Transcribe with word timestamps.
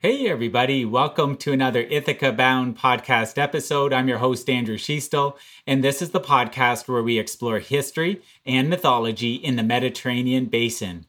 Hey, 0.00 0.28
everybody. 0.28 0.84
Welcome 0.84 1.36
to 1.38 1.52
another 1.52 1.80
Ithaca 1.80 2.30
Bound 2.30 2.78
podcast 2.78 3.36
episode. 3.36 3.92
I'm 3.92 4.06
your 4.06 4.18
host, 4.18 4.48
Andrew 4.48 4.76
Schiestel, 4.76 5.36
and 5.66 5.82
this 5.82 6.00
is 6.00 6.10
the 6.10 6.20
podcast 6.20 6.86
where 6.86 7.02
we 7.02 7.18
explore 7.18 7.58
history 7.58 8.22
and 8.46 8.70
mythology 8.70 9.34
in 9.34 9.56
the 9.56 9.64
Mediterranean 9.64 10.44
basin. 10.44 11.06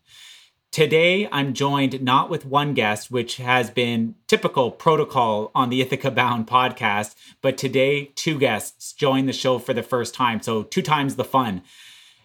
Today, 0.72 1.30
I'm 1.32 1.54
joined 1.54 2.02
not 2.02 2.32
with 2.32 2.48
one 2.48 2.74
guest, 2.74 3.12
which 3.12 3.38
has 3.38 3.70
been 3.70 4.16
typical 4.26 4.72
protocol 4.72 5.52
on 5.54 5.70
the 5.70 5.82
Ithaca 5.82 6.10
Bound 6.10 6.48
podcast, 6.48 7.14
but 7.44 7.60
today, 7.60 8.06
two 8.16 8.40
guests 8.40 8.92
join 8.94 9.28
the 9.28 9.34
show 9.34 9.60
for 9.60 9.76
the 9.76 9.84
first 9.84 10.16
time. 10.16 10.42
So, 10.42 10.64
two 10.64 10.82
times 10.82 11.16
the 11.16 11.24
fun. 11.24 11.62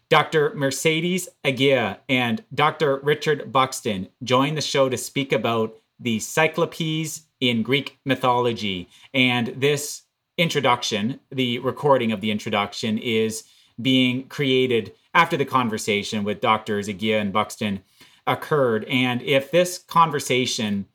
Dr. 0.08 0.54
Mercedes 0.54 1.28
Aguirre 1.44 1.98
and 2.08 2.42
Dr. 2.54 3.00
Richard 3.02 3.52
Buxton 3.52 4.08
join 4.22 4.54
the 4.54 4.62
show 4.62 4.88
to 4.88 4.96
speak 4.96 5.30
about 5.30 5.76
the 5.98 6.18
Cyclopes 6.18 7.22
in 7.40 7.62
Greek 7.62 7.98
mythology. 8.04 8.88
And 9.12 9.48
this 9.56 10.02
introduction, 10.36 11.20
the 11.30 11.58
recording 11.60 12.12
of 12.12 12.20
the 12.20 12.30
introduction, 12.30 12.98
is 12.98 13.44
being 13.80 14.28
created 14.28 14.92
after 15.12 15.36
the 15.36 15.44
conversation 15.44 16.24
with 16.24 16.40
Doctors 16.40 16.88
Aguirre 16.88 17.20
and 17.20 17.32
Buxton 17.32 17.82
occurred. 18.26 18.84
And 18.84 19.22
if 19.22 19.50
this 19.50 19.78
conversation 19.78 20.86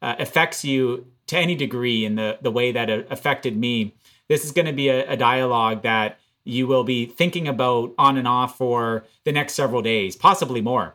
uh, 0.00 0.14
affects 0.18 0.64
you 0.64 1.06
to 1.26 1.36
any 1.36 1.54
degree 1.54 2.04
in 2.04 2.14
the, 2.14 2.38
the 2.40 2.50
way 2.50 2.72
that 2.72 2.88
it 2.88 3.06
affected 3.10 3.56
me, 3.56 3.94
this 4.28 4.44
is 4.44 4.52
going 4.52 4.66
to 4.66 4.72
be 4.72 4.88
a, 4.88 5.10
a 5.10 5.16
dialogue 5.16 5.82
that 5.82 6.18
you 6.44 6.66
will 6.66 6.84
be 6.84 7.04
thinking 7.04 7.46
about 7.46 7.92
on 7.98 8.16
and 8.16 8.26
off 8.26 8.56
for 8.56 9.04
the 9.24 9.32
next 9.32 9.54
several 9.54 9.82
days, 9.82 10.16
possibly 10.16 10.62
more. 10.62 10.94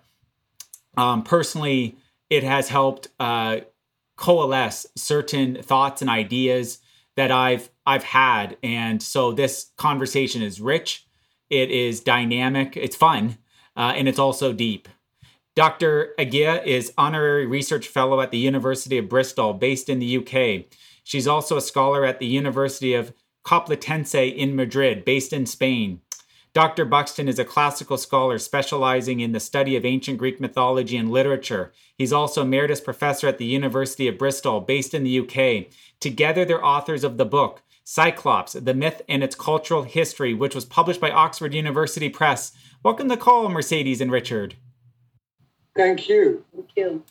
Um, 0.97 1.23
personally, 1.23 1.95
it 2.33 2.41
has 2.43 2.69
helped 2.69 3.09
uh, 3.19 3.57
coalesce 4.15 4.87
certain 4.95 5.61
thoughts 5.61 6.01
and 6.01 6.09
ideas 6.09 6.79
that 7.15 7.31
I've 7.31 7.69
I've 7.85 8.03
had, 8.03 8.57
and 8.63 9.03
so 9.03 9.31
this 9.31 9.69
conversation 9.77 10.41
is 10.41 10.59
rich. 10.59 11.05
It 11.51 11.69
is 11.69 11.99
dynamic. 11.99 12.75
It's 12.75 12.95
fun, 12.95 13.37
uh, 13.77 13.93
and 13.95 14.07
it's 14.07 14.17
also 14.17 14.51
deep. 14.51 14.89
Dr. 15.55 16.15
Aguirre 16.17 16.65
is 16.65 16.91
honorary 16.97 17.45
research 17.45 17.87
fellow 17.87 18.19
at 18.19 18.31
the 18.31 18.39
University 18.39 18.97
of 18.97 19.09
Bristol, 19.09 19.53
based 19.53 19.87
in 19.87 19.99
the 19.99 20.17
UK. 20.17 20.65
She's 21.03 21.27
also 21.27 21.57
a 21.57 21.61
scholar 21.61 22.03
at 22.03 22.17
the 22.17 22.25
University 22.25 22.95
of 22.95 23.13
Complutense 23.45 24.35
in 24.35 24.55
Madrid, 24.55 25.05
based 25.05 25.33
in 25.33 25.45
Spain. 25.45 26.01
Dr. 26.53 26.85
Buxton 26.85 27.27
is 27.27 27.39
a 27.39 27.45
classical 27.45 27.97
scholar 27.97 28.37
specializing 28.37 29.19
in 29.19 29.31
the 29.31 29.39
study 29.39 29.75
of 29.75 29.85
ancient 29.85 30.19
Greek 30.19 30.39
mythology 30.39 30.95
and 30.97 31.09
literature. 31.09 31.71
He's 31.97 32.13
also 32.13 32.43
emeritus 32.43 32.79
professor 32.79 33.27
at 33.27 33.39
the 33.39 33.45
University 33.45 34.07
of 34.07 34.19
Bristol, 34.19 34.61
based 34.61 34.93
in 34.93 35.03
the 35.03 35.19
UK. 35.19 35.73
Together, 35.99 36.45
they're 36.45 36.63
authors 36.63 37.03
of 37.03 37.17
the 37.17 37.25
book 37.25 37.63
Cyclops, 37.83 38.53
The 38.53 38.75
Myth 38.75 39.01
and 39.09 39.23
Its 39.23 39.35
Cultural 39.35 39.81
History, 39.81 40.35
which 40.35 40.53
was 40.53 40.63
published 40.63 41.01
by 41.01 41.09
Oxford 41.09 41.55
University 41.55 42.07
Press. 42.07 42.51
Welcome 42.83 43.09
to 43.09 43.15
the 43.15 43.21
call, 43.21 43.49
Mercedes 43.49 43.99
and 43.99 44.11
Richard. 44.11 44.53
Thank 45.75 46.07
you. 46.07 46.45
Thank 46.53 46.69
you. 46.75 47.03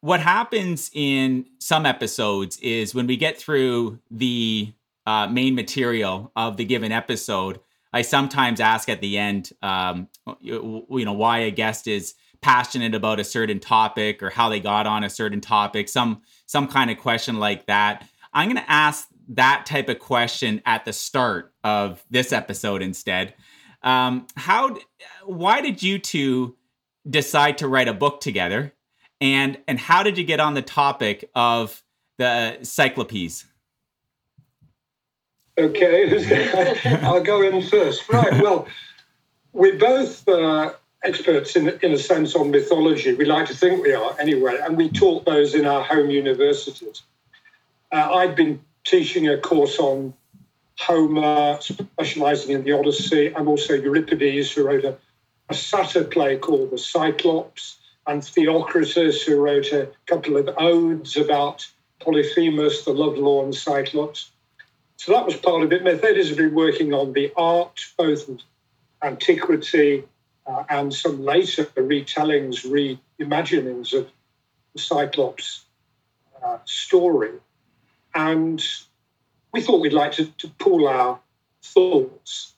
what 0.00 0.18
happens 0.18 0.90
in 0.92 1.46
some 1.60 1.86
episodes 1.86 2.58
is 2.58 2.96
when 2.96 3.06
we 3.06 3.16
get 3.16 3.38
through 3.38 4.00
the 4.10 4.72
uh, 5.06 5.26
main 5.26 5.54
material 5.54 6.32
of 6.36 6.56
the 6.56 6.64
given 6.64 6.92
episode, 6.92 7.60
I 7.92 8.02
sometimes 8.02 8.60
ask 8.60 8.88
at 8.88 9.00
the 9.00 9.18
end, 9.18 9.52
um, 9.62 10.08
you, 10.40 10.86
you 10.90 11.04
know, 11.04 11.12
why 11.12 11.40
a 11.40 11.50
guest 11.50 11.86
is 11.86 12.14
passionate 12.40 12.94
about 12.94 13.20
a 13.20 13.24
certain 13.24 13.60
topic 13.60 14.22
or 14.22 14.30
how 14.30 14.48
they 14.48 14.60
got 14.60 14.86
on 14.86 15.04
a 15.04 15.10
certain 15.10 15.40
topic, 15.40 15.88
some 15.88 16.22
some 16.46 16.66
kind 16.68 16.90
of 16.90 16.98
question 16.98 17.38
like 17.38 17.66
that. 17.66 18.06
I'm 18.32 18.48
going 18.48 18.62
to 18.62 18.70
ask 18.70 19.08
that 19.28 19.66
type 19.66 19.88
of 19.88 19.98
question 19.98 20.62
at 20.66 20.84
the 20.84 20.92
start 20.92 21.52
of 21.62 22.04
this 22.10 22.32
episode 22.32 22.82
instead. 22.82 23.34
Um, 23.82 24.26
how, 24.36 24.76
why 25.24 25.60
did 25.60 25.82
you 25.82 25.98
two 25.98 26.56
decide 27.08 27.58
to 27.58 27.68
write 27.68 27.88
a 27.88 27.94
book 27.94 28.20
together, 28.20 28.74
and 29.20 29.58
and 29.66 29.78
how 29.78 30.02
did 30.02 30.18
you 30.18 30.24
get 30.24 30.40
on 30.40 30.54
the 30.54 30.62
topic 30.62 31.30
of 31.34 31.82
the 32.18 32.58
Cyclopes? 32.62 33.44
Okay, 35.58 36.78
I'll 37.02 37.22
go 37.22 37.42
in 37.42 37.62
first. 37.62 38.08
Right. 38.08 38.42
Well, 38.42 38.66
we're 39.52 39.78
both 39.78 40.26
uh, 40.26 40.72
experts 41.04 41.56
in, 41.56 41.78
in 41.82 41.92
a 41.92 41.98
sense 41.98 42.34
on 42.34 42.50
mythology. 42.50 43.12
We 43.12 43.26
like 43.26 43.46
to 43.48 43.54
think 43.54 43.82
we 43.82 43.92
are 43.92 44.18
anyway, 44.18 44.58
and 44.62 44.76
we 44.76 44.88
taught 44.88 45.26
those 45.26 45.54
in 45.54 45.66
our 45.66 45.82
home 45.82 46.10
universities. 46.10 47.02
Uh, 47.92 48.08
I'd 48.14 48.34
been 48.34 48.60
teaching 48.84 49.28
a 49.28 49.36
course 49.36 49.78
on 49.78 50.14
Homer, 50.78 51.58
specializing 51.60 52.52
in 52.52 52.64
the 52.64 52.72
Odyssey, 52.72 53.28
and 53.28 53.46
also 53.46 53.74
Euripides, 53.74 54.52
who 54.52 54.66
wrote 54.66 54.84
a, 54.84 54.96
a 55.50 55.54
satyr 55.54 56.04
play 56.04 56.38
called 56.38 56.70
The 56.70 56.78
Cyclops, 56.78 57.76
and 58.06 58.22
Theocritus, 58.22 59.22
who 59.22 59.40
wrote 59.40 59.70
a 59.72 59.88
couple 60.06 60.36
of 60.36 60.48
odes 60.56 61.16
about 61.16 61.68
Polyphemus, 62.00 62.84
the 62.84 62.92
lovelorn 62.92 63.52
Cyclops. 63.52 64.31
So 65.02 65.10
that 65.10 65.26
was 65.26 65.34
part 65.34 65.64
of 65.64 65.72
it. 65.72 65.82
Mercedes 65.82 66.28
has 66.28 66.36
been 66.36 66.54
working 66.54 66.94
on 66.94 67.12
the 67.12 67.32
art, 67.36 67.80
both 67.98 68.30
antiquity 69.02 70.04
uh, 70.46 70.62
and 70.70 70.94
some 70.94 71.24
later 71.24 71.64
retellings, 71.64 72.64
reimaginings 72.64 73.94
of 73.94 74.08
the 74.72 74.80
Cyclops 74.80 75.64
uh, 76.40 76.58
story. 76.66 77.32
And 78.14 78.64
we 79.52 79.60
thought 79.60 79.80
we'd 79.80 79.92
like 79.92 80.12
to, 80.12 80.26
to 80.26 80.48
pool 80.60 80.86
our 80.86 81.18
thoughts. 81.64 82.54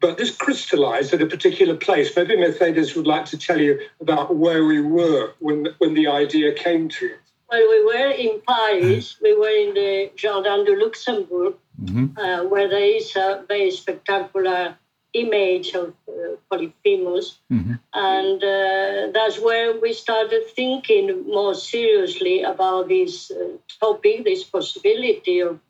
But 0.00 0.18
this 0.18 0.34
crystallized 0.34 1.14
at 1.14 1.22
a 1.22 1.26
particular 1.26 1.76
place. 1.76 2.10
Maybe 2.16 2.36
Mercedes 2.36 2.96
would 2.96 3.06
like 3.06 3.26
to 3.26 3.38
tell 3.38 3.60
you 3.60 3.78
about 4.00 4.34
where 4.34 4.64
we 4.64 4.80
were 4.80 5.34
when, 5.38 5.68
when 5.78 5.94
the 5.94 6.08
idea 6.08 6.54
came 6.54 6.88
to 6.88 7.06
us. 7.06 7.23
Well, 7.50 7.68
we 7.68 7.84
were 7.84 8.10
in 8.10 8.40
Paris. 8.46 9.16
We 9.22 9.36
were 9.36 9.48
in 9.48 9.74
the 9.74 10.10
Jardin 10.16 10.64
de 10.64 10.76
Luxembourg, 10.76 11.54
mm-hmm. 11.82 12.18
uh, 12.18 12.44
where 12.44 12.68
there 12.68 12.96
is 12.96 13.14
a 13.16 13.44
very 13.46 13.70
spectacular 13.70 14.76
image 15.12 15.74
of 15.74 15.94
uh, 16.08 16.36
Polyphemus. 16.50 17.38
Mm-hmm. 17.52 17.74
And 17.92 18.42
uh, 18.42 19.12
that's 19.12 19.38
where 19.40 19.78
we 19.80 19.92
started 19.92 20.42
thinking 20.54 21.26
more 21.26 21.54
seriously 21.54 22.42
about 22.42 22.88
this 22.88 23.30
uh, 23.30 23.56
topic, 23.80 24.24
this 24.24 24.44
possibility 24.44 25.40
of 25.40 25.60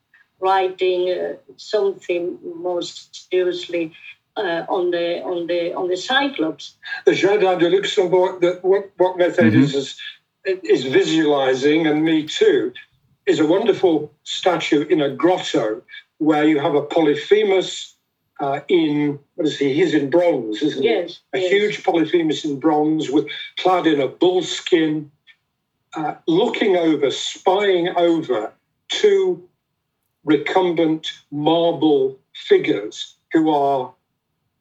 writing 0.41 1.11
uh, 1.11 1.35
something 1.57 2.39
more 2.57 2.83
seriously 2.83 3.93
uh, 4.37 4.65
on 4.69 4.91
the 4.91 5.23
on 5.23 5.47
the 5.47 5.75
on 5.75 5.89
the 5.89 5.97
Cyclops. 5.97 6.75
The 7.05 7.15
Jardin 7.15 7.59
de 7.59 7.71
Luxembourg, 7.71 8.41
the, 8.41 8.59
what, 8.63 8.91
what 8.97 9.17
method 9.17 9.53
mm-hmm. 9.53 9.63
is, 9.63 10.01
is 10.45 10.85
visualizing, 10.85 11.87
and 11.87 12.05
me 12.05 12.25
too, 12.27 12.73
is 13.27 13.41
a 13.41 13.47
wonderful 13.47 14.13
statue 14.25 14.83
in 14.87 15.01
a 15.01 15.11
grotto 15.11 15.83
where 16.19 16.45
you 16.45 16.59
have 16.59 16.75
a 16.75 16.83
Polyphemus 16.83 17.95
uh, 18.41 18.61
in 18.69 19.19
what 19.37 19.47
is 19.47 19.59
he? 19.59 19.73
He's 19.75 19.95
in 19.95 20.11
bronze, 20.11 20.63
isn't 20.63 20.83
yes, 20.83 21.21
he? 21.33 21.39
A 21.39 21.43
yes. 21.43 21.53
huge 21.53 21.85
Polyphemus 21.85 22.45
in 22.45 22.59
bronze, 22.59 23.11
with 23.11 23.27
clad 23.59 23.87
in 23.87 24.01
a 24.01 24.09
bull 24.09 24.43
skin, 24.43 25.11
uh, 25.95 26.15
looking 26.27 26.77
over, 26.77 27.11
spying 27.11 27.89
over 27.97 28.53
two 28.89 29.49
recumbent 30.25 31.13
marble 31.31 32.19
figures 32.35 33.17
who 33.33 33.51
are 33.51 33.93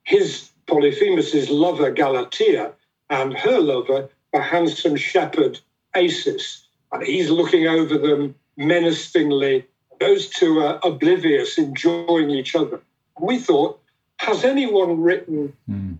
his 0.04 0.50
Polyphemus's 0.66 1.50
lover 1.50 1.92
Galatea 1.92 2.72
and 3.10 3.34
her 3.34 3.58
lover, 3.58 4.08
a 4.32 4.40
handsome 4.40 4.96
shepherd 4.96 5.60
Acis. 5.94 6.64
And 6.92 7.02
he's 7.02 7.30
looking 7.30 7.66
over 7.66 7.98
them 7.98 8.34
menacingly 8.56 9.66
those 10.00 10.28
two 10.28 10.60
are 10.60 10.78
oblivious, 10.82 11.58
enjoying 11.58 12.30
each 12.30 12.54
other. 12.54 12.80
We 13.20 13.38
thought, 13.38 13.80
has 14.18 14.44
anyone 14.44 15.00
written 15.00 15.56
mm. 15.68 15.98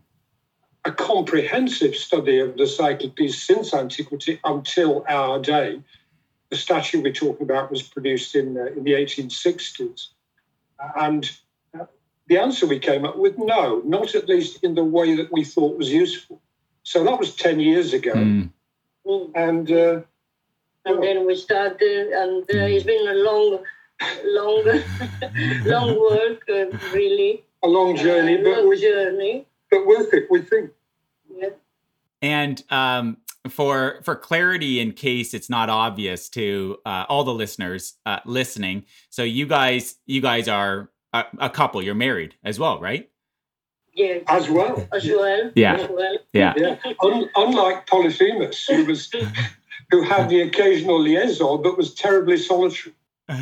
a 0.85 0.93
comprehensive 0.93 1.95
study 1.95 2.39
of 2.39 2.57
the 2.57 2.67
Cyclopes 2.67 3.43
since 3.43 3.75
antiquity 3.75 4.41
until 4.45 5.05
our 5.09 5.39
day? 5.39 5.81
The 6.51 6.57
statue 6.57 7.03
we're 7.03 7.13
talking 7.13 7.45
about 7.45 7.71
was 7.71 7.83
produced 7.83 8.35
in, 8.35 8.57
uh, 8.57 8.67
in 8.67 8.85
the 8.85 8.93
1860s. 8.93 10.09
And 10.97 11.31
uh, 11.79 11.87
the 12.29 12.39
answer 12.39 12.67
we 12.67 12.79
came 12.79 13.05
up 13.05 13.17
with 13.17 13.39
no, 13.39 13.81
not 13.85 14.15
at 14.15 14.29
least 14.29 14.63
in 14.63 14.75
the 14.75 14.85
way 14.85 15.17
that 15.17 15.33
we 15.33 15.45
thought 15.45 15.79
was 15.79 15.91
useful. 15.91 16.41
So 16.83 17.03
that 17.05 17.19
was 17.19 17.35
10 17.35 17.61
years 17.61 17.93
ago. 17.93 18.13
Mm. 18.13 18.51
And 19.07 19.71
uh, 19.71 20.01
and 20.87 21.03
then 21.03 21.27
we 21.27 21.37
started, 21.37 22.09
and 22.13 22.43
uh, 22.43 22.67
it's 22.67 22.85
been 22.85 23.09
a 23.09 23.15
long 23.15 23.59
long, 24.25 24.83
long 25.65 26.01
work, 26.11 26.43
uh, 26.49 26.77
really. 26.93 27.45
A 27.63 27.69
long 27.69 27.97
journey, 27.97 28.37
but 28.43 28.63
long 28.63 28.77
journey, 28.77 29.47
but 29.71 29.87
worth 29.87 30.13
it, 30.13 30.27
we 30.31 30.43
think. 30.43 30.71
Yeah. 31.35 31.49
And 32.21 32.63
um, 32.69 33.17
for 33.49 34.01
for 34.03 34.17
clarity, 34.17 34.81
in 34.81 34.93
case 34.93 35.33
it's 35.33 35.49
not 35.49 35.71
obvious 35.71 36.29
to 36.31 36.79
uh, 36.85 37.07
all 37.09 37.25
the 37.25 37.33
listeners 37.33 37.95
uh, 38.05 38.21
listening, 38.27 38.85
so 39.09 39.23
you 39.23 39.47
guys 39.47 39.97
you 40.05 40.21
guys 40.21 40.47
are 40.47 40.91
a, 41.15 41.25
a 41.39 41.51
couple. 41.51 41.83
You're 41.83 41.95
married 41.95 42.35
as 42.45 42.59
well, 42.59 42.79
right? 42.81 43.09
Yeah. 43.95 44.19
As 44.27 44.49
well. 44.51 44.87
As 44.93 45.07
well. 45.07 45.51
Yeah. 45.55 45.75
As 45.77 45.89
well. 45.89 46.17
Yeah. 46.33 46.55
Yeah. 46.57 46.77
Un- 47.03 47.31
unlike 47.37 47.87
Polyphemus, 47.87 48.67
who 48.67 48.85
was 48.87 49.11
who 49.91 50.03
had 50.03 50.29
the 50.29 50.41
occasional 50.43 51.01
liaison, 51.01 51.63
but 51.63 51.77
was 51.77 51.95
terribly 51.95 52.37
solitary. 52.37 52.95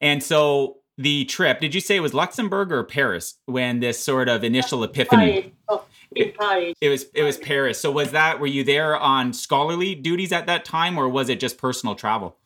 And 0.00 0.22
so 0.22 0.76
the 0.96 1.24
trip, 1.24 1.58
did 1.58 1.74
you 1.74 1.80
say 1.80 1.96
it 1.96 2.00
was 2.00 2.14
Luxembourg 2.14 2.70
or 2.70 2.84
Paris 2.84 3.34
when 3.46 3.80
this 3.80 3.98
sort 3.98 4.28
of 4.28 4.44
initial 4.44 4.84
epiphany? 4.84 5.32
Paris. 5.42 5.52
Oh, 5.68 5.84
in 6.14 6.32
Paris. 6.38 6.74
It 6.80 6.88
was 6.88 7.06
it 7.14 7.24
was 7.24 7.36
Paris. 7.36 7.80
So 7.80 7.90
was 7.90 8.12
that 8.12 8.38
were 8.38 8.46
you 8.46 8.62
there 8.62 8.96
on 8.96 9.32
scholarly 9.32 9.96
duties 9.96 10.30
at 10.30 10.46
that 10.46 10.64
time 10.64 10.96
or 10.96 11.08
was 11.08 11.28
it 11.28 11.40
just 11.40 11.58
personal 11.58 11.96
travel? 11.96 12.36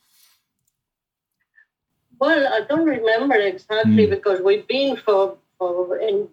Well, 2.18 2.46
I 2.52 2.60
don't 2.66 2.86
remember 2.86 3.34
exactly 3.34 4.06
Mm. 4.06 4.10
because 4.10 4.40
we've 4.40 4.66
been 4.66 4.96
for 4.96 5.36
for 5.58 5.98
in 5.98 6.28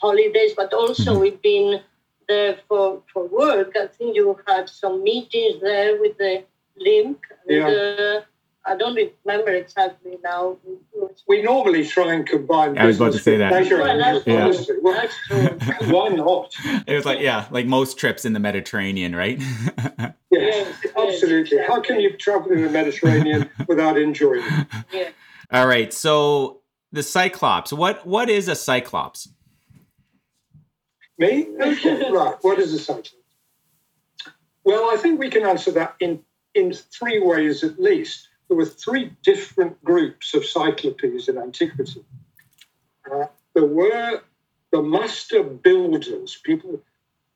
holidays, 0.00 0.52
but 0.56 0.72
also 0.72 1.14
Mhm. 1.14 1.20
we've 1.20 1.42
been 1.42 1.80
there 2.28 2.56
for 2.68 3.02
for 3.12 3.24
work. 3.26 3.76
I 3.76 3.86
think 3.88 4.16
you 4.16 4.38
had 4.46 4.68
some 4.68 5.02
meetings 5.02 5.60
there 5.60 6.00
with 6.00 6.16
the 6.18 6.44
link. 6.78 7.18
And, 7.46 7.56
Yeah. 7.56 7.68
uh, 7.68 8.20
I 8.66 8.76
don't 8.76 8.94
remember 9.24 9.50
exactly 9.52 10.18
now. 10.22 10.58
We 11.26 11.42
normally 11.42 11.84
try 11.86 12.12
and 12.14 12.26
combine. 12.26 12.76
I 12.76 12.84
was 12.86 12.96
about 12.96 13.12
to 13.14 13.18
say 13.18 13.36
that. 13.38 13.48
Pleasure 13.50 13.78
Well, 13.78 13.98
that's, 13.98 14.26
Yeah. 14.26 14.52
Well, 14.82 14.94
that's 14.94 15.16
true. 15.26 15.48
why 15.94 16.08
not? 16.08 16.54
It 16.86 16.94
was 16.94 17.06
like 17.06 17.20
yeah, 17.20 17.46
like 17.50 17.66
most 17.66 17.98
trips 17.98 18.24
in 18.24 18.32
the 18.34 18.40
Mediterranean, 18.40 19.14
right? 19.16 19.38
Yes, 20.32 20.54
Yes, 20.54 20.76
yes, 20.84 20.92
absolutely. 20.96 21.58
How 21.58 21.80
can 21.80 21.98
you 21.98 22.10
travel 22.16 22.52
in 22.52 22.62
the 22.62 22.70
Mediterranean 22.70 23.50
without 23.66 23.98
enjoying 23.98 24.44
it? 24.44 24.66
Yeah. 24.92 25.08
All 25.50 25.66
right. 25.66 25.92
So 25.92 26.60
the 26.92 27.02
Cyclops. 27.02 27.72
What 27.72 28.06
what 28.06 28.30
is 28.30 28.46
a 28.46 28.54
Cyclops? 28.54 29.28
Me? 31.20 31.46
Okay, 31.60 32.10
right. 32.10 32.34
What 32.40 32.58
is 32.58 32.72
a 32.72 32.78
cyclops? 32.78 33.14
Well, 34.64 34.90
I 34.90 34.96
think 34.96 35.20
we 35.20 35.28
can 35.28 35.44
answer 35.44 35.70
that 35.72 35.94
in, 36.00 36.20
in 36.54 36.72
three 36.72 37.20
ways 37.20 37.62
at 37.62 37.78
least. 37.78 38.28
There 38.48 38.56
were 38.56 38.64
three 38.64 39.12
different 39.22 39.82
groups 39.84 40.32
of 40.34 40.46
cyclopes 40.46 41.28
in 41.28 41.36
antiquity. 41.36 42.02
Uh, 43.10 43.26
there 43.54 43.66
were 43.66 44.22
the 44.72 44.82
master 44.82 45.42
builders, 45.42 46.40
people, 46.42 46.80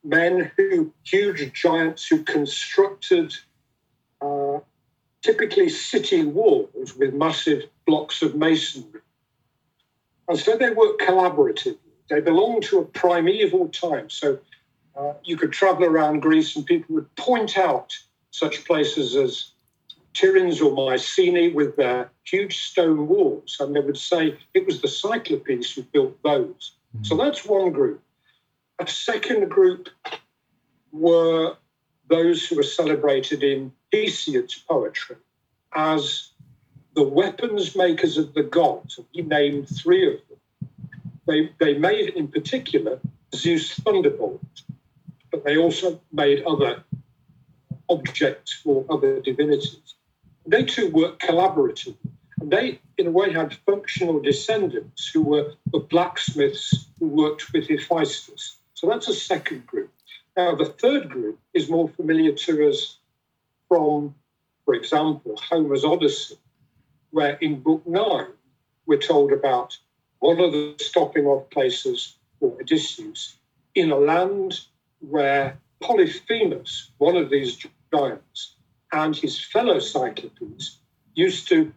men 0.03 0.51
who, 0.57 0.93
huge 1.05 1.53
giants 1.53 2.07
who 2.07 2.23
constructed 2.25 3.35
uh, 4.23 4.61
typically 5.21 5.69
city 5.69 6.25
walls 6.25 6.97
with 6.97 7.13
massive 7.13 7.65
blocks 7.87 8.23
of 8.23 8.35
masonry. 8.35 9.01
And 10.27 10.39
so 10.39 10.57
they 10.57 10.71
worked 10.71 11.03
collaboratively. 11.03 11.84
They 12.09 12.21
belonged 12.21 12.65
to 12.65 12.81
a 12.81 12.85
primeval 12.85 13.69
time. 13.69 14.11
So 14.11 14.39
uh, 14.97 15.15
you 15.25 15.37
could 15.37 15.53
travel 15.53 15.85
around 15.85 16.21
Greece 16.21 16.55
and 16.57 16.67
people 16.67 16.95
would 16.97 17.15
point 17.17 17.59
out 17.59 17.93
such 18.31 18.65
places 18.65 19.17
as 19.17 19.53
Tiryns 20.13 20.63
or 20.63 20.73
Mycenae 20.73 21.53
with 21.53 21.77
their 21.77 22.11
huge 22.25 22.59
stone 22.59 23.09
walls. 23.09 23.57
And 23.59 23.75
they 23.75 23.81
would 23.81 23.99
say 23.99 24.37
it 24.55 24.67
was 24.67 24.81
the 24.81 24.89
Cyclopes 24.89 25.73
who 25.73 25.83
built 25.83 26.23
those. 26.23 26.73
So 27.03 27.17
that's 27.17 27.45
one 27.45 27.73
group. 27.73 28.01
A 28.79 28.87
second 28.87 29.49
group 29.49 29.89
were 30.93 31.57
those 32.09 32.47
who 32.47 32.57
were 32.57 32.63
celebrated 32.63 33.43
in 33.43 33.73
Hesiod's 33.93 34.55
poetry 34.55 35.17
as 35.75 36.31
the 36.95 37.03
weapons 37.03 37.75
makers 37.75 38.17
of 38.17 38.35
the 38.35 38.43
gods. 38.43 39.01
He 39.13 39.23
named 39.23 39.69
three 39.69 40.07
of 40.07 40.21
them. 40.29 40.34
They, 41.27 41.51
they 41.59 41.79
made, 41.79 42.11
in 42.11 42.29
particular, 42.29 43.01
Zeus' 43.35 43.75
thunderbolt, 43.75 44.63
but 45.31 45.45
they 45.45 45.57
also 45.57 46.01
made 46.13 46.43
other 46.45 46.85
objects 47.89 48.53
for 48.53 48.85
other 48.91 49.21
divinities. 49.21 49.95
They 50.47 50.65
too 50.65 50.91
worked 50.91 51.23
collaboratively. 51.23 51.97
And 52.41 52.51
they, 52.51 52.81
in 52.99 53.07
a 53.07 53.11
way, 53.11 53.33
had 53.33 53.55
functional 53.67 54.21
descendants 54.21 55.09
who 55.09 55.23
were 55.23 55.55
the 55.73 55.79
blacksmiths 55.79 56.87
who 56.99 57.09
worked 57.09 57.53
with 57.53 57.69
Hephaestus. 57.69 58.59
So 58.75 58.89
that's 58.89 59.09
a 59.09 59.15
second 59.15 59.67
group. 59.67 59.91
Now, 60.37 60.55
the 60.55 60.67
third 60.67 61.09
group 61.09 61.39
is 61.55 61.71
more 61.71 61.89
familiar 61.89 62.33
to 62.33 62.69
us 62.69 62.99
from, 63.69 64.15
for 64.65 64.75
example, 64.75 65.37
Homer's 65.37 65.85
Odyssey, 65.85 66.37
where 67.11 67.37
in 67.37 67.61
Book 67.61 67.87
9 67.87 68.27
we're 68.87 68.99
told 68.99 69.33
about 69.33 69.79
one 70.25 70.41
of 70.41 70.53
the 70.53 70.75
stopping 70.79 71.27
off 71.27 71.51
places 71.51 72.17
for 72.41 72.57
Odysseus 72.59 73.37
in 73.75 73.91
a 73.91 73.99
land 73.99 74.59
where 75.01 75.59
Polyphemus, 75.83 76.93
one 76.97 77.15
of 77.15 77.29
these 77.29 77.59
giants, 77.93 78.55
and 78.91 79.15
his 79.15 79.39
fellow 79.39 79.79
Cyclopes 79.79 80.79
used 81.15 81.47
to 81.49 81.71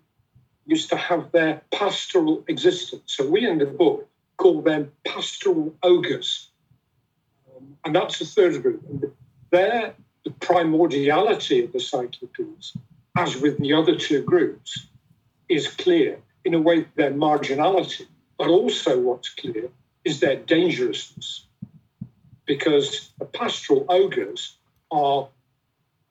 used 0.65 0.89
to 0.89 0.95
have 0.95 1.29
their 1.33 1.61
pastoral 1.73 2.45
existence. 2.47 3.03
So 3.17 3.29
we 3.29 3.45
in 3.45 3.57
the 3.57 3.65
book 3.65 4.07
call 4.37 4.61
them 4.61 4.93
pastoral 5.05 5.75
ogres. 5.83 6.47
Um, 7.49 7.77
and 7.83 7.93
that's 7.93 8.19
the 8.19 8.25
third 8.25 8.61
group. 8.61 8.81
And 8.89 9.11
there, 9.49 9.93
the 10.23 10.31
primordiality 10.31 11.65
of 11.65 11.73
the 11.73 11.79
Cyclopes, 11.79 12.77
as 13.17 13.41
with 13.41 13.57
the 13.59 13.73
other 13.73 13.97
two 13.97 14.21
groups, 14.23 14.87
is 15.49 15.67
clear. 15.67 16.19
In 16.45 16.53
a 16.53 16.61
way, 16.61 16.85
their 16.95 17.11
marginality, 17.11 18.07
but 18.37 18.47
also 18.49 18.99
what's 18.99 19.29
clear 19.29 19.69
is 20.03 20.19
their 20.19 20.35
dangerousness. 20.35 21.45
Because 22.45 23.11
the 23.19 23.25
pastoral 23.25 23.85
ogres 23.89 24.55
are 24.89 25.27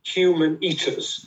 human 0.04 0.58
eaters. 0.60 1.26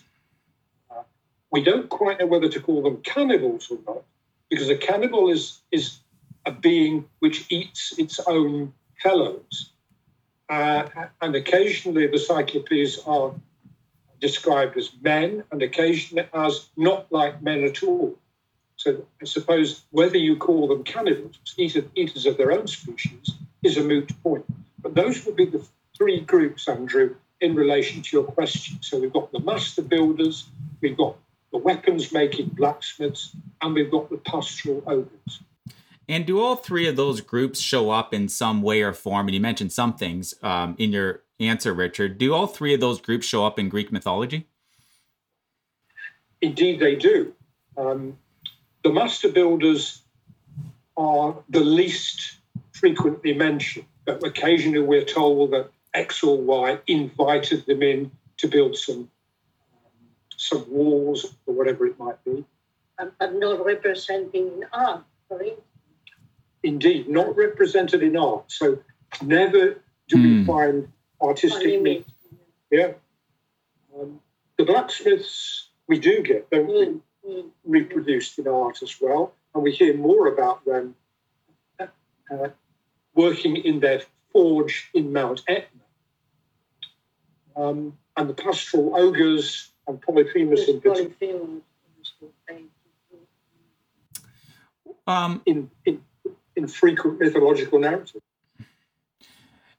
Uh, 0.91 1.03
we 1.51 1.63
don't 1.63 1.89
quite 1.89 2.19
know 2.19 2.27
whether 2.27 2.47
to 2.49 2.59
call 2.59 2.83
them 2.83 2.97
cannibals 2.97 3.71
or 3.71 3.79
not, 3.87 4.03
because 4.49 4.69
a 4.69 4.77
cannibal 4.77 5.29
is, 5.29 5.59
is 5.71 5.97
a 6.45 6.51
being 6.51 7.05
which 7.19 7.45
eats 7.49 7.97
its 7.97 8.19
own 8.27 8.73
fellows. 9.01 9.71
Uh, 10.49 10.87
and 11.21 11.35
occasionally 11.35 12.07
the 12.07 12.17
Cyclopes 12.17 12.99
are 13.05 13.33
described 14.19 14.77
as 14.77 14.91
men 15.01 15.43
and 15.51 15.61
occasionally 15.61 16.27
as 16.33 16.69
not 16.75 17.11
like 17.11 17.41
men 17.41 17.63
at 17.63 17.83
all. 17.83 18.17
So 18.79 19.05
I 19.21 19.25
suppose 19.25 19.83
whether 19.91 20.17
you 20.17 20.37
call 20.37 20.69
them 20.69 20.85
cannibals, 20.85 21.37
eaters, 21.57 21.83
eaters 21.95 22.25
of 22.25 22.37
their 22.37 22.53
own 22.53 22.65
species, 22.65 23.33
is 23.61 23.75
a 23.75 23.83
moot 23.83 24.09
point. 24.23 24.45
But 24.81 24.95
those 24.95 25.25
would 25.25 25.35
be 25.35 25.47
the 25.47 25.61
three 25.97 26.21
groups, 26.21 26.65
Andrew, 26.69 27.15
in 27.41 27.55
relation 27.55 28.01
to 28.01 28.17
your 28.17 28.23
question. 28.23 28.77
So 28.81 28.97
we've 28.97 29.11
got 29.11 29.33
the 29.33 29.41
master 29.41 29.81
builders, 29.81 30.45
we've 30.79 30.95
got 30.95 31.17
the 31.51 31.57
weapons 31.57 32.13
making 32.13 32.51
blacksmiths, 32.55 33.35
and 33.61 33.75
we've 33.75 33.91
got 33.91 34.09
the 34.09 34.15
pastoral 34.15 34.81
ogres. 34.87 35.41
And 36.07 36.25
do 36.25 36.39
all 36.39 36.55
three 36.55 36.87
of 36.87 36.95
those 36.95 37.19
groups 37.19 37.59
show 37.59 37.89
up 37.89 38.13
in 38.13 38.29
some 38.29 38.61
way 38.61 38.81
or 38.81 38.93
form? 38.93 39.27
And 39.27 39.35
you 39.35 39.41
mentioned 39.41 39.73
some 39.73 39.93
things 39.93 40.33
um, 40.41 40.75
in 40.77 40.93
your 40.93 41.23
answer, 41.37 41.73
Richard. 41.73 42.17
Do 42.17 42.33
all 42.33 42.47
three 42.47 42.73
of 42.73 42.79
those 42.79 43.01
groups 43.01 43.27
show 43.27 43.45
up 43.45 43.59
in 43.59 43.67
Greek 43.67 43.91
mythology? 43.91 44.47
Indeed, 46.41 46.79
they 46.79 46.95
do. 46.95 47.33
Um, 47.77 48.17
the 48.83 48.91
master 48.91 49.29
builders 49.29 50.01
are 50.97 51.35
the 51.49 51.59
least 51.61 52.37
frequently 52.71 53.33
mentioned, 53.33 53.85
but 54.05 54.23
occasionally 54.25 54.79
we're 54.81 55.03
told 55.05 55.51
that 55.51 55.69
X 55.93 56.23
or 56.23 56.37
Y 56.37 56.77
invited 56.87 57.65
them 57.65 57.81
in 57.83 58.11
to 58.37 58.47
build 58.47 58.77
some 58.77 59.09
um, 59.73 60.07
some 60.37 60.65
walls 60.69 61.25
or 61.45 61.53
whatever 61.53 61.85
it 61.85 61.97
might 61.99 62.23
be. 62.23 62.45
but, 62.97 63.17
but 63.17 63.33
not 63.35 63.65
representing 63.65 64.63
art, 64.73 65.03
right? 65.29 65.57
Indeed, 66.63 67.07
not 67.09 67.35
represented 67.35 68.03
in 68.03 68.15
art. 68.17 68.51
So 68.51 68.79
never 69.21 69.81
do 70.09 70.17
we 70.21 70.41
Hmm. 70.41 70.45
find 70.45 70.91
artistic 71.21 71.67
Animate. 71.73 72.05
Yeah. 72.71 72.93
Um, 73.95 74.19
the 74.57 74.65
blacksmiths 74.65 75.69
we 75.87 75.99
do 75.99 76.21
get, 76.21 76.49
don't 76.49 76.67
we? 76.67 76.73
Mm, 76.73 76.93
mm. 76.93 77.01
Reproduced 77.65 78.39
in 78.39 78.47
art 78.47 78.81
as 78.81 78.95
well, 79.01 79.33
and 79.53 79.63
we 79.63 79.71
hear 79.71 79.95
more 79.95 80.27
about 80.27 80.63
them 80.65 80.95
uh, 81.79 82.49
working 83.15 83.55
in 83.57 83.79
their 83.79 84.01
forge 84.31 84.89
in 84.93 85.11
Mount 85.11 85.41
Etna. 85.47 85.81
Um, 87.55 87.97
and 88.15 88.29
the 88.29 88.33
pastoral 88.33 88.95
ogres 88.95 89.71
and 89.87 90.01
Polyphemus 90.01 90.67
in, 90.67 90.81
Just 90.81 90.83
particular- 90.83 91.39
Polyphemus. 91.39 91.63
Thank 92.47 92.69
you. 93.11 93.17
Um, 95.07 95.41
in, 95.45 95.69
in, 95.85 96.01
in 96.55 96.67
frequent 96.67 97.19
mythological 97.19 97.79
narrative. 97.79 98.21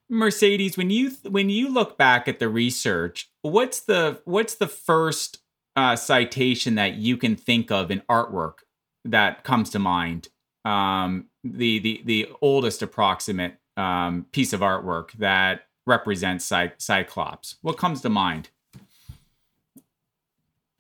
Mercedes, 0.09 0.77
when 0.77 0.91
you 0.91 1.13
when 1.29 1.51
you 1.51 1.69
look 1.73 1.97
back 1.97 2.27
at 2.27 2.41
the 2.41 2.49
research, 2.49 3.31
what's 3.43 3.79
the 3.79 4.21
what's 4.25 4.57
the 4.57 4.67
first 4.67 5.39
uh, 5.77 5.97
citation 5.97 6.75
that 6.75 6.95
you 6.95 7.17
can 7.17 7.37
think 7.37 7.71
of 7.71 7.91
in 7.91 8.03
artwork 8.09 8.59
that 9.05 9.45
comes 9.45 9.71
to 9.71 9.79
mind? 9.79 10.29
Um, 10.65 11.27
the 11.43 11.79
the 11.79 12.03
the 12.05 12.29
oldest 12.43 12.83
approximate 12.83 13.57
um, 13.77 14.27
piece 14.33 14.53
of 14.53 14.61
artwork 14.61 15.13
that 15.13 15.67
represents 15.87 16.45
Cy- 16.45 16.73
Cyclops. 16.79 17.57
What 17.63 17.79
comes 17.79 18.03
to 18.03 18.09
mind? 18.09 18.51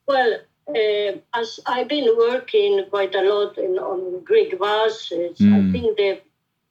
Well, 0.07 0.41
uh, 0.69 1.13
as 1.35 1.61
I've 1.67 1.89
been 1.89 2.15
working 2.17 2.85
quite 2.91 3.15
a 3.15 3.23
lot 3.23 3.59
in, 3.59 3.79
on 3.79 4.23
Greek 4.25 4.53
vases, 4.59 5.39
mm. 5.39 5.55
I 5.55 5.61
hmm. 5.61 5.73
think 5.73 5.97
the 5.97 6.21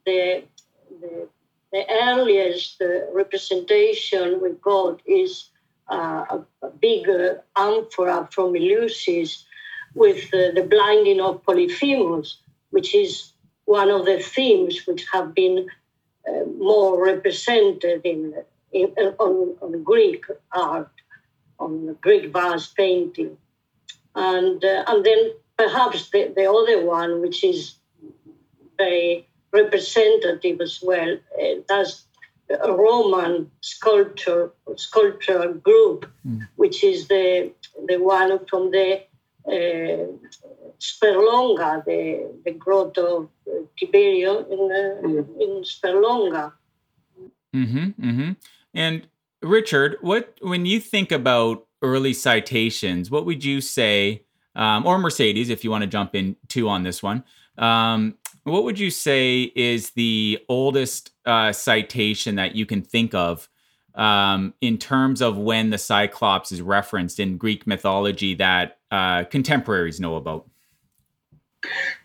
the 0.05 0.43
the, 1.01 1.27
the 1.71 1.85
earliest 2.03 2.81
uh, 2.81 3.11
representation 3.13 4.41
we 4.41 4.51
got 4.61 5.01
is 5.05 5.49
a, 5.93 6.45
a, 6.61 6.69
big 6.79 7.09
uh, 7.09 7.35
amphora 7.57 8.27
from 8.31 8.53
Eleusis 8.53 9.43
with 9.95 10.25
uh, 10.33 10.51
the 10.53 10.65
blinding 10.69 11.19
of 11.19 11.43
Polyphemus, 11.43 12.37
which 12.69 12.93
is 12.95 13.33
one 13.65 13.89
of 13.89 14.05
the 14.05 14.19
themes 14.19 14.85
which 14.85 15.05
have 15.11 15.33
been 15.33 15.67
uh, 16.27 16.45
more 16.57 17.03
represented 17.03 18.01
in, 18.03 18.33
in 18.71 18.93
on, 19.19 19.55
on 19.61 19.83
Greek 19.83 20.25
art, 20.51 20.91
on 21.59 21.95
Greek 22.01 22.31
vase 22.31 22.67
painting. 22.67 23.37
And 24.15 24.63
uh, 24.63 24.83
and 24.87 25.05
then 25.05 25.31
perhaps 25.57 26.09
the, 26.09 26.31
the 26.35 26.49
other 26.49 26.85
one, 26.85 27.21
which 27.21 27.43
is 27.43 27.75
very 28.77 29.27
representative 29.51 30.61
as 30.61 30.79
well, 30.81 31.17
uh, 31.41 31.45
that's 31.67 32.05
a 32.49 32.71
Roman 32.71 33.51
sculpture 33.61 34.51
sculpture 34.75 35.53
group, 35.53 36.09
mm. 36.25 36.47
which 36.55 36.83
is 36.83 37.07
the 37.07 37.51
the 37.87 37.97
one 37.97 38.45
from 38.47 38.71
the 38.71 39.01
uh, 39.47 40.07
Sperlonga, 40.79 41.85
the 41.85 42.31
the 42.45 42.51
grotto 42.51 43.23
of 43.23 43.29
Tiberio 43.79 44.49
in 44.49 44.59
uh, 44.59 45.07
mm. 45.07 45.41
in 45.41 45.63
Sperlonga. 45.63 46.53
Mm-hmm, 47.55 48.09
mm-hmm. 48.09 48.31
And 48.73 49.07
Richard, 49.41 49.97
what 50.01 50.35
when 50.41 50.65
you 50.65 50.79
think 50.79 51.11
about 51.11 51.65
early 51.81 52.13
citations, 52.13 53.09
what 53.09 53.25
would 53.25 53.43
you 53.43 53.61
say, 53.61 54.23
um, 54.55 54.85
or 54.85 54.97
Mercedes, 54.97 55.49
if 55.49 55.63
you 55.63 55.71
want 55.71 55.83
to 55.83 55.87
jump 55.87 56.15
in 56.15 56.35
too 56.47 56.67
on 56.67 56.83
this 56.83 57.01
one, 57.01 57.23
um, 57.57 58.17
what 58.49 58.63
would 58.63 58.79
you 58.79 58.91
say 58.91 59.51
is 59.55 59.91
the 59.91 60.39
oldest 60.49 61.11
uh, 61.25 61.51
citation 61.51 62.35
that 62.35 62.55
you 62.55 62.65
can 62.65 62.81
think 62.81 63.13
of 63.13 63.49
um, 63.95 64.53
in 64.61 64.77
terms 64.77 65.21
of 65.21 65.37
when 65.37 65.69
the 65.69 65.77
Cyclops 65.77 66.51
is 66.51 66.61
referenced 66.61 67.19
in 67.19 67.37
Greek 67.37 67.67
mythology 67.67 68.35
that 68.35 68.77
uh, 68.91 69.23
contemporaries 69.25 69.99
know 69.99 70.15
about? 70.15 70.47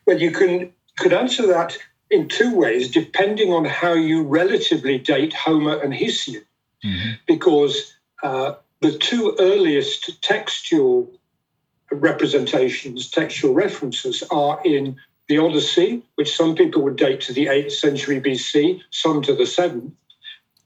Well, 0.06 0.20
you 0.20 0.30
can 0.32 0.72
could 0.98 1.12
answer 1.12 1.46
that 1.46 1.76
in 2.10 2.28
two 2.28 2.54
ways, 2.54 2.90
depending 2.90 3.52
on 3.52 3.64
how 3.64 3.94
you 3.94 4.22
relatively 4.22 4.98
date 4.98 5.32
Homer 5.32 5.80
and 5.80 5.92
Hesiod, 5.92 6.44
mm-hmm. 6.84 7.10
because 7.26 7.94
uh, 8.22 8.54
the 8.80 8.96
two 8.98 9.36
earliest 9.38 10.22
textual 10.22 11.10
representations, 11.90 13.10
textual 13.10 13.54
references, 13.54 14.22
are 14.30 14.60
in 14.64 14.96
the 15.28 15.38
Odyssey, 15.38 16.02
which 16.16 16.36
some 16.36 16.54
people 16.54 16.82
would 16.82 16.96
date 16.96 17.20
to 17.22 17.32
the 17.32 17.46
8th 17.46 17.72
century 17.72 18.20
BC, 18.20 18.80
some 18.90 19.22
to 19.22 19.34
the 19.34 19.44
7th, 19.44 19.92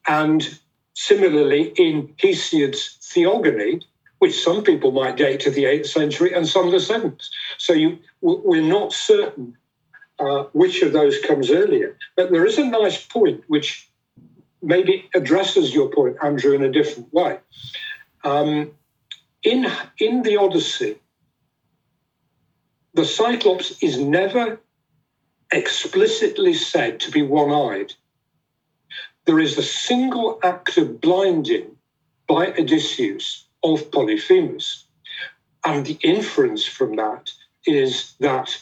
and 0.07 0.59
similarly 0.95 1.73
in 1.77 2.13
Hesiod's 2.19 2.99
Theogony, 3.03 3.81
which 4.19 4.43
some 4.43 4.65
people 4.65 4.91
might 4.91 5.17
date 5.17 5.41
to 5.41 5.51
the 5.51 5.65
8th 5.65 5.87
century 5.87 6.35
and 6.35 6.47
some 6.47 6.67
to 6.67 6.73
the 6.73 6.77
7th. 6.79 7.29
So 7.57 7.73
you, 7.73 7.99
we're 8.21 8.63
not 8.63 8.93
certain 8.93 9.57
uh, 10.19 10.45
which 10.53 10.83
of 10.83 10.93
those 10.93 11.21
comes 11.21 11.51
earlier. 11.51 11.97
But 12.17 12.33
there 12.33 12.45
is 12.45 12.59
a 12.59 12.65
nice 12.65 13.05
point 13.05 13.45
which 13.47 13.89
maybe 14.61 15.09
addresses 15.15 15.73
your 15.73 15.89
point, 15.91 16.17
Andrew, 16.23 16.53
in 16.53 16.65
a 16.65 16.73
different 16.73 17.13
way. 17.13 17.39
Um, 18.25 18.73
in, 19.45 19.71
in 20.01 20.23
the 20.23 20.37
Odyssey, 20.37 20.97
the 22.95 23.05
Cyclops 23.05 23.83
is 23.83 23.99
never 23.99 24.61
explicitly 25.53 26.55
said 26.55 27.01
to 27.01 27.11
be 27.11 27.23
one 27.23 27.51
eyed. 27.51 27.95
There 29.25 29.41
is 29.41 29.57
a 29.57 29.63
single 29.63 30.39
act 30.43 30.77
of 30.79 31.01
blinding 31.01 31.77
by 32.27 32.49
Odysseus 32.49 33.47
of 33.63 33.91
Polyphemus. 33.91 34.85
And 35.65 35.85
the 35.85 35.99
inference 36.03 36.65
from 36.65 36.97
that 36.97 37.31
is 37.67 38.15
that 38.21 38.57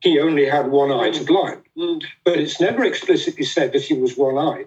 he 0.00 0.18
only 0.18 0.46
had 0.46 0.70
one 0.70 0.90
eye 0.90 1.10
to 1.10 1.24
blind. 1.24 1.62
Mm. 1.76 2.02
But 2.24 2.38
it's 2.38 2.60
never 2.60 2.84
explicitly 2.84 3.44
said 3.44 3.72
that 3.72 3.82
he 3.82 3.94
was 3.94 4.16
one 4.16 4.38
eyed. 4.38 4.66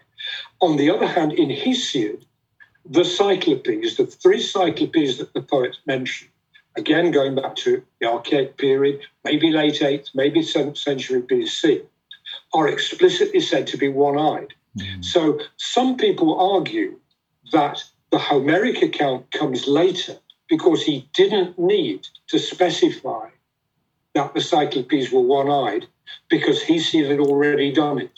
On 0.62 0.78
the 0.78 0.90
other 0.90 1.08
hand, 1.08 1.34
in 1.34 1.50
Hesiod, 1.50 2.24
the 2.86 3.04
Cyclopes, 3.04 3.98
the 3.98 4.06
three 4.06 4.40
Cyclopes 4.40 5.18
that 5.18 5.34
the 5.34 5.42
poet 5.42 5.76
mentioned, 5.86 6.32
again 6.78 7.12
going 7.12 7.36
back 7.36 7.56
to 7.58 7.84
the 8.00 8.08
Archaic 8.08 8.58
period, 8.58 9.02
maybe 9.24 9.52
late 9.52 9.80
8th, 9.80 10.10
maybe 10.14 10.42
7th 10.42 10.78
century 10.78 11.22
BC, 11.22 11.84
are 12.54 12.68
explicitly 12.68 13.40
said 13.40 13.68
to 13.68 13.78
be 13.78 13.88
one 13.88 14.18
eyed. 14.18 14.54
Mm. 14.78 15.04
So 15.04 15.40
some 15.58 15.98
people 15.98 16.40
argue 16.40 17.00
that 17.52 17.84
the 18.12 18.18
Homeric 18.18 18.82
account 18.82 19.32
comes 19.32 19.68
later 19.68 20.18
because 20.50 20.84
he 20.84 21.10
didn't 21.14 21.58
need 21.58 22.08
to 22.28 22.40
specify 22.40 23.30
that 24.14 24.34
the 24.34 24.42
Cyclopes 24.42 25.12
were 25.12 25.22
one 25.22 25.50
eyed 25.50 25.86
because 26.30 26.64
Hesiod 26.64 27.10
had 27.10 27.20
already 27.20 27.72
done 27.72 28.00
it. 28.00 28.12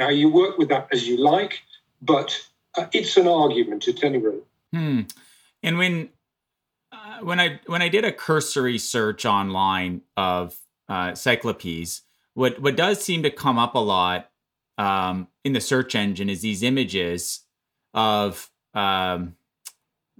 Now, 0.00 0.08
you 0.08 0.28
work 0.28 0.58
with 0.58 0.68
that 0.68 0.88
as 0.92 1.06
you 1.06 1.16
like, 1.16 1.60
but 2.00 2.40
uh, 2.76 2.86
it's 2.92 3.16
an 3.16 3.28
argument 3.28 3.88
at 3.88 4.02
any 4.02 4.18
rate. 4.18 4.42
Hmm. 4.72 5.02
And 5.62 5.78
when 5.78 6.10
when 7.22 7.40
I 7.40 7.60
when 7.66 7.82
I 7.82 7.88
did 7.88 8.04
a 8.04 8.12
cursory 8.12 8.78
search 8.78 9.24
online 9.24 10.02
of 10.16 10.56
uh, 10.88 11.14
Cyclopes, 11.14 12.02
what 12.34 12.60
what 12.60 12.76
does 12.76 13.02
seem 13.02 13.22
to 13.22 13.30
come 13.30 13.58
up 13.58 13.74
a 13.74 13.78
lot 13.78 14.30
um, 14.78 15.28
in 15.44 15.52
the 15.52 15.60
search 15.60 15.94
engine 15.94 16.30
is 16.30 16.40
these 16.40 16.62
images 16.62 17.40
of 17.94 18.50
um, 18.74 19.34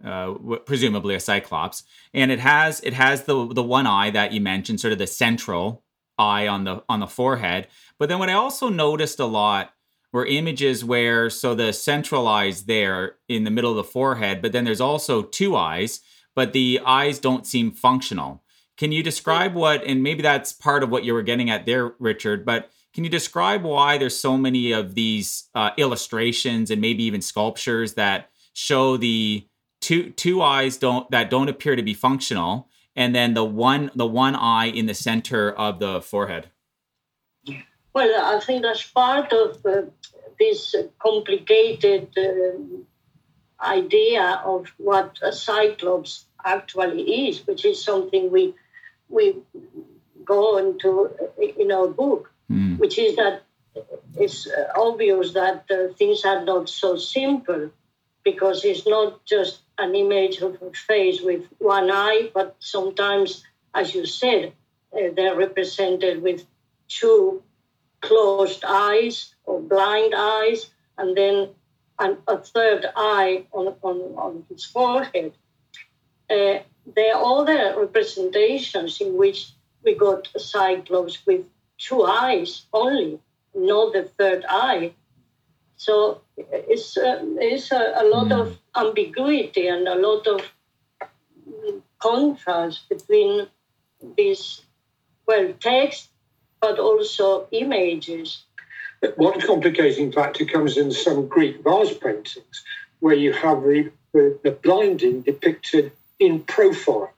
uh, 0.05 0.35
presumably 0.65 1.15
a 1.15 1.21
cyclops, 1.21 1.85
and 2.13 2.31
it 2.31 2.41
has 2.41 2.81
it 2.81 2.93
has 2.93 3.25
the 3.25 3.47
the 3.53 3.63
one 3.63 3.87
eye 3.87 4.11
that 4.11 4.33
you 4.33 4.41
mentioned, 4.41 4.81
sort 4.81 4.93
of 4.93 4.99
the 4.99 5.07
central 5.07 5.85
eye 6.19 6.47
on 6.47 6.65
the 6.65 6.83
on 6.89 7.01
the 7.01 7.07
forehead. 7.07 7.69
But 7.99 8.09
then 8.09 8.19
what 8.19 8.31
I 8.31 8.35
also 8.35 8.69
noticed 8.69 9.21
a 9.21 9.27
lot 9.27 9.73
were 10.13 10.27
images 10.27 10.85
where 10.85 11.31
so 11.31 11.55
the 11.55 11.73
central 11.73 12.27
eyes 12.27 12.65
there 12.65 13.17
in 13.29 13.45
the 13.45 13.51
middle 13.51 13.71
of 13.71 13.77
the 13.77 13.85
forehead, 13.85 14.41
but 14.43 14.53
then 14.53 14.65
there's 14.65 14.81
also 14.81 15.23
two 15.23 15.57
eyes, 15.57 16.01
but 16.39 16.53
the 16.53 16.81
eyes 16.87 17.19
don't 17.19 17.49
seem 17.49 17.73
functional. 17.73 18.45
Can 18.77 18.93
you 18.93 19.03
describe 19.03 19.55
what, 19.55 19.83
and 19.83 20.05
maybe 20.05 20.23
that's 20.23 20.53
part 20.53 20.85
of 20.85 20.89
what 20.89 21.03
you 21.03 21.13
were 21.13 21.25
getting 21.25 21.51
at 21.51 21.67
there, 21.67 21.95
Richard, 21.99 22.47
but 22.47 22.71
can 22.95 23.03
you 23.03 23.11
describe 23.11 23.65
why 23.65 23.99
there's 23.99 24.15
so 24.15 24.39
many 24.39 24.71
of 24.71 24.95
these 24.95 25.49
uh, 25.57 25.71
illustrations 25.77 26.71
and 26.71 26.81
maybe 26.81 27.03
even 27.03 27.23
sculptures 27.23 27.95
that 27.95 28.31
show 28.53 28.97
the 28.97 29.49
two 29.81 30.11
two 30.11 30.41
eyes 30.41 30.77
don't 30.77 31.11
that 31.11 31.29
don't 31.29 31.49
appear 31.49 31.75
to 31.75 31.83
be 31.83 31.93
functional, 31.93 32.69
and 32.95 33.17
then 33.17 33.35
the 33.35 33.45
one 33.45 33.91
the 33.97 34.07
one 34.07 34.37
eye 34.37 34.67
in 34.67 34.87
the 34.87 34.95
center 34.95 35.51
of 35.51 35.81
the 35.81 36.01
forehead? 36.01 36.51
Well, 37.93 38.37
I 38.37 38.39
think 38.39 38.63
that's 38.63 38.85
part 38.85 39.33
of 39.33 39.67
uh, 39.67 39.91
this 40.39 40.77
complicated 41.01 42.17
uh, 42.17 43.65
idea 43.65 44.41
of 44.45 44.69
what 44.77 45.19
a 45.21 45.33
cyclops 45.33 46.28
actually 46.45 47.29
is, 47.29 47.47
which 47.47 47.65
is 47.65 47.83
something 47.83 48.31
we 48.31 48.55
we 49.09 49.37
go 50.25 50.59
into 50.59 51.11
in 51.59 51.73
our 51.73 51.89
book, 51.89 52.31
mm. 52.51 52.79
which 52.79 52.99
is 52.99 53.17
that 53.17 53.43
it's 54.17 54.49
obvious 54.77 55.33
that 55.33 55.65
uh, 55.71 55.93
things 55.95 56.25
are 56.25 56.45
not 56.45 56.69
so 56.69 56.97
simple 56.97 57.71
because 58.25 58.65
it's 58.65 58.87
not 58.87 59.25
just 59.25 59.61
an 59.79 59.95
image 59.95 60.39
of 60.39 60.61
a 60.61 60.71
face 60.73 61.21
with 61.23 61.45
one 61.59 61.91
eye, 61.91 62.31
but 62.35 62.57
sometimes, 62.59 63.45
as 63.75 63.95
you 63.95 64.05
said, 64.07 64.53
uh, 64.93 65.11
they're 65.15 65.37
represented 65.37 66.23
with 66.23 66.45
two 66.89 67.43
closed 68.01 68.65
eyes 68.67 69.35
or 69.45 69.61
blind 69.61 70.15
eyes, 70.17 70.71
and 70.99 71.17
then 71.17 71.49
an, 71.99 72.19
a 72.27 72.39
third 72.39 72.87
eye 72.97 73.47
on, 73.53 73.75
on, 73.83 73.97
on 74.17 74.45
his 74.49 74.65
forehead. 74.65 75.33
Uh, 76.31 76.59
there 76.95 77.15
are 77.15 77.41
other 77.41 77.75
representations 77.79 79.01
in 79.01 79.17
which 79.17 79.53
we 79.85 79.95
got 79.95 80.29
cyclops 80.37 81.25
with 81.27 81.47
two 81.79 82.03
eyes 82.05 82.67
only, 82.73 83.19
not 83.55 83.93
the 83.93 84.05
third 84.19 84.45
eye. 84.49 84.93
So 85.77 86.23
it's, 86.37 86.97
uh, 86.97 87.21
it's 87.39 87.71
a, 87.71 87.95
a 87.97 88.05
lot 88.05 88.29
mm. 88.29 88.41
of 88.41 88.59
ambiguity 88.75 89.69
and 89.69 89.87
a 89.87 89.95
lot 89.95 90.27
of 90.27 90.41
contrast 91.99 92.89
between 92.89 93.47
these, 94.17 94.63
well, 95.27 95.53
text, 95.61 96.09
but 96.61 96.79
also 96.79 97.47
images. 97.53 98.45
One 99.17 99.41
complicating 99.41 100.11
factor 100.11 100.45
comes 100.45 100.77
in 100.77 100.91
some 100.91 101.29
Greek 101.29 101.63
vase 101.63 101.97
paintings, 101.97 102.65
where 102.99 103.15
you 103.15 103.33
have 103.33 103.63
the, 103.63 103.93
the 104.13 104.51
blinding 104.51 105.23
depicted 105.23 105.93
in 106.19 106.41
profile. 106.45 107.13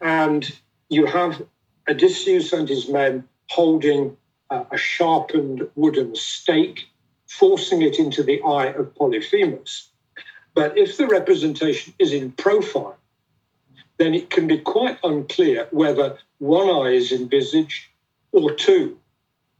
And 0.00 0.50
you 0.88 1.06
have 1.06 1.42
Odysseus 1.88 2.52
and 2.52 2.68
his 2.68 2.88
men 2.88 3.24
holding 3.50 4.16
uh, 4.50 4.64
a 4.70 4.76
sharpened 4.76 5.68
wooden 5.74 6.14
stake, 6.14 6.88
forcing 7.28 7.82
it 7.82 7.98
into 7.98 8.22
the 8.22 8.40
eye 8.42 8.66
of 8.66 8.94
Polyphemus. 8.94 9.88
But 10.54 10.76
if 10.78 10.96
the 10.96 11.06
representation 11.06 11.94
is 11.98 12.12
in 12.12 12.32
profile, 12.32 12.96
then 13.98 14.14
it 14.14 14.30
can 14.30 14.46
be 14.46 14.58
quite 14.58 14.98
unclear 15.02 15.68
whether 15.70 16.18
one 16.38 16.68
eye 16.68 16.90
is 16.90 17.12
envisaged 17.12 17.86
or 18.32 18.52
two, 18.52 18.98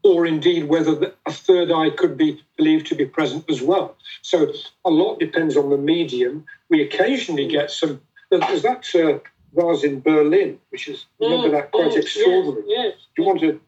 or 0.03 0.27
indeed 0.27 0.69
whether 0.69 1.13
a 1.27 1.33
third 1.33 1.71
eye 1.73 1.91
could 1.91 2.17
be 2.17 2.43
believed 2.57 2.87
to 2.87 2.95
be 2.95 3.07
present 3.07 3.45
as 3.51 3.63
well. 3.63 3.97
So 4.23 4.53
a 4.85 4.91
lot 4.91 5.19
depends 5.19 5.57
on 5.57 5.71
the 5.71 5.79
medium. 5.79 6.45
We 6.69 6.83
occasionally 6.83 7.49
get 7.49 7.71
some. 7.71 8.01
There's 8.31 8.63
that 8.63 8.85
uh, 8.95 9.19
vase 9.55 9.85
in 9.85 10.01
Berlin, 10.01 10.59
which 10.71 10.89
is 10.89 11.07
remember 11.21 11.49
mm, 11.49 11.53
that 11.53 11.71
quite 11.71 11.93
mm, 11.93 11.97
extraordinary. 11.97 12.65
Yes, 12.67 12.85
yes, 12.85 13.07
Do 13.15 13.23
you 13.23 13.29
want 13.29 13.41
to? 13.41 13.61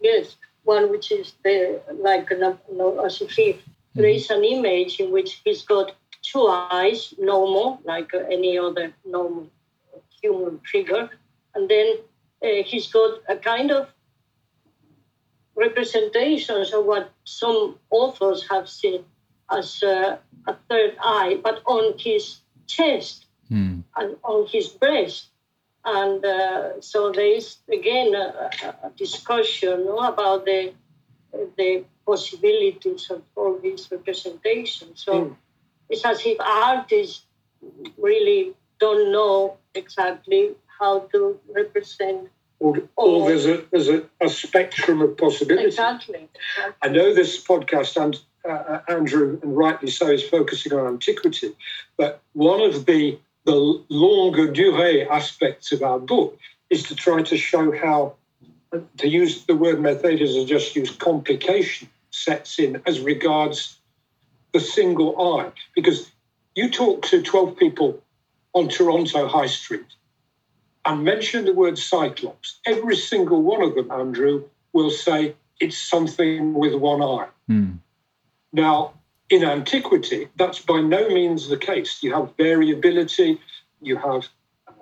Yes, 0.00 0.36
one 0.64 0.90
which 0.90 1.10
is 1.10 1.34
the 1.44 1.80
like 2.00 2.30
no, 2.30 2.58
no, 2.70 3.04
as 3.04 3.20
if 3.20 3.30
he, 3.30 3.58
there 3.94 4.06
is 4.06 4.30
an 4.30 4.44
image 4.44 5.00
in 5.00 5.10
which 5.10 5.40
he's 5.44 5.62
got 5.62 5.94
two 6.22 6.46
eyes, 6.46 7.14
normal, 7.18 7.80
like 7.84 8.12
any 8.30 8.58
other 8.58 8.92
normal 9.04 9.48
human 10.20 10.60
figure, 10.70 11.08
and 11.54 11.68
then 11.68 11.96
uh, 12.44 12.62
he's 12.64 12.88
got 12.88 13.20
a 13.28 13.36
kind 13.36 13.70
of 13.70 13.88
representations 15.54 16.72
of 16.72 16.84
what 16.84 17.10
some 17.24 17.78
authors 17.90 18.46
have 18.48 18.68
seen 18.68 19.04
as 19.50 19.82
uh, 19.82 20.16
a 20.46 20.56
third 20.68 20.96
eye, 21.02 21.38
but 21.42 21.62
on 21.66 21.98
his 21.98 22.40
chest 22.66 23.26
mm. 23.52 23.82
and 23.96 24.16
on 24.24 24.46
his 24.46 24.68
breast. 24.68 25.28
And 25.84 26.24
uh, 26.24 26.80
so 26.80 27.10
there 27.10 27.36
is 27.36 27.56
again 27.70 28.14
a, 28.14 28.50
a 28.84 28.90
discussion 28.96 29.84
no, 29.84 29.98
about 29.98 30.44
the 30.44 30.72
the 31.56 31.84
possibilities 32.06 33.10
of 33.10 33.22
all 33.36 33.58
these 33.58 33.88
representations. 33.90 35.02
So 35.04 35.12
mm. 35.12 35.36
it's 35.88 36.04
as 36.04 36.20
if 36.24 36.38
artists 36.40 37.24
really 37.98 38.54
don't 38.78 39.12
know 39.12 39.56
exactly 39.74 40.50
how 40.78 41.00
to 41.12 41.38
represent. 41.54 42.28
Or, 42.58 42.78
or 42.96 43.28
there's, 43.28 43.46
a, 43.46 43.64
there's 43.70 43.88
a, 43.88 44.04
a, 44.20 44.28
spectrum 44.28 45.02
of 45.02 45.16
possibilities. 45.16 45.74
Exactly. 45.74 46.28
exactly. 46.56 46.74
I 46.82 46.88
know 46.88 47.12
this 47.12 47.42
podcast, 47.42 48.00
and 48.00 48.20
uh, 48.48 48.80
Andrew, 48.88 49.38
and 49.42 49.56
rightly 49.56 49.90
so, 49.90 50.08
is 50.08 50.22
focusing 50.28 50.72
on 50.72 50.86
antiquity, 50.86 51.54
but 51.96 52.20
one 52.34 52.60
of 52.60 52.86
the 52.86 53.18
the 53.44 53.82
longue 53.88 54.54
durée 54.54 55.08
aspects 55.08 55.72
of 55.72 55.82
our 55.82 55.98
book 55.98 56.38
is 56.70 56.84
to 56.84 56.94
try 56.94 57.22
to 57.22 57.36
show 57.36 57.72
how, 57.76 58.14
to 58.98 59.08
use 59.08 59.44
the 59.44 59.56
word 59.56 59.80
Mercedes 59.80 60.36
and 60.36 60.46
just 60.46 60.74
use 60.76 60.90
complication 60.90 61.88
sets 62.10 62.58
in 62.58 62.80
as 62.86 63.00
regards 63.00 63.78
the 64.52 64.60
single 64.60 65.38
eye. 65.38 65.50
Because 65.74 66.10
you 66.54 66.70
talk 66.70 67.06
to 67.06 67.22
12 67.22 67.56
people 67.56 68.02
on 68.52 68.68
Toronto 68.68 69.26
High 69.26 69.46
Street 69.46 69.86
and 70.84 71.04
mention 71.04 71.44
the 71.44 71.52
word 71.52 71.78
Cyclops, 71.78 72.60
every 72.66 72.96
single 72.96 73.42
one 73.42 73.62
of 73.62 73.74
them, 73.74 73.90
Andrew, 73.90 74.44
will 74.72 74.90
say 74.90 75.34
it's 75.60 75.78
something 75.78 76.54
with 76.54 76.74
one 76.74 77.02
eye. 77.02 77.28
Mm. 77.48 77.78
Now, 78.52 78.94
in 79.32 79.42
antiquity, 79.44 80.28
that's 80.36 80.60
by 80.60 80.82
no 80.82 81.08
means 81.08 81.48
the 81.48 81.56
case. 81.56 82.02
You 82.02 82.12
have 82.14 82.36
variability, 82.36 83.40
you 83.80 83.96
have 83.96 84.28
uh, 84.68 84.72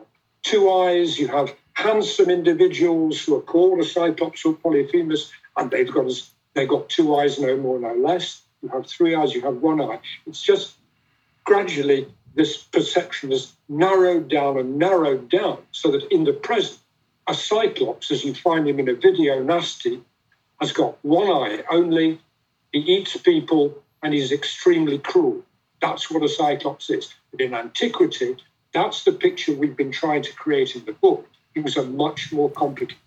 two 0.42 0.68
eyes, 0.68 1.20
you 1.20 1.28
have 1.28 1.54
handsome 1.74 2.28
individuals 2.28 3.22
who 3.22 3.36
are 3.36 3.42
called 3.42 3.78
a 3.78 3.84
cyclops 3.84 4.44
or 4.44 4.54
polyphemus, 4.54 5.30
and 5.56 5.70
they've 5.70 5.90
got 5.90 6.10
they've 6.54 6.68
got 6.68 6.88
two 6.88 7.14
eyes, 7.14 7.38
no 7.38 7.56
more, 7.56 7.78
no 7.78 7.94
less. 7.94 8.42
You 8.60 8.70
have 8.70 8.86
three 8.86 9.14
eyes, 9.14 9.34
you 9.34 9.40
have 9.42 9.58
one 9.58 9.80
eye. 9.80 10.00
It's 10.26 10.42
just 10.42 10.74
gradually 11.44 12.08
this 12.34 12.56
perception 12.56 13.30
has 13.30 13.52
narrowed 13.68 14.28
down 14.28 14.58
and 14.58 14.78
narrowed 14.78 15.30
down 15.30 15.58
so 15.70 15.92
that 15.92 16.12
in 16.12 16.24
the 16.24 16.32
present, 16.32 16.80
a 17.28 17.34
cyclops, 17.34 18.10
as 18.10 18.24
you 18.24 18.34
find 18.34 18.68
him 18.68 18.80
in 18.80 18.88
a 18.88 18.94
video 18.94 19.42
nasty, 19.42 20.02
has 20.60 20.72
got 20.72 20.98
one 21.04 21.28
eye 21.28 21.62
only. 21.70 22.20
He 22.72 22.80
eats 22.80 23.16
people 23.16 23.80
and 24.02 24.14
he's 24.14 24.32
extremely 24.32 24.98
cruel. 24.98 25.42
That's 25.80 26.10
what 26.10 26.22
a 26.22 26.28
cyclops 26.28 26.90
is. 26.90 27.14
But 27.30 27.40
in 27.40 27.54
antiquity, 27.54 28.36
that's 28.72 29.04
the 29.04 29.12
picture 29.12 29.54
we've 29.54 29.76
been 29.76 29.92
trying 29.92 30.22
to 30.22 30.32
create 30.32 30.76
in 30.76 30.84
the 30.84 30.92
book. 30.92 31.26
It 31.54 31.64
was 31.64 31.76
a 31.76 31.84
much 31.84 32.32
more 32.32 32.50
complicated. 32.50 32.98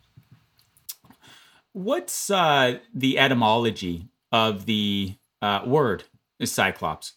What's 1.71 2.29
uh, 2.29 2.79
the 2.93 3.17
etymology 3.17 4.09
of 4.31 4.65
the 4.65 5.15
uh, 5.41 5.61
word 5.65 6.03
cyclops? 6.43 7.13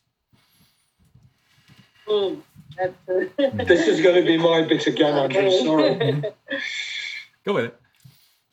Mm, 2.09 2.41
this 3.37 3.89
is 3.89 4.01
going 4.01 4.17
to 4.17 4.27
be 4.27 4.39
my 4.39 4.62
bit 4.62 4.87
again, 4.87 5.15
Andrew. 5.15 5.51
Sorry. 5.51 6.23
Go 7.45 7.55
with 7.55 7.65
it. 7.67 7.81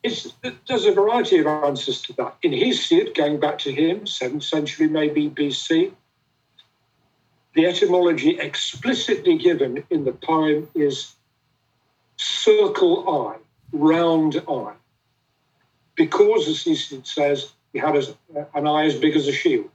There's 0.04 0.84
a 0.84 0.92
variety 0.92 1.38
of 1.38 1.46
answers 1.46 2.02
to 2.02 2.12
that. 2.14 2.36
In 2.42 2.52
Hesiod, 2.52 3.14
going 3.14 3.40
back 3.40 3.58
to 3.60 3.72
him, 3.72 4.00
7th 4.00 4.42
century 4.42 4.86
maybe 4.86 5.30
BC, 5.30 5.92
the 7.54 7.64
etymology 7.66 8.38
explicitly 8.38 9.38
given 9.38 9.82
in 9.88 10.04
the 10.04 10.12
poem 10.12 10.68
is 10.74 11.14
circle 12.16 13.28
eye, 13.28 13.38
round 13.72 14.42
eye. 14.48 14.74
Because, 15.94 16.48
as 16.48 16.64
Hesiod 16.64 17.06
says, 17.06 17.52
he 17.72 17.78
had 17.78 17.96
an 18.54 18.66
eye 18.66 18.84
as 18.84 18.96
big 18.96 19.16
as 19.16 19.26
a 19.26 19.32
shield. 19.32 19.70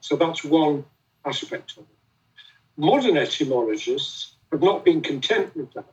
So 0.00 0.16
that's 0.16 0.44
one 0.44 0.84
aspect 1.24 1.72
of 1.72 1.78
it. 1.78 1.88
Modern 2.76 3.16
etymologists 3.16 4.36
have 4.52 4.62
not 4.62 4.84
been 4.84 5.00
content 5.00 5.56
with 5.56 5.72
that, 5.72 5.86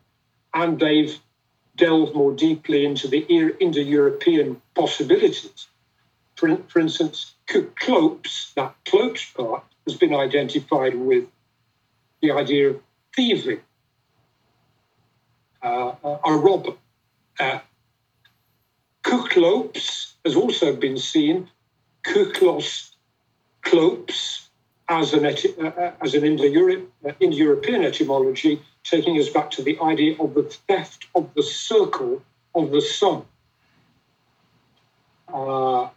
and 0.53 0.79
they've 0.79 1.19
delve 1.79 2.13
more 2.13 2.33
deeply 2.33 2.85
into 2.85 3.07
the 3.07 3.21
Indo-European 3.59 4.61
possibilities. 4.75 5.67
For, 6.35 6.55
for 6.67 6.79
instance, 6.79 7.33
clopes, 7.75 8.53
that 8.55 8.75
clopes 8.85 9.25
part, 9.31 9.63
has 9.87 9.97
been 9.97 10.13
identified 10.13 10.95
with 10.95 11.25
the 12.21 12.31
idea 12.31 12.69
of 12.69 12.81
thieving, 13.15 13.61
uh, 15.61 15.93
a 16.03 16.33
robber. 16.33 16.73
Uh, 17.39 17.59
Kuklops 19.03 20.13
has 20.25 20.35
also 20.35 20.75
been 20.75 20.97
seen, 20.97 21.49
Kuklos 22.03 22.91
clopes, 23.61 24.38
as 24.89 25.13
an, 25.13 25.25
uh, 25.25 25.65
uh, 25.65 25.91
as 26.01 26.15
an 26.15 26.23
uh, 26.23 27.11
Indo-European 27.19 27.83
etymology, 27.83 28.59
taking 28.83 29.19
us 29.19 29.29
back 29.29 29.51
to 29.51 29.61
the 29.61 29.79
idea 29.79 30.15
of 30.19 30.33
the 30.33 30.43
theft 30.43 31.05
of 31.13 31.31
the 31.35 31.43
circle 31.43 32.23
of 32.55 32.71
the 32.71 32.81
sun. 32.81 33.21
Uh, 35.31 35.87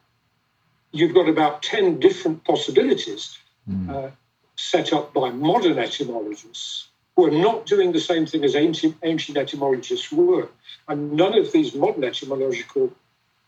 you've 0.92 1.14
got 1.14 1.26
about 1.26 1.62
10 1.62 2.00
different 2.00 2.44
possibilities 2.44 3.38
mm. 3.68 4.12
set 4.56 4.92
up 4.92 5.14
by 5.14 5.30
modern 5.30 5.78
etymologists 5.78 6.88
who 7.16 7.26
are 7.26 7.30
not 7.30 7.64
doing 7.64 7.92
the 7.92 8.00
same 8.00 8.26
thing 8.26 8.44
as 8.44 8.54
ancient, 8.54 8.94
ancient 9.02 9.38
etymologists 9.38 10.12
were. 10.12 10.48
And 10.88 11.12
none 11.12 11.38
of 11.38 11.50
these 11.52 11.74
modern 11.74 12.04
etymological 12.04 12.92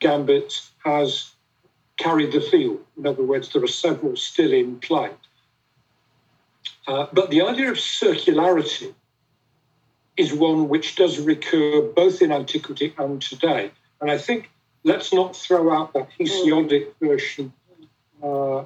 gambits 0.00 0.70
has 0.84 1.32
carried 1.98 2.32
the 2.32 2.40
field. 2.40 2.80
In 2.96 3.06
other 3.06 3.22
words, 3.22 3.52
there 3.52 3.62
are 3.62 3.68
several 3.68 4.16
still 4.16 4.52
in 4.52 4.78
play. 4.80 5.10
Uh, 6.86 7.06
but 7.12 7.30
the 7.30 7.42
idea 7.42 7.70
of 7.70 7.76
circularity 7.76 8.92
is 10.16 10.32
one 10.32 10.68
which 10.68 10.96
does 10.96 11.18
recur 11.18 11.82
both 11.82 12.22
in 12.22 12.30
antiquity 12.30 12.94
and 12.98 13.20
today. 13.20 13.70
And 14.00 14.10
I 14.10 14.18
think 14.18 14.50
let's 14.84 15.12
not 15.12 15.34
throw 15.34 15.72
out 15.74 15.92
that 15.94 16.08
Hesiodic 16.18 16.92
version 17.00 17.52
uh, 18.22 18.64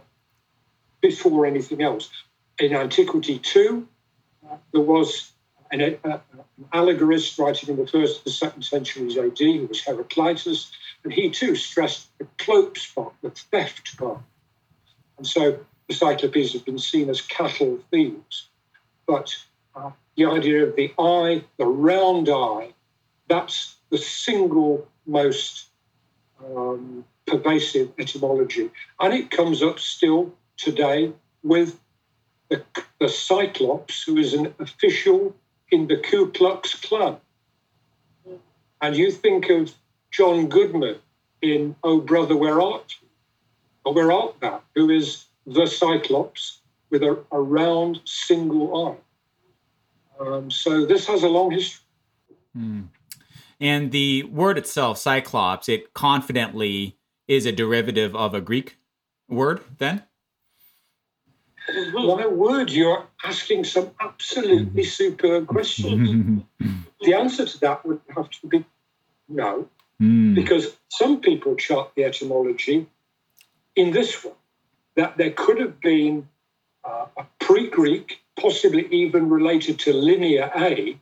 before 1.00 1.46
anything 1.46 1.82
else. 1.82 2.10
In 2.58 2.74
antiquity, 2.74 3.38
too, 3.38 3.86
uh, 4.50 4.56
there 4.72 4.82
was 4.82 5.30
an, 5.70 5.80
uh, 5.80 5.96
an, 6.04 6.20
allegorist 6.72 7.38
writing 7.38 7.68
in 7.70 7.76
the 7.76 7.86
first 7.86 8.26
and 8.26 8.34
second 8.34 8.62
centuries 8.62 9.16
AD, 9.16 9.38
who 9.38 9.66
was 9.66 9.80
Heraclitus, 9.84 10.72
and 11.04 11.12
he 11.12 11.30
too 11.30 11.54
stressed 11.54 12.08
the 12.18 12.26
cloak 12.36 12.76
part, 12.94 13.14
the 13.22 13.30
theft 13.30 13.96
part. 13.96 14.20
And 15.18 15.26
so 15.26 15.60
the 15.88 15.94
Cyclopes 15.94 16.52
have 16.52 16.64
been 16.64 16.78
seen 16.78 17.08
as 17.08 17.20
cattle 17.20 17.78
thieves. 17.90 18.48
But 19.06 19.34
the 20.16 20.26
idea 20.26 20.66
of 20.66 20.76
the 20.76 20.92
eye, 20.98 21.44
the 21.56 21.66
round 21.66 22.28
eye, 22.28 22.72
that's 23.28 23.76
the 23.90 23.98
single 23.98 24.86
most 25.06 25.66
um, 26.44 27.04
pervasive 27.26 27.90
etymology. 27.98 28.70
And 29.00 29.14
it 29.14 29.30
comes 29.30 29.62
up 29.62 29.78
still 29.78 30.34
today 30.56 31.12
with 31.42 31.78
the, 32.48 32.62
the 33.00 33.08
Cyclops, 33.08 34.02
who 34.02 34.16
is 34.16 34.34
an 34.34 34.54
official 34.58 35.34
in 35.70 35.86
the 35.86 35.98
Ku 35.98 36.30
Klux 36.32 36.74
Klan. 36.74 37.16
And 38.80 38.96
you 38.96 39.10
think 39.10 39.48
of 39.50 39.72
John 40.10 40.48
Goodman 40.48 40.96
in 41.42 41.76
Oh 41.82 42.00
Brother, 42.00 42.36
Where 42.36 42.60
Art 42.60 42.96
You? 43.00 43.08
Or 43.84 43.94
Where 43.94 44.12
Art 44.12 44.40
Thou? 44.40 44.60
Who 44.74 44.90
is 44.90 45.24
the 45.48 45.66
Cyclops 45.66 46.60
with 46.90 47.02
a, 47.02 47.18
a 47.32 47.40
round 47.40 48.00
single 48.04 48.88
eye. 48.88 50.24
Um, 50.24 50.50
so 50.50 50.84
this 50.84 51.06
has 51.06 51.22
a 51.22 51.28
long 51.28 51.50
history. 51.50 51.84
Mm. 52.56 52.88
And 53.60 53.90
the 53.90 54.24
word 54.24 54.58
itself, 54.58 54.98
Cyclops, 54.98 55.68
it 55.68 55.94
confidently 55.94 56.96
is 57.26 57.46
a 57.46 57.52
derivative 57.52 58.14
of 58.14 58.34
a 58.34 58.40
Greek 58.40 58.78
word, 59.28 59.60
then? 59.78 60.04
My 61.92 62.26
word, 62.26 62.70
you're 62.70 63.06
asking 63.24 63.64
some 63.64 63.90
absolutely 64.00 64.84
superb 64.84 65.46
questions. 65.46 66.42
the 67.00 67.14
answer 67.14 67.44
to 67.44 67.60
that 67.60 67.84
would 67.84 68.00
have 68.16 68.30
to 68.30 68.46
be 68.46 68.64
no, 69.28 69.68
mm. 70.00 70.34
because 70.34 70.78
some 70.88 71.20
people 71.20 71.54
chart 71.56 71.90
the 71.94 72.04
etymology 72.04 72.86
in 73.76 73.90
this 73.90 74.24
way 74.24 74.32
that 74.98 75.16
there 75.16 75.30
could 75.30 75.60
have 75.60 75.80
been 75.80 76.28
uh, 76.84 77.06
a 77.16 77.24
pre 77.38 77.70
Greek, 77.70 78.20
possibly 78.36 78.84
even 78.90 79.30
related 79.30 79.78
to 79.78 79.92
Linear 79.92 80.50
A, 80.56 80.98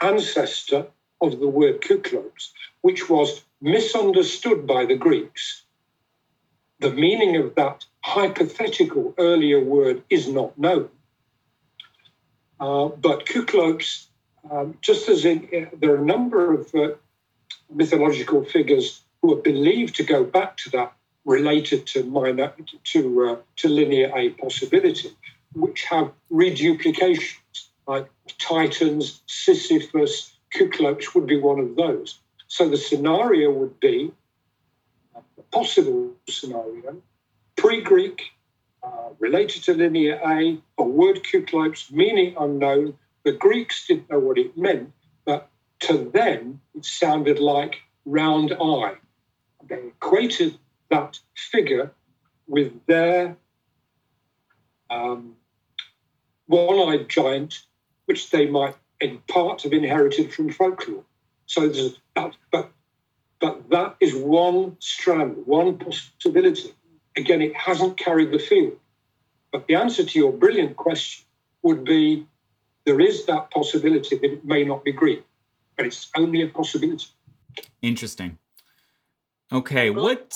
ancestor 0.00 0.86
of 1.20 1.40
the 1.40 1.48
word 1.48 1.80
Kuklos, 1.80 2.50
which 2.82 3.10
was 3.10 3.42
misunderstood 3.60 4.68
by 4.68 4.86
the 4.86 4.94
Greeks. 4.94 5.64
The 6.78 6.92
meaning 6.92 7.34
of 7.36 7.56
that 7.56 7.84
hypothetical 8.04 9.14
earlier 9.18 9.60
word 9.60 10.04
is 10.08 10.28
not 10.28 10.56
known. 10.56 10.88
Uh, 12.60 12.86
but 12.86 13.26
Kuklos, 13.26 14.06
um, 14.48 14.78
just 14.80 15.08
as 15.08 15.24
in, 15.24 15.48
uh, 15.52 15.76
there 15.80 15.90
are 15.90 16.02
a 16.02 16.06
number 16.14 16.54
of 16.54 16.72
uh, 16.72 16.90
mythological 17.68 18.44
figures 18.44 19.02
who 19.20 19.32
are 19.32 19.42
believed 19.42 19.96
to 19.96 20.04
go 20.04 20.22
back 20.22 20.56
to 20.58 20.70
that 20.70 20.92
related 21.24 21.86
to 21.86 22.04
minor 22.04 22.52
to 22.84 23.24
uh, 23.24 23.36
to 23.56 23.68
linear 23.68 24.10
A 24.16 24.30
possibility, 24.30 25.10
which 25.54 25.84
have 25.84 26.10
reduplications 26.30 27.70
like 27.86 28.08
Titans, 28.38 29.22
Sisyphus, 29.26 30.36
Kuklos 30.54 31.14
would 31.14 31.26
be 31.26 31.38
one 31.38 31.58
of 31.58 31.76
those. 31.76 32.18
So 32.48 32.68
the 32.68 32.76
scenario 32.76 33.50
would 33.50 33.80
be 33.80 34.12
a 35.14 35.42
possible 35.50 36.12
scenario 36.28 37.02
pre-Greek, 37.56 38.22
uh, 38.82 39.10
related 39.18 39.62
to 39.62 39.74
linear 39.74 40.20
A, 40.26 40.58
a 40.78 40.82
word 40.82 41.22
Kuklos, 41.22 41.92
meaning 41.92 42.34
unknown. 42.38 42.94
The 43.24 43.32
Greeks 43.32 43.86
didn't 43.86 44.10
know 44.10 44.18
what 44.18 44.38
it 44.38 44.56
meant, 44.58 44.92
but 45.24 45.48
to 45.80 46.10
them 46.12 46.60
it 46.74 46.84
sounded 46.84 47.38
like 47.38 47.76
round 48.04 48.52
eye. 48.60 48.96
They 49.68 49.78
equated 49.78 50.58
that 50.92 51.18
figure 51.34 51.90
with 52.46 52.72
their 52.86 53.36
um, 54.90 55.34
one-eyed 56.46 57.08
giant, 57.08 57.60
which 58.04 58.30
they 58.30 58.46
might 58.46 58.76
in 59.00 59.18
part 59.26 59.62
have 59.62 59.72
inherited 59.72 60.32
from 60.32 60.52
folklore. 60.52 61.02
So 61.46 61.68
there's 61.68 61.98
that, 62.14 62.36
but 62.52 62.70
but 63.40 63.70
that 63.70 63.96
is 64.00 64.14
one 64.14 64.76
strand, 64.78 65.36
one 65.46 65.78
possibility. 65.78 66.74
Again, 67.16 67.42
it 67.42 67.56
hasn't 67.56 67.96
carried 67.96 68.30
the 68.30 68.38
field. 68.38 68.78
But 69.50 69.66
the 69.66 69.74
answer 69.74 70.04
to 70.04 70.18
your 70.18 70.32
brilliant 70.32 70.76
question 70.76 71.24
would 71.62 71.84
be 71.84 72.26
there 72.84 73.00
is 73.00 73.26
that 73.26 73.50
possibility 73.50 74.16
that 74.16 74.32
it 74.32 74.44
may 74.44 74.62
not 74.64 74.84
be 74.84 74.92
Greek, 74.92 75.24
but 75.76 75.86
it's 75.86 76.10
only 76.16 76.42
a 76.42 76.48
possibility. 76.48 77.06
Interesting. 77.82 78.38
Okay, 79.52 79.90
what? 79.90 80.34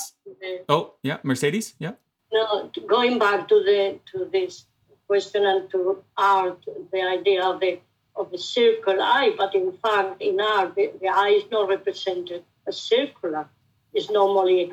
Oh, 0.68 0.94
yeah, 1.02 1.18
Mercedes, 1.22 1.74
yeah. 1.78 1.92
No, 2.32 2.70
going 2.86 3.18
back 3.18 3.48
to 3.48 3.62
the 3.62 3.98
to 4.12 4.28
this 4.30 4.66
question 5.06 5.46
and 5.46 5.70
to 5.70 6.02
art, 6.16 6.64
the 6.92 7.02
idea 7.02 7.44
of 7.44 7.60
the 7.60 7.78
of 8.16 8.30
the 8.30 8.38
circle 8.38 9.00
eye, 9.00 9.32
but 9.36 9.54
in 9.54 9.72
fact, 9.72 10.22
in 10.22 10.40
art, 10.40 10.74
the, 10.74 10.90
the 11.00 11.08
eye 11.08 11.40
is 11.42 11.50
not 11.50 11.68
represented 11.68 12.42
as 12.66 12.76
circular. 12.78 13.46
It's 13.92 14.10
normally 14.10 14.72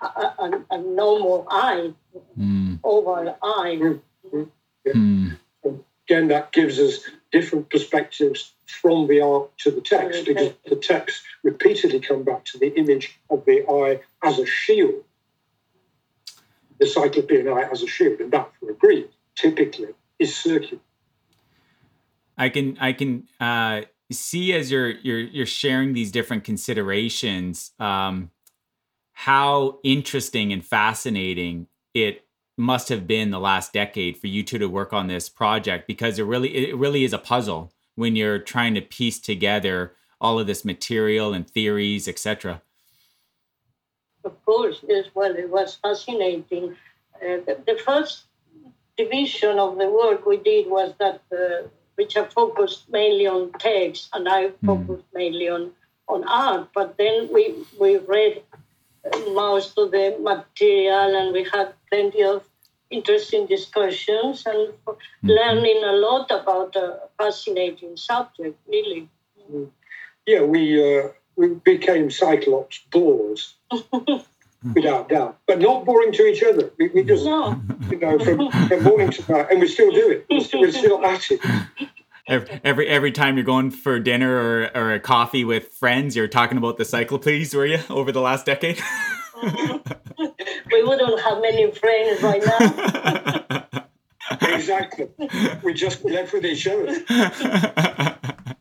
a, 0.00 0.06
a, 0.06 0.64
a 0.70 0.78
normal 0.78 1.46
eye, 1.50 1.92
mm. 2.38 2.78
oval 2.82 3.36
eye. 3.42 3.78
Mm. 4.32 4.50
Mm. 4.86 5.38
Again, 6.06 6.28
that 6.28 6.52
gives 6.52 6.78
us 6.78 7.00
different 7.34 7.68
perspectives 7.68 8.52
from 8.80 9.08
the 9.08 9.20
art 9.20 9.50
to 9.58 9.70
the 9.72 9.80
text, 9.80 10.24
because 10.24 10.52
the 10.66 10.76
text 10.76 11.22
repeatedly 11.42 11.98
come 11.98 12.22
back 12.22 12.44
to 12.44 12.58
the 12.58 12.72
image 12.78 13.18
of 13.28 13.44
the 13.44 13.58
eye 13.68 14.00
as 14.22 14.38
a 14.38 14.46
shield, 14.46 15.02
the 16.78 16.86
cyclopean 16.86 17.48
eye 17.48 17.68
as 17.72 17.82
a 17.82 17.88
shield, 17.88 18.20
and 18.20 18.30
that 18.32 18.48
for 18.60 18.70
a 18.70 18.74
Greek 18.74 19.10
typically 19.34 19.92
is 20.20 20.30
circular. 20.36 20.80
I 22.38 22.48
can 22.50 22.78
I 22.80 22.92
can 22.92 23.28
uh, 23.40 23.82
see 24.12 24.52
as 24.54 24.70
you're 24.70 24.90
you're 24.90 25.20
you're 25.36 25.46
sharing 25.62 25.92
these 25.92 26.12
different 26.12 26.44
considerations, 26.44 27.72
um, 27.80 28.30
how 29.12 29.78
interesting 29.82 30.52
and 30.52 30.64
fascinating 30.64 31.66
it 31.94 32.23
must 32.56 32.88
have 32.88 33.06
been 33.06 33.30
the 33.30 33.40
last 33.40 33.72
decade 33.72 34.16
for 34.16 34.28
you 34.28 34.42
two 34.42 34.58
to 34.58 34.66
work 34.66 34.92
on 34.92 35.08
this 35.08 35.28
project 35.28 35.86
because 35.86 36.18
it 36.18 36.22
really 36.24 36.70
it 36.70 36.76
really 36.76 37.04
is 37.04 37.12
a 37.12 37.18
puzzle 37.18 37.72
when 37.96 38.16
you're 38.16 38.38
trying 38.38 38.74
to 38.74 38.80
piece 38.80 39.18
together 39.18 39.92
all 40.20 40.38
of 40.38 40.46
this 40.46 40.64
material 40.64 41.32
and 41.34 41.48
theories, 41.48 42.08
etc. 42.08 42.62
Of 44.24 44.42
course, 44.44 44.80
yes. 44.88 45.06
Well, 45.14 45.34
it 45.36 45.50
was 45.50 45.74
fascinating. 45.74 46.76
Uh, 47.16 47.38
the, 47.46 47.60
the, 47.66 47.78
first 47.84 48.24
division 48.96 49.58
of 49.58 49.76
the 49.76 49.90
work 49.90 50.24
we 50.24 50.38
did 50.38 50.68
was 50.68 50.94
that 50.98 51.20
uh, 51.32 51.68
which 51.96 52.16
are 52.16 52.30
focused 52.30 52.88
mainly 52.90 53.26
on 53.26 53.52
text, 53.58 54.08
and 54.12 54.28
I 54.28 54.48
hmm. 54.48 54.66
focused 54.66 55.08
mm. 55.10 55.14
mainly 55.14 55.48
on 55.48 55.72
on 56.08 56.24
art. 56.24 56.68
But 56.74 56.96
then 56.96 57.28
we 57.32 57.54
we 57.78 57.98
read 57.98 58.42
most 59.32 59.78
of 59.78 59.90
the 59.90 60.16
material, 60.20 61.16
and 61.16 61.32
we 61.32 61.44
had 61.44 61.72
plenty 61.90 62.22
of 62.22 62.44
interesting 62.90 63.46
discussions 63.46 64.44
and 64.46 64.72
mm-hmm. 64.86 65.28
learning 65.28 65.82
a 65.84 65.92
lot 65.92 66.30
about 66.30 66.76
a 66.76 67.00
fascinating 67.18 67.96
subject. 67.96 68.58
Really. 68.68 69.08
Hmm. 69.50 69.64
Yeah, 70.26 70.42
we 70.42 70.62
uh, 70.80 71.08
we 71.36 71.48
became 71.54 72.10
Cyclops 72.10 72.80
bores. 72.90 73.54
without 74.74 75.10
doubt, 75.10 75.38
but 75.46 75.60
not 75.60 75.84
boring 75.84 76.12
to 76.12 76.22
each 76.26 76.42
other. 76.42 76.70
We, 76.78 76.88
we 76.88 77.04
just, 77.04 77.24
no. 77.24 77.60
you 77.90 77.98
know, 77.98 78.18
from, 78.18 78.50
from 78.68 78.82
morning 78.82 79.10
to 79.10 79.32
night, 79.32 79.48
and 79.50 79.60
we 79.60 79.68
still 79.68 79.90
do 79.90 80.10
it. 80.10 80.26
We're 80.30 80.40
still, 80.40 80.60
we're 80.60 80.72
still 80.72 81.04
at 81.04 81.30
it. 81.30 81.40
Every, 82.26 82.60
every 82.64 82.88
every 82.88 83.12
time 83.12 83.36
you're 83.36 83.44
going 83.44 83.70
for 83.70 83.98
dinner 83.98 84.34
or, 84.34 84.70
or 84.74 84.92
a 84.94 85.00
coffee 85.00 85.44
with 85.44 85.68
friends, 85.74 86.16
you're 86.16 86.26
talking 86.26 86.56
about 86.56 86.78
the 86.78 86.84
Cyclopes, 86.84 87.54
were 87.54 87.66
you, 87.66 87.80
over 87.90 88.12
the 88.12 88.22
last 88.22 88.46
decade? 88.46 88.80
we 89.42 90.82
wouldn't 90.82 91.20
have 91.20 91.42
many 91.42 91.70
friends 91.70 92.22
right 92.22 92.42
now. 92.46 93.86
exactly. 94.54 95.08
We 95.62 95.74
just 95.74 96.02
left 96.04 96.32
with 96.32 96.46
each 96.46 96.66
other. 96.66 96.94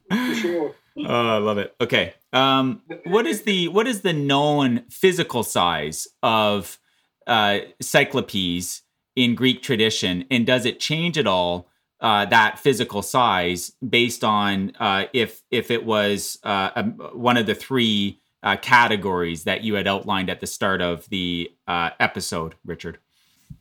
For 0.10 0.36
sure. 0.36 0.76
Oh, 0.98 1.36
I 1.36 1.38
love 1.38 1.58
it. 1.58 1.74
Okay. 1.80 2.14
Um, 2.34 2.82
what 3.06 3.26
is 3.26 3.44
the 3.44 3.70
what 3.70 3.88
is 3.88 4.02
the 4.02 4.14
known 4.14 4.84
physical 4.90 5.44
size 5.44 6.08
of 6.22 6.80
uh, 7.28 7.60
Cyclopes 7.82 8.82
in 9.16 9.36
Greek 9.36 9.62
tradition, 9.62 10.26
and 10.30 10.46
does 10.46 10.66
it 10.66 10.80
change 10.80 11.18
at 11.18 11.28
all 11.28 11.70
uh, 12.04 12.26
that 12.26 12.60
physical 12.60 13.02
size 13.02 13.72
based 13.88 14.24
on 14.24 14.74
uh, 14.80 15.06
if 15.14 15.42
if 15.50 15.72
it 15.72 15.86
was 15.86 16.38
uh, 16.44 16.70
a, 16.76 16.84
one 17.18 17.38
of 17.38 17.46
the 17.46 17.56
three 17.56 18.20
uh, 18.44 18.58
categories 18.58 19.46
that 19.46 19.64
you 19.64 19.76
had 19.76 19.88
outlined 19.88 20.30
at 20.30 20.42
the 20.42 20.48
start 20.48 20.82
of 20.82 21.10
the 21.10 21.50
uh, 21.66 21.92
episode, 22.02 22.56
Richard? 22.66 23.00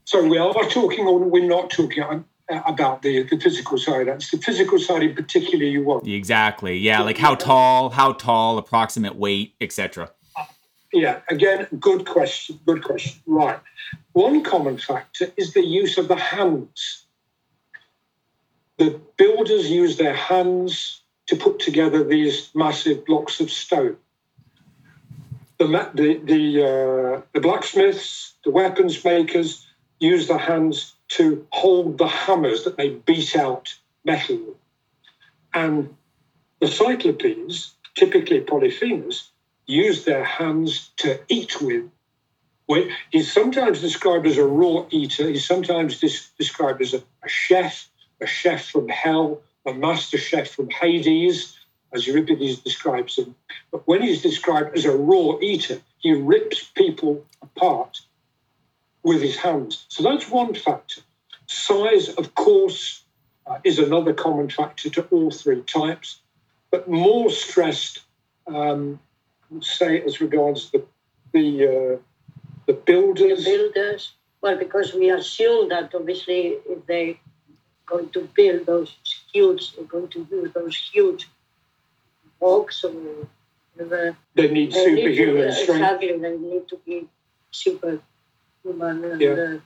So 0.05 0.26
we 0.26 0.38
are 0.38 0.52
talking, 0.68 1.07
or 1.07 1.18
we're 1.20 1.48
not 1.48 1.70
talking. 1.70 2.02
Uh, 2.02 2.61
about 2.66 3.02
the, 3.02 3.22
the 3.22 3.38
physical 3.38 3.78
side. 3.78 4.09
That's 4.09 4.31
the 4.33 4.37
physical 4.37 4.76
side 4.76 5.05
in 5.05 5.14
particular 5.14 5.64
you 5.64 5.85
want. 5.85 6.07
Exactly. 6.09 6.76
Yeah, 6.76 7.00
like 7.00 7.16
how 7.16 7.37
tall, 7.37 7.88
how 7.88 8.12
tall, 8.12 8.59
approximate 8.59 9.14
weight, 9.14 9.55
etc. 9.61 10.11
Yeah, 10.92 11.20
again, 11.31 11.68
good 11.78 12.05
question. 12.05 12.59
Good 12.66 12.83
question. 12.83 13.22
Right. 13.26 13.61
One 14.12 14.42
common 14.42 14.76
factor 14.76 15.33
is 15.37 15.55
the 15.55 15.64
use 15.64 15.96
of 15.98 16.09
the 16.09 16.16
hands. 16.16 17.07
The 18.83 19.01
builders 19.16 19.71
use 19.71 19.97
their 19.97 20.12
hands 20.12 21.03
to 21.29 21.37
put 21.37 21.61
together 21.61 22.03
these 22.03 22.51
massive 22.53 23.07
blocks 23.07 23.38
of 23.38 23.49
stone. 23.49 23.97
The, 25.59 25.66
the, 25.95 26.21
the, 26.25 26.64
uh, 26.64 27.23
the 27.33 27.40
blacksmiths, 27.40 28.35
the 28.45 28.51
weapons 28.51 29.05
makers 29.05 29.64
use 30.01 30.27
their 30.27 30.38
hands 30.38 30.95
to 31.11 31.47
hold 31.51 31.99
the 31.99 32.09
hammers 32.09 32.64
that 32.64 32.77
they 32.77 32.88
beat 32.88 33.37
out 33.37 33.73
metal. 34.05 34.57
And 35.55 35.95
the 36.59 36.66
cyclopes, 36.66 37.75
typically 37.95 38.40
Polyphemus, 38.40 39.31
use 39.64 40.05
their 40.05 40.25
hands 40.25 40.90
to 40.97 41.21
eat 41.29 41.62
with. 41.62 41.85
He's 43.12 43.33
sometimes 43.33 43.81
described 43.81 44.27
as 44.27 44.38
a 44.38 44.45
raw 44.45 44.87
eater. 44.90 45.29
He's 45.29 45.47
sometimes 45.47 46.01
described 46.01 46.83
as 46.83 46.95
a, 46.95 47.03
a, 47.23 47.29
chef, 47.29 47.88
a 48.23 48.27
chef 48.27 48.67
from 48.67 48.89
hell, 48.89 49.43
a 49.67 49.75
master 49.75 50.19
chef 50.19 50.49
from 50.51 50.71
Hades, 50.71 51.59
as 51.93 52.07
Euripides 52.07 52.61
describes 52.61 53.19
him. 53.19 53.35
But 53.71 53.87
when 53.87 54.03
he's 54.03 54.23
described 54.23 54.77
as 54.77 54.85
a 54.85 54.97
raw 54.97 55.39
eater, 55.41 55.81
he 55.99 56.13
rips 56.13 56.65
people 56.65 57.25
apart 57.43 58.01
with 59.03 59.21
his 59.21 59.37
hands. 59.37 59.85
So 59.89 60.03
that's 60.03 60.31
one 60.31 60.55
factor. 60.55 61.03
Size, 61.47 62.09
of 62.11 62.35
course, 62.35 63.03
uh, 63.47 63.59
is 63.65 63.79
another 63.79 64.15
common 64.15 64.49
factor 64.49 64.89
to 64.91 65.03
all 65.11 65.31
three 65.31 65.63
types, 65.63 66.21
but 66.71 66.89
more 66.89 67.29
stressed 67.31 68.01
um, 68.47 68.99
say 69.61 70.01
as 70.03 70.21
regards 70.21 70.71
the 70.71 70.85
the 71.33 71.67
uh, 71.67 71.97
the 72.67 72.73
builders? 72.73 73.45
The 73.45 73.51
builders. 73.51 74.13
Well, 74.41 74.59
because 74.59 74.95
we 74.95 75.11
assume 75.11 75.69
that 75.69 75.95
obviously 75.95 76.59
if 76.69 76.87
they're 76.87 77.15
going 77.92 78.11
to 78.11 78.28
build 78.35 78.66
those 78.66 78.90
huge, 79.33 79.74
they're 79.74 79.85
going 79.85 80.09
to 80.09 80.26
use 80.31 80.52
those 80.52 80.76
huge 80.92 81.28
blocks 82.40 82.85
or 82.85 82.92
whatever. 83.74 84.16
They 84.35 84.48
need 84.50 84.72
they 84.72 84.85
superhuman 84.85 85.46
need 85.46 85.55
to, 85.55 85.62
strength. 85.62 85.83
Exactly, 85.83 86.18
they 86.18 86.37
need 86.37 86.68
to 86.68 86.76
be 86.87 87.09
superhuman 87.50 89.05
and 89.11 89.20
yeah. 89.20 89.31
uh, 89.31 89.59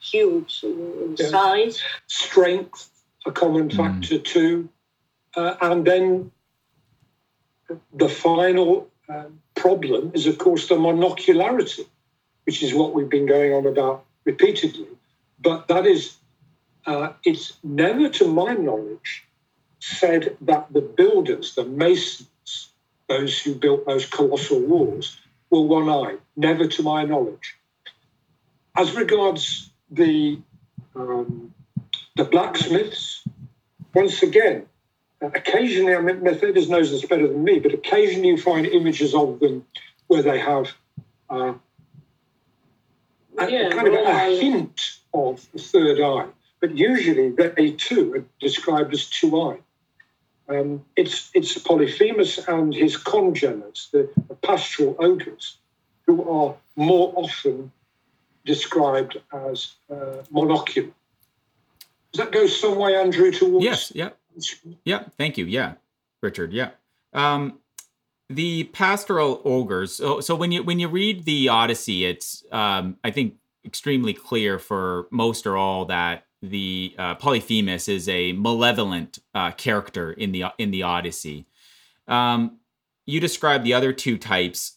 huge 0.00 0.60
in, 0.62 0.78
in 1.02 1.16
yeah. 1.18 1.28
size. 1.28 1.82
Strength, 2.06 2.90
a 3.26 3.32
common 3.32 3.68
mm. 3.68 3.76
factor 3.76 4.18
too. 4.18 4.68
Uh, 5.34 5.54
and 5.60 5.86
then 5.86 6.30
the 7.92 8.08
final 8.08 8.88
um, 9.08 9.40
problem 9.54 10.12
is, 10.14 10.26
of 10.26 10.38
course, 10.38 10.68
the 10.68 10.76
monocularity, 10.76 11.86
which 12.44 12.62
is 12.62 12.72
what 12.74 12.94
we've 12.94 13.08
been 13.08 13.26
going 13.26 13.52
on 13.52 13.66
about 13.66 14.04
repeatedly. 14.24 14.86
But 15.40 15.68
that 15.68 15.86
is, 15.86 16.16
uh, 16.86 17.12
it's 17.24 17.54
never, 17.62 18.08
to 18.08 18.26
my 18.26 18.54
knowledge, 18.54 19.24
said 19.80 20.36
that 20.40 20.72
the 20.72 20.80
builders, 20.80 21.54
the 21.54 21.64
masons, 21.64 22.70
those 23.08 23.38
who 23.38 23.54
built 23.54 23.86
those 23.86 24.06
colossal 24.06 24.60
walls, 24.60 25.20
were 25.50 25.62
one 25.62 25.88
eyed. 25.88 26.18
Never, 26.36 26.66
to 26.66 26.82
my 26.82 27.04
knowledge. 27.04 27.56
As 28.76 28.94
regards 28.94 29.70
the 29.90 30.38
um, 30.94 31.54
the 32.16 32.24
blacksmiths, 32.24 33.24
once 33.94 34.22
again, 34.22 34.66
occasionally, 35.20 35.94
I 35.94 36.00
mean, 36.00 36.22
Mercedes 36.22 36.68
knows 36.68 36.90
this 36.90 37.04
better 37.04 37.28
than 37.28 37.44
me, 37.44 37.58
but 37.58 37.74
occasionally 37.74 38.28
you 38.28 38.38
find 38.38 38.66
images 38.66 39.14
of 39.14 39.40
them 39.40 39.64
where 40.06 40.22
they 40.22 40.38
have 40.38 40.72
uh, 41.28 41.54
yeah, 43.48 43.68
a, 43.68 43.70
kind 43.70 43.88
of 43.88 43.94
a 43.94 44.40
hint 44.40 44.98
of 45.12 45.46
a 45.54 45.58
third 45.58 46.00
eye, 46.00 46.26
but 46.60 46.76
usually 46.76 47.30
they 47.30 47.72
too 47.72 48.14
are 48.14 48.24
described 48.40 48.94
as 48.94 49.06
two 49.06 49.40
eyed. 49.40 49.62
Um, 50.48 50.84
it's 50.94 51.30
it's 51.34 51.58
Polyphemus 51.58 52.38
and 52.46 52.74
his 52.74 52.96
congeners, 52.96 53.90
the, 53.90 54.08
the 54.28 54.34
pastoral 54.34 54.96
ogres, 54.98 55.58
who 56.06 56.28
are 56.28 56.54
more 56.76 57.12
often 57.16 57.72
described 58.44 59.20
as 59.32 59.74
uh, 59.90 60.22
monocular. 60.32 60.92
Does 62.12 62.24
that 62.24 62.32
go 62.32 62.46
some 62.46 62.76
way, 62.76 62.94
Andrew, 62.94 63.32
towards? 63.32 63.64
Yes, 63.64 63.92
yeah. 63.94 64.10
Yeah, 64.84 65.04
thank 65.18 65.36
you. 65.36 65.46
Yeah, 65.46 65.74
Richard. 66.22 66.52
Yeah. 66.52 66.70
Um, 67.12 67.58
the 68.28 68.64
pastoral 68.64 69.40
ogres. 69.44 69.96
So, 69.96 70.20
so 70.20 70.34
when 70.34 70.52
you 70.52 70.62
when 70.62 70.78
you 70.78 70.88
read 70.88 71.24
the 71.24 71.48
Odyssey, 71.48 72.04
it's 72.04 72.44
um, 72.52 72.98
I 73.02 73.10
think 73.10 73.34
extremely 73.64 74.12
clear 74.12 74.58
for 74.58 75.08
most 75.10 75.46
or 75.46 75.56
all 75.56 75.86
that 75.86 76.25
the 76.42 76.94
uh, 76.98 77.14
Polyphemus 77.16 77.88
is 77.88 78.08
a 78.08 78.32
malevolent 78.32 79.18
uh, 79.34 79.52
character 79.52 80.12
in 80.12 80.32
the 80.32 80.44
in 80.58 80.70
the 80.70 80.82
Odyssey. 80.82 81.46
Um, 82.06 82.58
you 83.06 83.20
describe 83.20 83.64
the 83.64 83.74
other 83.74 83.92
two 83.92 84.18
types 84.18 84.76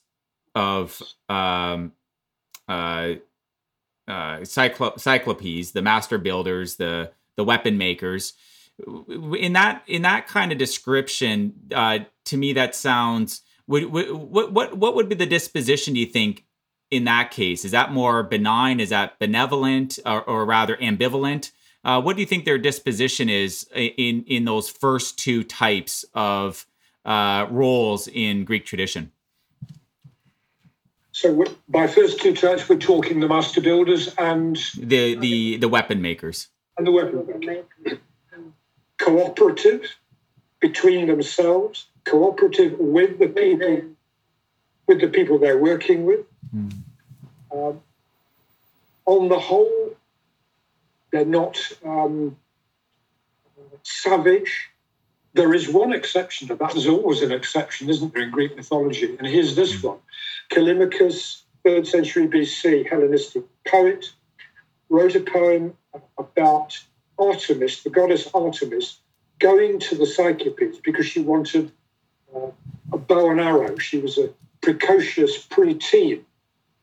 of 0.56 1.02
um, 1.28 1.94
uh, 2.68 3.16
uh, 4.08 4.40
cyclo- 4.42 5.00
cyclopes, 5.00 5.72
the 5.72 5.82
master 5.82 6.18
builders, 6.18 6.76
the 6.76 7.12
the 7.36 7.44
weapon 7.44 7.78
makers 7.78 8.34
in 9.38 9.54
that 9.54 9.84
in 9.88 10.02
that 10.04 10.28
kind 10.28 10.52
of 10.52 10.58
description 10.58 11.54
uh, 11.74 12.00
to 12.26 12.38
me 12.38 12.54
that 12.54 12.76
sounds 12.76 13.42
what 13.66 13.90
what 13.90 14.78
what 14.78 14.96
would 14.96 15.10
be 15.10 15.16
the 15.16 15.26
disposition 15.26 15.94
do 15.94 16.00
you 16.00 16.06
think 16.06 16.46
in 16.92 17.06
that 17.06 17.32
case? 17.32 17.66
Is 17.66 17.72
that 17.72 17.92
more 17.92 18.24
benign? 18.24 18.80
Is 18.80 18.90
that 18.90 19.20
benevolent 19.20 20.00
or, 20.06 20.24
or 20.24 20.46
rather 20.46 20.76
ambivalent? 20.78 21.52
Uh, 21.84 22.02
what 22.02 22.16
do 22.16 22.22
you 22.22 22.26
think 22.26 22.46
their 22.46 22.58
disposition 22.58 23.30
is 23.30 23.68
in 23.74 24.24
in 24.28 24.46
those 24.46 24.70
first 24.70 25.18
two 25.18 25.44
types 25.44 26.04
of 26.14 26.66
uh, 27.06 27.48
roles 27.50 28.08
in 28.08 28.44
greek 28.44 28.66
tradition? 28.66 29.12
So 31.12 31.46
by 31.68 31.88
first 31.88 32.20
two 32.20 32.34
types 32.34 32.68
we're 32.68 32.78
talking 32.78 33.20
the 33.20 33.28
master 33.28 33.62
builders 33.62 34.14
and 34.18 34.58
the 34.78 35.16
the 35.16 35.58
the 35.58 35.70
weapon 35.70 36.02
makers. 36.02 36.48
And 36.78 36.86
the 36.86 36.92
weapon 36.92 37.26
makers. 37.40 38.00
Cooperative 38.98 39.96
between 40.60 41.08
themselves, 41.08 41.88
cooperative 42.04 42.78
with 42.80 43.18
the 43.20 43.28
people, 43.28 43.96
with 44.90 45.00
the 45.00 45.08
people 45.08 45.38
they're 45.38 45.60
working 45.60 46.04
with. 46.04 46.26
Mm. 46.54 46.74
Um, 47.54 47.80
on 49.06 49.30
the 49.30 49.40
whole, 49.40 49.96
they're 51.12 51.26
not 51.26 51.58
um, 51.86 52.36
savage. 53.84 54.70
There 55.36 55.54
is 55.54 55.70
one 55.70 55.94
exception 55.94 56.48
to 56.48 56.56
that. 56.56 56.72
There's 56.72 56.88
always 56.88 57.22
an 57.22 57.32
exception, 57.32 57.88
isn't 57.90 58.14
there, 58.14 58.24
in 58.24 58.32
Greek 58.32 58.56
mythology? 58.58 59.16
And 59.18 59.28
here's 59.28 59.56
this 59.56 59.82
one 59.82 60.00
Callimachus, 60.50 61.44
third 61.64 61.86
century 61.86 62.28
BC, 62.28 62.90
Hellenistic 62.90 63.44
poet, 63.68 64.12
wrote 64.90 65.16
a 65.16 65.20
poem 65.20 65.76
about 66.18 66.80
Artemis, 67.20 67.84
the 67.84 67.92
goddess 67.92 68.28
Artemis, 68.34 68.98
going 69.38 69.80
to 69.82 69.96
the 69.96 70.08
Cyclopes 70.08 70.80
because 70.84 71.06
she 71.06 71.22
wanted 71.22 71.72
uh, 72.36 72.50
a 72.92 72.98
bow 72.98 73.30
and 73.30 73.40
arrow. 73.40 73.78
She 73.78 74.00
was 74.00 74.18
a 74.18 74.32
precocious 74.62 75.38
pre-teen 75.38 76.26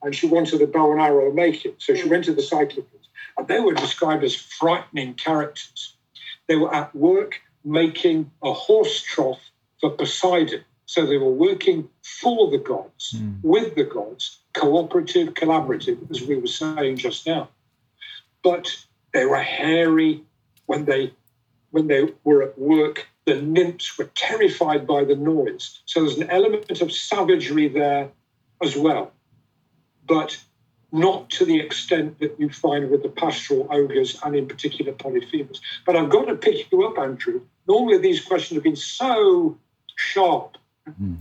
and 0.03 0.15
she 0.15 0.27
wanted 0.27 0.63
a 0.63 0.67
bow 0.67 0.93
and 0.93 1.01
arrow 1.01 1.33
making. 1.33 1.75
So 1.79 1.95
she 1.95 2.09
went 2.09 2.25
to 2.25 2.33
the 2.33 2.43
Cyclopes. 2.43 3.09
And 3.37 3.49
they 3.49 3.61
were 3.61 3.75
described 3.75 4.25
as 4.25 4.35
frightening 4.35 5.15
characters. 5.15 5.97
They 6.47 6.57
were 6.57 6.73
at 6.75 6.95
work 6.95 7.41
making 7.65 8.31
a 8.43 8.53
horse 8.53 9.03
trough 9.03 9.41
for 9.81 9.91
Poseidon. 9.91 10.65
So 10.87 11.05
they 11.05 11.19
were 11.19 11.33
working 11.33 11.89
for 12.03 12.51
the 12.51 12.59
gods, 12.59 13.15
mm. 13.17 13.39
with 13.43 13.75
the 13.75 13.85
gods, 13.85 14.39
cooperative, 14.55 15.35
collaborative, 15.35 16.09
as 16.11 16.23
we 16.23 16.37
were 16.37 16.47
saying 16.47 16.99
just 16.99 17.27
now. 17.27 17.49
But 18.45 18.69
they 19.13 19.27
were 19.27 19.43
hairy 19.43 20.23
when 20.67 20.85
they 20.85 21.13
when 21.73 21.89
they 21.89 22.09
were 22.23 22.45
at 22.45 22.57
work. 22.57 23.09
The 23.27 23.43
nymphs 23.43 23.99
were 23.99 24.11
terrified 24.15 24.87
by 24.87 25.05
the 25.05 25.17
noise. 25.17 25.83
So 25.85 26.01
there's 26.01 26.19
an 26.19 26.31
element 26.31 26.81
of 26.81 26.93
savagery 26.93 27.69
there 27.69 28.09
as 28.63 28.77
well, 28.77 29.13
but 30.07 30.39
not 30.93 31.29
to 31.31 31.45
the 31.45 31.59
extent 31.59 32.19
that 32.21 32.39
you 32.39 32.49
find 32.49 32.91
with 32.91 33.03
the 33.03 33.09
pastoral 33.09 33.67
ogres 33.71 34.19
and 34.25 34.37
in 34.37 34.47
particular 34.47 34.93
Polyphemus. 34.93 35.61
But 35.85 35.97
I've 35.97 36.09
got 36.09 36.27
to 36.27 36.37
pick 36.37 36.71
you 36.71 36.87
up, 36.87 36.99
Andrew. 36.99 37.43
Normally 37.69 37.99
these 37.99 38.25
questions 38.25 38.57
have 38.57 38.65
been 38.65 38.77
so 38.77 39.59
sharp, 39.97 40.57
mm-hmm. 40.89 41.15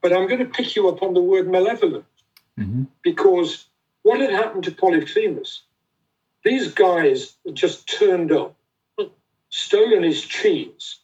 but 0.00 0.12
I'm 0.12 0.26
going 0.26 0.40
to 0.40 0.46
pick 0.46 0.74
you 0.74 0.88
up 0.88 1.02
on 1.02 1.14
the 1.14 1.20
word 1.20 1.48
malevolent 1.48 2.04
mm-hmm. 2.58 2.84
because 3.02 3.66
what 4.02 4.20
had 4.20 4.30
happened 4.30 4.64
to 4.64 4.72
Polyphemus? 4.72 5.62
These 6.44 6.72
guys 6.72 7.36
just 7.52 7.88
turned 7.88 8.32
up, 8.32 8.56
stolen 9.50 10.02
his 10.02 10.22
cheese, 10.22 10.98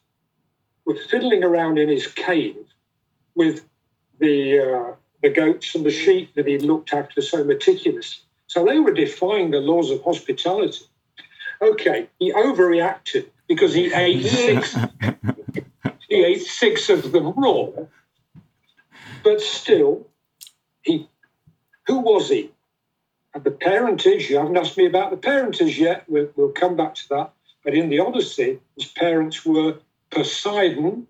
were 0.89 0.95
fiddling 0.95 1.45
around 1.45 1.79
in 1.79 1.89
his 1.89 2.07
cave 2.07 2.57
with 3.35 3.65
the 4.19 4.59
uh, 4.59 4.95
the 5.23 5.29
goats 5.29 5.75
and 5.75 5.85
the 5.85 5.91
sheep 5.91 6.35
that 6.35 6.47
he 6.47 6.59
looked 6.59 6.93
after 6.95 7.21
so 7.21 7.45
meticulously. 7.45 8.25
So 8.47 8.65
they 8.65 8.81
were 8.81 8.93
defying 8.93 9.51
the 9.51 9.61
laws 9.61 9.91
of 9.91 10.03
hospitality. 10.03 10.87
Okay, 11.61 12.09
he 12.19 12.33
overreacted 12.33 13.27
because 13.47 13.75
he 13.75 13.93
ate 13.93 14.25
six. 14.25 14.77
he 16.09 16.25
ate 16.25 16.43
six 16.43 16.89
of 16.89 17.13
them 17.13 17.33
raw, 17.37 17.67
but 19.23 19.41
still, 19.41 20.07
he. 20.83 21.09
Who 21.87 21.99
was 21.99 22.31
he? 22.31 22.51
And 23.35 23.45
the 23.45 23.51
parentage. 23.51 24.31
You 24.31 24.39
haven't 24.39 24.57
asked 24.57 24.79
me 24.79 24.87
about 24.87 25.11
the 25.11 25.17
parentage 25.19 25.79
yet. 25.79 26.05
We'll, 26.09 26.31
we'll 26.35 26.53
come 26.53 26.77
back 26.77 26.95
to 26.95 27.09
that. 27.11 27.33
But 27.65 27.75
in 27.75 27.91
the 27.91 27.99
Odyssey, 27.99 28.61
his 28.77 28.87
parents 28.87 29.45
were 29.45 29.79
Poseidon. 30.11 31.07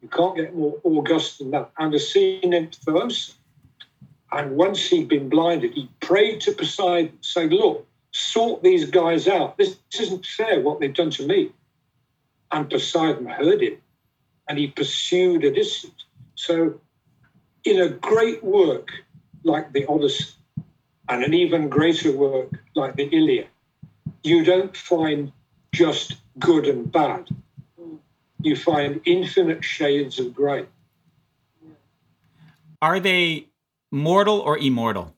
You 0.00 0.08
can't 0.08 0.36
get 0.36 0.54
more 0.54 0.78
august 0.84 1.38
than 1.38 1.50
that. 1.52 1.70
And 1.78 1.94
a 1.94 1.98
sea 1.98 2.40
nymph 2.44 2.80
Thoosa. 2.80 3.34
And 4.30 4.56
once 4.56 4.86
he'd 4.88 5.08
been 5.08 5.28
blinded, 5.28 5.72
he 5.74 5.88
prayed 6.00 6.40
to 6.42 6.52
Poseidon, 6.52 7.18
saying, 7.20 7.50
Look, 7.50 7.86
sort 8.12 8.62
these 8.62 8.90
guys 8.90 9.26
out. 9.26 9.56
This, 9.56 9.76
this 9.90 10.02
isn't 10.02 10.26
fair 10.26 10.60
what 10.60 10.80
they've 10.80 10.94
done 10.94 11.10
to 11.10 11.26
me. 11.26 11.52
And 12.50 12.68
Poseidon 12.68 13.26
heard 13.26 13.62
him 13.62 13.78
and 14.48 14.58
he 14.58 14.68
pursued 14.68 15.44
Odysseus. 15.44 15.92
So, 16.34 16.80
in 17.64 17.80
a 17.80 17.88
great 17.88 18.42
work 18.42 18.88
like 19.44 19.72
the 19.72 19.86
Odyssey 19.86 20.32
and 21.08 21.22
an 21.22 21.34
even 21.34 21.68
greater 21.68 22.12
work 22.12 22.50
like 22.74 22.96
the 22.96 23.04
Iliad, 23.04 23.48
you 24.22 24.44
don't 24.44 24.76
find 24.76 25.32
just 25.72 26.14
good 26.38 26.66
and 26.66 26.90
bad. 26.90 27.28
You 28.42 28.54
find 28.56 29.00
infinite 29.04 29.64
shades 29.64 30.18
of 30.18 30.34
grey. 30.34 30.66
Are 32.80 33.00
they 33.00 33.48
mortal 33.90 34.38
or 34.40 34.56
immortal? 34.56 35.14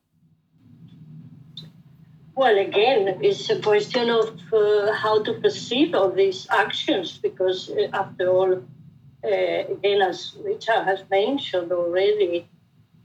Well, 2.34 2.56
again, 2.56 3.18
it's 3.20 3.50
a 3.50 3.60
question 3.60 4.08
of 4.08 4.40
uh, 4.50 4.94
how 4.94 5.22
to 5.24 5.34
perceive 5.34 5.94
all 5.94 6.10
these 6.10 6.46
actions, 6.48 7.18
because 7.18 7.68
uh, 7.68 7.88
after 7.92 8.30
all, 8.30 8.54
uh, 8.54 9.28
again, 9.28 10.00
as 10.00 10.36
Richard 10.42 10.84
has 10.84 11.04
mentioned 11.10 11.70
already, 11.70 12.48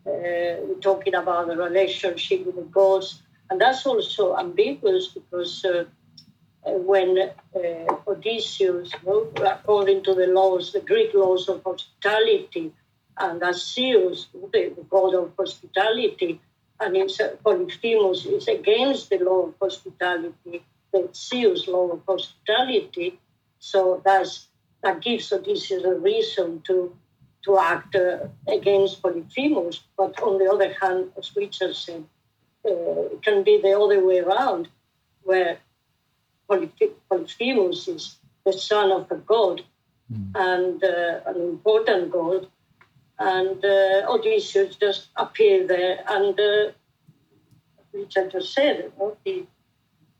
uh, 0.08 0.64
we're 0.64 0.80
talking 0.80 1.16
about 1.16 1.48
the 1.48 1.58
relationship 1.58 2.46
with 2.46 2.56
the 2.56 2.62
gods, 2.62 3.24
and 3.50 3.60
that's 3.60 3.86
also 3.86 4.38
ambiguous 4.38 5.10
because 5.10 5.66
uh, 5.66 5.84
when 6.66 7.32
Odysseus, 8.08 8.92
according 9.38 10.04
to 10.04 10.14
the 10.14 10.28
laws, 10.28 10.74
the 10.74 10.82
Greek 10.82 11.14
laws 11.14 11.48
of 11.48 11.64
hospitality, 11.64 12.72
and 13.18 13.42
as 13.44 13.76
the, 13.76 14.18
the 14.52 14.86
god 14.90 15.14
of 15.14 15.32
hospitality, 15.38 16.40
and 16.80 16.98
it's 16.98 17.20
uh, 17.20 17.36
Polyphemus 17.44 18.26
is 18.26 18.48
against 18.48 19.10
the 19.10 19.20
law 19.20 19.48
of 19.48 19.56
hospitality, 19.62 20.66
the 20.92 21.10
Zeus 21.14 21.68
law 21.68 21.92
of 21.92 22.02
hospitality. 22.08 23.18
So 23.60 24.02
that's 24.04 24.48
that 24.84 25.02
gives 25.02 25.32
Odysseus 25.32 25.84
a 25.84 25.96
reason 25.96 26.62
to 26.68 26.96
to 27.46 27.58
act 27.58 27.96
uh, 27.96 28.28
against 28.48 29.02
Polyphemus. 29.02 29.82
But 29.98 30.22
on 30.22 30.38
the 30.38 30.52
other 30.52 30.74
hand, 30.82 31.12
as 31.18 31.36
Richard 31.36 31.76
said, 31.76 32.04
uh, 32.66 33.14
it 33.14 33.22
can 33.22 33.44
be 33.44 33.62
the 33.62 33.80
other 33.80 34.04
way 34.06 34.20
around, 34.20 34.68
where 35.24 35.60
Polyphemus 36.48 37.88
is 37.88 38.18
the 38.46 38.54
son 38.54 38.92
of 38.92 39.12
a 39.12 39.16
god 39.16 39.62
mm. 40.12 40.32
and 40.36 40.84
uh, 40.84 41.20
an 41.26 41.42
important 41.42 42.12
god, 42.12 42.48
and 43.20 43.64
uh, 43.64 44.12
Odysseus 44.12 44.76
just 44.76 45.08
appeared 45.16 45.68
there, 45.68 46.04
and 46.08 46.40
uh, 46.40 46.72
Richard 47.94 48.32
just 48.32 48.54
said, 48.54 48.92
know, 49.00 49.18
he 49.24 49.48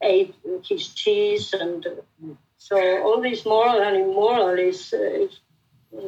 ate 0.02 0.34
his 0.68 0.88
cheese, 0.90 1.54
and 1.54 1.86
uh, 1.86 2.34
so 2.58 2.78
all 3.04 3.22
this 3.22 3.46
moral 3.46 3.82
and 3.82 3.98
immoral 3.98 4.58
is, 4.58 4.94
uh, 4.94 4.98
is 4.98 5.40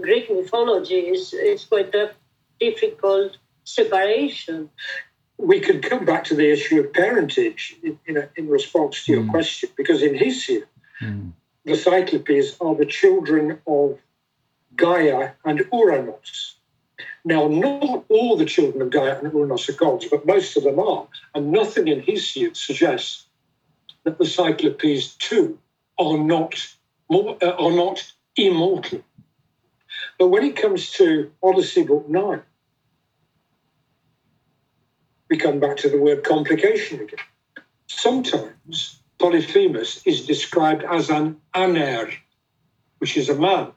Greek 0.01 0.29
mythology 0.29 0.99
is, 0.99 1.33
is 1.33 1.65
quite 1.65 1.93
a 1.95 2.11
difficult 2.59 3.37
separation. 3.63 4.69
We 5.37 5.59
could 5.59 5.83
come 5.83 6.05
back 6.05 6.23
to 6.25 6.35
the 6.35 6.51
issue 6.51 6.79
of 6.79 6.93
parentage 6.93 7.75
in, 7.83 7.99
in, 8.05 8.27
in 8.35 8.49
response 8.49 9.05
to 9.05 9.11
your 9.13 9.23
mm. 9.23 9.29
question, 9.29 9.69
because 9.77 10.01
in 10.01 10.15
Hesiod, 10.15 10.65
mm. 11.01 11.31
the 11.63 11.75
Cyclopes 11.75 12.57
are 12.59 12.75
the 12.75 12.85
children 12.85 13.59
of 13.67 13.99
Gaia 14.75 15.31
and 15.45 15.59
Uranos. 15.59 16.53
Now, 17.23 17.47
not 17.47 18.05
all 18.09 18.37
the 18.37 18.45
children 18.45 18.81
of 18.81 18.89
Gaia 18.89 19.19
and 19.19 19.31
Uranos 19.31 19.69
are 19.69 19.73
gods, 19.73 20.07
but 20.09 20.25
most 20.25 20.57
of 20.57 20.63
them 20.63 20.79
are. 20.79 21.07
And 21.35 21.51
nothing 21.51 21.87
in 21.87 22.01
Hesiod 22.01 22.55
suggests 22.55 23.27
that 24.03 24.17
the 24.17 24.25
Cyclopes 24.25 25.15
too 25.15 25.59
are 25.99 26.17
not 26.17 26.55
more, 27.09 27.37
uh, 27.41 27.51
are 27.51 27.71
not 27.71 28.11
immortal. 28.35 29.03
But 30.17 30.29
when 30.29 30.43
it 30.43 30.55
comes 30.55 30.91
to 30.91 31.31
Odyssey 31.43 31.83
Book 31.83 32.07
9, 32.07 32.41
we 35.29 35.37
come 35.37 35.59
back 35.59 35.77
to 35.77 35.89
the 35.89 35.97
word 35.97 36.23
complication 36.23 37.01
again. 37.01 37.25
Sometimes 37.87 38.99
Polyphemus 39.19 40.05
is 40.05 40.25
described 40.25 40.83
as 40.83 41.09
an 41.09 41.41
aner, 41.55 42.09
which 42.99 43.17
is 43.17 43.29
a 43.29 43.35
man. 43.35 43.71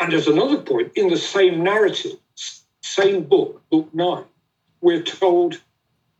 And 0.00 0.12
there's 0.12 0.28
another 0.28 0.58
point 0.58 0.92
in 0.96 1.08
the 1.08 1.16
same 1.16 1.62
narrative, 1.62 2.18
same 2.82 3.24
book, 3.24 3.62
book 3.70 3.88
nine, 3.94 4.24
we're 4.80 5.02
told 5.02 5.60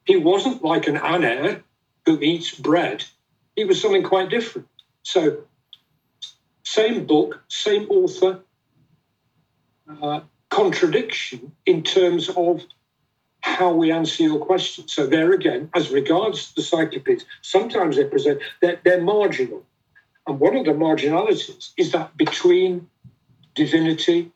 he 0.07 0.16
wasn't 0.16 0.64
like 0.64 0.87
an 0.87 0.97
aner 0.97 1.62
who 2.07 2.18
eats 2.20 2.55
bread. 2.55 3.05
He 3.57 3.64
was 3.64 3.81
something 3.81 4.03
quite 4.03 4.31
different. 4.31 4.68
So, 5.03 5.44
same 6.62 7.07
book, 7.07 7.42
same 7.49 7.88
author, 7.90 8.40
uh, 10.01 10.20
contradiction 10.49 11.53
in 11.66 11.83
terms 11.83 12.31
of 12.31 12.62
how 13.44 13.72
we 13.72 13.92
answer 13.92 14.22
your 14.22 14.38
question. 14.38 14.88
So 14.88 15.07
there 15.07 15.33
again, 15.33 15.70
as 15.74 15.90
regards 15.90 16.52
the 16.54 16.62
cyclopes, 16.62 17.24
sometimes 17.42 17.96
they 17.96 18.04
present 18.04 18.40
they're, 18.61 18.80
they're 18.85 19.02
marginal, 19.02 19.64
and 20.26 20.40
one 20.40 20.57
of 20.57 20.64
the 20.64 20.72
marginalities 20.72 21.70
is 21.76 21.92
that 21.92 22.16
between 22.16 22.88
divinity, 23.54 24.33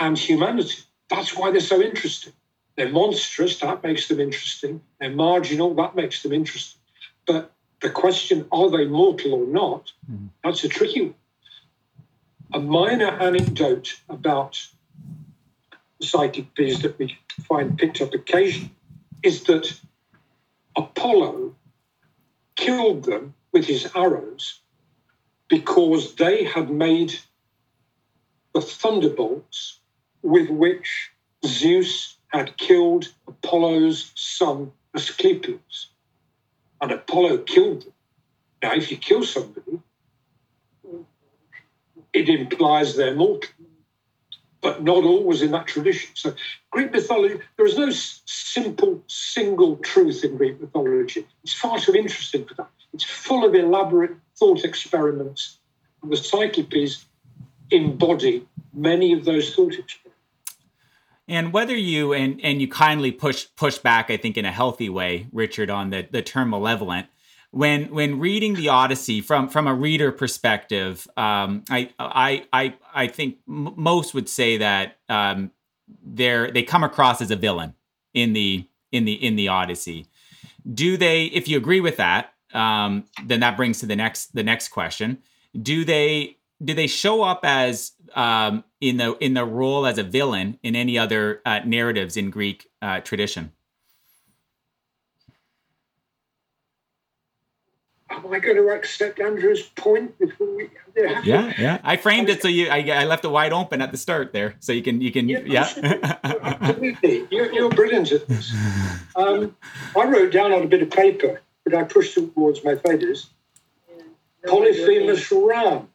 and 0.00 0.18
humanity. 0.18 0.82
That's 1.08 1.36
why 1.36 1.50
they're 1.50 1.60
so 1.60 1.80
interesting. 1.80 2.32
They're 2.76 2.88
monstrous, 2.88 3.58
that 3.60 3.82
makes 3.82 4.08
them 4.08 4.20
interesting. 4.20 4.80
They're 4.98 5.10
marginal, 5.10 5.74
that 5.74 5.94
makes 5.94 6.22
them 6.22 6.32
interesting. 6.32 6.80
But 7.26 7.52
the 7.80 7.90
question, 7.90 8.46
are 8.50 8.70
they 8.70 8.86
mortal 8.86 9.34
or 9.34 9.46
not, 9.46 9.92
mm. 10.10 10.28
that's 10.42 10.64
a 10.64 10.68
tricky 10.68 11.02
one. 11.02 11.14
A 12.52 12.60
minor 12.60 13.10
anecdote 13.10 14.00
about 14.08 14.58
the 16.00 16.06
Cyclopes 16.06 16.82
that 16.82 16.98
we 16.98 17.16
find 17.40 17.78
picked 17.78 18.00
up 18.00 18.14
occasionally 18.14 18.74
is 19.22 19.44
that 19.44 19.72
Apollo 20.76 21.54
killed 22.56 23.04
them 23.04 23.34
with 23.52 23.66
his 23.66 23.90
arrows 23.94 24.60
because 25.48 26.14
they 26.14 26.44
had 26.44 26.70
made 26.70 27.14
the 28.54 28.60
thunderbolts 28.60 29.80
with 30.22 30.48
which 30.50 31.10
Zeus 31.44 32.16
had 32.28 32.56
killed 32.56 33.08
Apollo's 33.26 34.12
son 34.14 34.72
Asclepius. 34.94 35.88
And 36.80 36.92
Apollo 36.92 37.38
killed 37.38 37.82
them. 37.82 37.92
Now, 38.62 38.74
if 38.74 38.90
you 38.90 38.96
kill 38.96 39.24
somebody, 39.24 39.80
it 42.12 42.28
implies 42.28 42.96
they're 42.96 43.14
mortal, 43.14 43.50
but 44.60 44.82
not 44.82 45.04
always 45.04 45.42
in 45.42 45.52
that 45.52 45.66
tradition. 45.66 46.10
So, 46.14 46.34
Greek 46.70 46.92
mythology, 46.92 47.40
there 47.56 47.66
is 47.66 47.78
no 47.78 47.90
simple, 47.90 49.02
single 49.06 49.76
truth 49.76 50.24
in 50.24 50.36
Greek 50.36 50.60
mythology. 50.60 51.26
It's 51.42 51.54
far 51.54 51.78
too 51.78 51.94
interesting 51.94 52.44
for 52.44 52.54
that. 52.54 52.68
It's 52.92 53.04
full 53.04 53.44
of 53.44 53.54
elaborate 53.54 54.16
thought 54.36 54.64
experiments. 54.64 55.58
And 56.02 56.12
the 56.12 56.16
Cyclopes 56.16 57.06
embody 57.70 58.46
many 58.72 59.12
of 59.12 59.24
those 59.24 59.54
thought 59.54 59.74
experiments. 59.74 60.10
And 61.28 61.52
whether 61.52 61.76
you 61.76 62.12
and 62.12 62.40
and 62.42 62.60
you 62.60 62.66
kindly 62.66 63.12
push 63.12 63.46
push 63.56 63.78
back, 63.78 64.10
I 64.10 64.16
think 64.16 64.36
in 64.36 64.44
a 64.44 64.50
healthy 64.50 64.88
way, 64.88 65.28
Richard, 65.32 65.70
on 65.70 65.90
the 65.90 66.06
the 66.10 66.22
term 66.22 66.50
malevolent. 66.50 67.06
When 67.52 67.92
when 67.92 68.20
reading 68.20 68.54
the 68.54 68.68
Odyssey 68.68 69.20
from 69.20 69.48
from 69.48 69.66
a 69.66 69.74
reader 69.74 70.12
perspective, 70.12 71.08
um, 71.16 71.64
I 71.68 71.90
I 71.98 72.46
I 72.52 72.74
I 72.94 73.06
think 73.08 73.38
m- 73.48 73.74
most 73.76 74.14
would 74.14 74.28
say 74.28 74.58
that 74.58 74.98
um, 75.08 75.50
they're 76.04 76.50
they 76.50 76.62
come 76.62 76.84
across 76.84 77.20
as 77.20 77.30
a 77.32 77.36
villain 77.36 77.74
in 78.14 78.34
the 78.34 78.68
in 78.92 79.04
the 79.04 79.14
in 79.14 79.34
the 79.34 79.48
Odyssey. 79.48 80.06
Do 80.72 80.96
they? 80.96 81.24
If 81.26 81.48
you 81.48 81.56
agree 81.56 81.80
with 81.80 81.96
that, 81.96 82.34
um, 82.54 83.04
then 83.24 83.40
that 83.40 83.56
brings 83.56 83.80
to 83.80 83.86
the 83.86 83.96
next 83.96 84.34
the 84.34 84.44
next 84.44 84.68
question. 84.68 85.18
Do 85.60 85.84
they 85.84 86.36
do 86.62 86.74
they 86.74 86.86
show 86.86 87.22
up 87.22 87.40
as 87.44 87.92
um, 88.14 88.64
in 88.80 88.96
the 88.98 89.16
in 89.18 89.34
the 89.34 89.44
role 89.44 89.86
as 89.86 89.98
a 89.98 90.02
villain 90.02 90.58
in 90.62 90.76
any 90.76 90.98
other 90.98 91.40
uh, 91.44 91.60
narratives 91.64 92.16
in 92.16 92.30
Greek 92.30 92.68
uh, 92.82 93.00
tradition? 93.00 93.52
Am 98.10 98.32
I 98.32 98.40
going 98.40 98.56
to 98.56 98.68
accept 98.70 99.20
Andrew's 99.20 99.62
point 99.62 100.18
before 100.18 100.56
we? 100.56 100.68
Yeah, 100.96 101.52
yeah. 101.58 101.78
I 101.84 101.96
framed 101.96 102.28
it 102.28 102.42
so 102.42 102.48
you. 102.48 102.68
I, 102.68 102.78
I 102.90 103.04
left 103.04 103.24
it 103.24 103.28
wide 103.28 103.52
open 103.52 103.80
at 103.80 103.92
the 103.92 103.98
start 103.98 104.32
there, 104.32 104.56
so 104.58 104.72
you 104.72 104.82
can 104.82 105.00
you 105.00 105.12
can 105.12 105.28
yeah. 105.28 105.40
yeah. 105.46 106.16
Absolutely, 106.24 107.26
you're, 107.30 107.52
you're 107.52 107.70
brilliant 107.70 108.10
at 108.10 108.26
this. 108.26 108.52
Um, 109.14 109.56
I 109.96 110.04
wrote 110.04 110.32
down 110.32 110.52
on 110.52 110.62
a 110.62 110.66
bit 110.66 110.82
of 110.82 110.90
paper, 110.90 111.40
but 111.64 111.74
I 111.74 111.84
pushed 111.84 112.14
towards 112.14 112.64
my 112.64 112.74
fingers. 112.74 113.30
Polyphemus 114.44 115.30
Ram. 115.30 115.88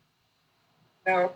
Now, 1.05 1.31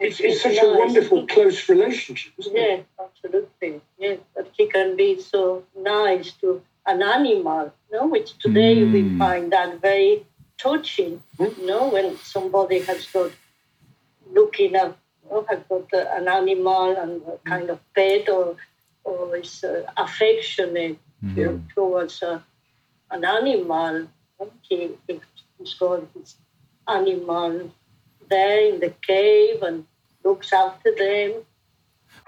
it's, 0.00 0.20
it's 0.20 0.42
such 0.42 0.56
a 0.56 0.78
wonderful, 0.78 1.26
close 1.26 1.68
relationship, 1.68 2.32
yeah, 2.38 2.62
it? 2.62 2.86
absolutely. 3.00 3.80
Yeah, 3.98 4.16
but 4.34 4.50
he 4.56 4.68
can 4.68 4.96
be 4.96 5.20
so 5.20 5.64
nice 5.76 6.32
to 6.40 6.62
an 6.88 7.02
animal, 7.02 7.72
you 7.90 7.98
know, 7.98 8.06
which 8.06 8.36
today 8.38 8.76
mm. 8.76 8.92
we 8.92 9.18
find 9.18 9.52
that 9.52 9.80
very 9.80 10.24
touching, 10.56 11.22
you 11.38 11.66
know, 11.66 11.88
when 11.88 12.16
somebody 12.16 12.80
has 12.80 13.06
got 13.06 13.30
looking 14.32 14.74
at, 14.74 14.96
you 15.22 15.30
know, 15.30 15.46
has 15.48 15.60
got 15.68 15.92
an 15.92 16.26
animal 16.26 16.96
and 16.96 17.22
a 17.28 17.38
kind 17.48 17.68
of 17.70 17.78
pet 17.94 18.28
or, 18.28 18.56
or 19.04 19.36
is 19.36 19.62
uh, 19.62 19.82
affectionate 19.96 20.98
mm. 21.24 21.36
you 21.36 21.44
know, 21.44 21.62
towards 21.74 22.22
uh, 22.22 22.40
an 23.10 23.24
animal. 23.24 24.08
He, 24.62 24.90
he's 25.58 25.74
got 25.74 26.04
his 26.14 26.36
animal 26.86 27.70
there 28.30 28.72
in 28.72 28.80
the 28.80 28.94
cave 29.02 29.62
and 29.62 29.84
looks 30.24 30.52
after 30.52 30.94
them. 30.94 31.42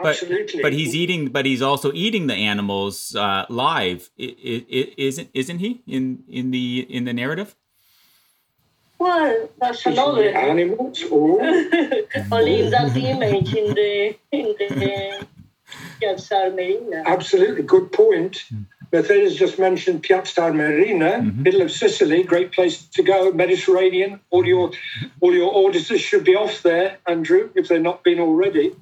But, 0.02 0.10
Absolutely. 0.10 0.62
but 0.62 0.72
he's 0.72 0.94
eating, 0.94 1.28
but 1.28 1.44
he's 1.44 1.62
also 1.62 1.92
eating 1.92 2.26
the 2.26 2.34
animals 2.34 3.14
uh, 3.14 3.44
live, 3.48 4.10
it, 4.16 4.36
it, 4.68 4.94
isn't 4.98 5.28
isn't 5.34 5.58
he 5.58 5.82
in 5.86 6.24
in 6.28 6.50
the 6.50 6.86
in 6.88 7.04
the 7.04 7.12
narrative? 7.12 7.54
Well, 8.98 9.48
that's 9.58 9.84
another 9.86 10.28
animals. 10.28 11.02
Or 11.10 11.42
I'll 12.32 12.44
leave 12.44 12.70
that 12.70 12.96
image 12.96 13.54
in 13.54 13.74
the 13.74 14.16
in 14.32 14.54
the 14.58 15.26
Piazza 16.00 16.34
Armerina. 16.34 17.04
Absolutely, 17.04 17.62
good 17.62 17.92
point. 17.92 18.44
Mm. 18.52 18.66
Mercedes 18.92 19.36
just 19.36 19.58
mentioned 19.58 20.02
Piazza 20.02 20.40
Armerina, 20.40 21.20
mm-hmm. 21.20 21.42
middle 21.42 21.62
of 21.62 21.70
Sicily, 21.70 22.24
great 22.24 22.52
place 22.52 22.84
to 22.86 23.02
go, 23.02 23.32
Mediterranean. 23.32 24.20
All 24.30 24.44
your 24.44 24.72
all 25.20 25.32
your 25.32 25.54
auditors 25.54 26.00
should 26.00 26.24
be 26.24 26.34
off 26.34 26.62
there, 26.62 26.98
Andrew, 27.06 27.50
if 27.54 27.68
they're 27.68 27.78
not 27.78 28.02
been 28.02 28.18
already. 28.18 28.74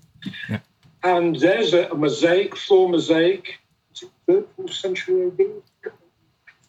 Yeah. 0.49 0.61
And 1.03 1.37
there's 1.37 1.75
a, 1.75 1.89
a 1.91 1.95
mosaic, 1.95 2.57
floor 2.57 2.89
mosaic, 2.89 3.59
third, 4.27 4.47
fourth 4.57 4.73
century 4.73 5.27
AD 5.27 5.93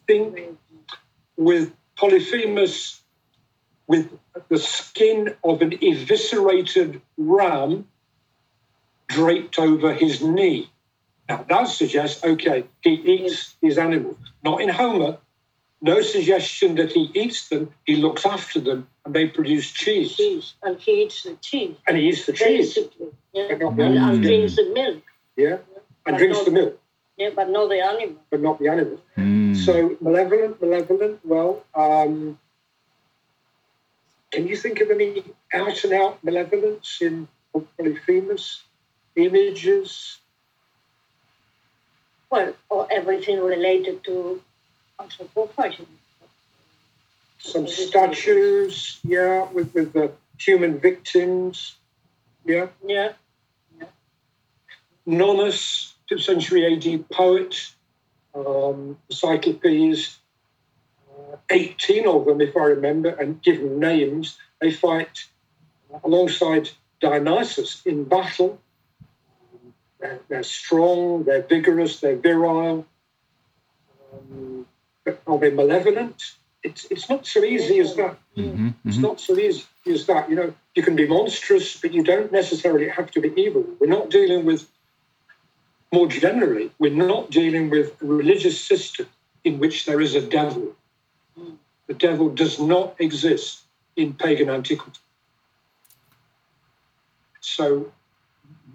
thing, 0.08 0.58
with 1.38 1.74
Polyphemus 1.96 3.00
with 3.90 4.08
the 4.50 4.58
skin 4.60 5.36
of 5.44 5.64
an 5.64 5.74
eviscerated 5.82 7.02
ram 7.18 7.88
draped 9.08 9.58
over 9.58 9.94
his 9.94 10.22
knee. 10.22 10.70
Now, 11.28 11.44
that 11.50 11.68
suggests, 11.68 12.24
okay, 12.24 12.66
he 12.82 12.92
eats 12.92 13.56
his 13.62 13.80
animal. 13.80 14.16
Not 14.44 14.62
in 14.62 14.70
Homer, 14.70 15.18
no 15.82 16.02
suggestion 16.02 16.76
that 16.76 16.92
he 16.92 17.10
eats 17.14 17.50
them, 17.50 17.72
he 17.86 17.96
looks 17.96 18.26
after 18.26 18.60
them, 18.60 18.88
and 19.06 19.14
they 19.14 19.28
produce 19.28 19.72
cheese. 19.72 20.16
Cheese, 20.16 20.54
and 20.64 20.80
he 20.80 21.04
eats 21.04 21.24
the 21.24 21.36
cheese. 21.42 21.76
And 21.88 21.98
he 21.98 22.10
eats 22.10 22.26
the 22.26 22.34
cheese. 22.34 22.74
Basically, 22.76 23.08
yeah. 23.34 23.52
And, 23.52 23.80
and 23.80 24.22
drinks 24.22 24.56
the 24.56 24.72
milk. 24.74 25.04
Yeah, 25.36 25.58
and 26.06 26.18
drinks 26.18 26.44
the 26.44 26.52
milk. 26.52 26.80
Yeah, 27.18 27.30
but 27.36 27.50
not 27.50 27.70
the 27.70 27.82
animal. 27.82 28.16
But 28.30 28.42
not 28.42 28.60
the 28.60 28.70
animal. 28.70 29.02
Mm. 29.18 29.56
So, 29.56 29.98
malevolent, 30.00 30.62
malevolent, 30.62 31.20
well, 31.26 31.64
um, 31.76 32.40
can 34.32 34.48
you 34.48 34.56
think 34.56 34.80
of 34.80 34.90
any 34.92 35.24
out 35.54 35.84
and 35.84 35.94
out 35.94 36.24
malevolence 36.24 37.00
in 37.02 37.28
Polyphemus? 37.78 38.64
Images, 39.16 40.20
well, 42.30 42.54
or 42.70 42.88
everything 42.90 43.42
related 43.42 44.04
to 44.06 44.42
Some 47.40 47.68
statues, 47.68 49.00
yeah, 49.04 49.50
with, 49.52 49.74
with 49.74 49.94
the 49.94 50.12
human 50.38 50.80
victims, 50.80 51.76
yeah. 52.46 52.68
Yeah. 52.86 53.14
yeah. 53.80 53.88
Nonnus, 55.06 55.94
5th 56.12 56.24
century 56.24 56.74
AD 56.74 57.10
poet, 57.10 57.72
um, 58.36 58.98
Cyclopes, 59.10 60.18
uh, 61.10 61.38
18 61.50 62.08
of 62.08 62.26
them, 62.26 62.42
if 62.42 62.58
I 62.58 62.66
remember, 62.66 63.10
and 63.10 63.42
given 63.42 63.80
names, 63.80 64.38
they 64.60 64.72
fight 64.72 65.26
alongside 66.04 66.70
Dionysus 67.00 67.82
in 67.86 68.04
battle 68.04 68.60
they're, 70.00 70.20
they're 70.30 70.44
strong, 70.44 71.24
they're 71.24 71.42
vigorous, 71.42 72.00
they're 72.00 72.16
virile. 72.16 72.86
Um, 74.14 74.66
but 75.06 75.22
are 75.28 75.38
they 75.38 75.52
malevolent? 75.52 76.34
It's, 76.64 76.86
it's 76.92 77.10
not 77.10 77.26
so 77.26 77.44
easy 77.44 77.80
as 77.80 77.96
that. 77.96 78.18
Mm-hmm, 78.36 78.68
mm-hmm. 78.68 78.90
It's 78.90 78.98
not 78.98 79.20
so 79.20 79.38
easy 79.38 79.66
as 79.88 80.06
that. 80.08 80.30
You 80.30 80.36
know, 80.36 80.54
you 80.76 80.84
can 80.84 80.96
be 80.96 81.08
monstrous, 81.08 81.80
but 81.80 81.94
you 81.94 82.04
don't 82.04 82.32
necessarily 82.32 82.90
have 82.90 83.12
to 83.12 83.22
be 83.22 83.34
evil. 83.42 83.66
We're 83.80 83.88
not 83.88 84.10
dealing 84.10 84.46
with, 84.46 84.68
more 85.94 86.08
generally, 86.08 86.72
we're 86.80 86.92
not 86.94 87.32
dealing 87.32 87.70
with 87.70 88.02
a 88.02 88.06
religious 88.06 88.60
system 88.60 89.08
in 89.44 89.60
which 89.60 89.86
there 89.86 90.02
is 90.02 90.16
a 90.16 90.22
devil. 90.22 90.76
The 91.88 91.94
devil 91.94 92.30
does 92.30 92.60
not 92.60 92.96
exist 93.00 93.64
in 93.96 94.14
pagan 94.14 94.50
antiquity. 94.50 95.00
So 97.40 97.92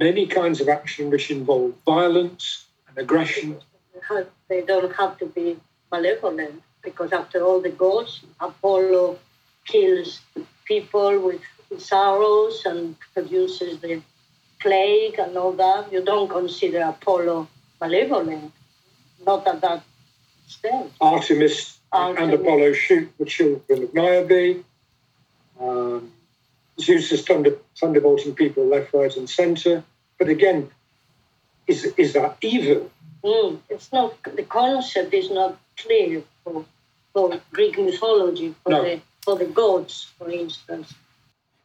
many 0.01 0.27
kinds 0.27 0.61
of 0.61 0.69
action 0.69 1.11
which 1.11 1.31
involve 1.31 1.75
violence 1.85 2.65
and 2.89 2.99
aggression. 2.99 3.59
They 4.49 4.63
don't 4.63 4.95
have 4.97 5.19
to 5.19 5.27
be 5.27 5.61
malevolent 5.91 6.63
because, 6.83 7.13
after 7.13 7.43
all, 7.43 7.61
the 7.61 7.71
gods, 7.71 8.23
Apollo 8.41 9.19
kills 9.67 10.21
people 10.65 11.19
with 11.21 11.41
his 11.71 11.91
arrows 11.93 12.65
and 12.67 12.97
produces 13.15 13.81
the 13.81 14.03
plague 14.61 15.19
and 15.19 15.37
all 15.37 15.53
that. 15.53 15.93
You 15.93 16.05
don't 16.05 16.29
consider 16.29 16.83
Apollo 16.83 17.49
malevolent, 17.81 18.53
not 19.25 19.47
at 19.47 19.61
that 19.61 19.83
extent. 20.47 20.93
Artemis, 21.01 21.79
Artemis. 21.93 22.23
and 22.23 22.33
Apollo 22.35 22.73
shoot 22.73 23.13
the 23.19 23.25
children 23.25 23.83
of 23.85 23.95
Niobe. 23.95 24.65
Um, 25.61 26.13
Zeus 26.81 27.13
is 27.13 27.23
thunder, 27.23 27.57
thunderbolting 27.79 28.35
people 28.35 28.67
left, 28.67 28.93
right, 28.93 29.15
and 29.17 29.29
centre. 29.29 29.85
But 30.19 30.29
again, 30.29 30.71
is 31.67 31.85
is 31.97 32.13
that 32.15 32.37
evil? 32.41 32.91
Mm, 33.23 33.61
it's 33.69 33.93
not. 33.93 34.17
The 34.23 34.43
concept 34.43 35.15
is 35.15 35.31
not 35.31 35.57
clear 35.77 36.23
for, 36.43 36.65
for 37.13 37.41
Greek 37.53 37.79
mythology 37.79 38.55
for 38.63 38.71
no. 38.71 38.83
the 38.83 39.01
for 39.25 39.37
the 39.37 39.47
gods, 39.47 40.13
for 40.19 40.31
instance. 40.31 40.95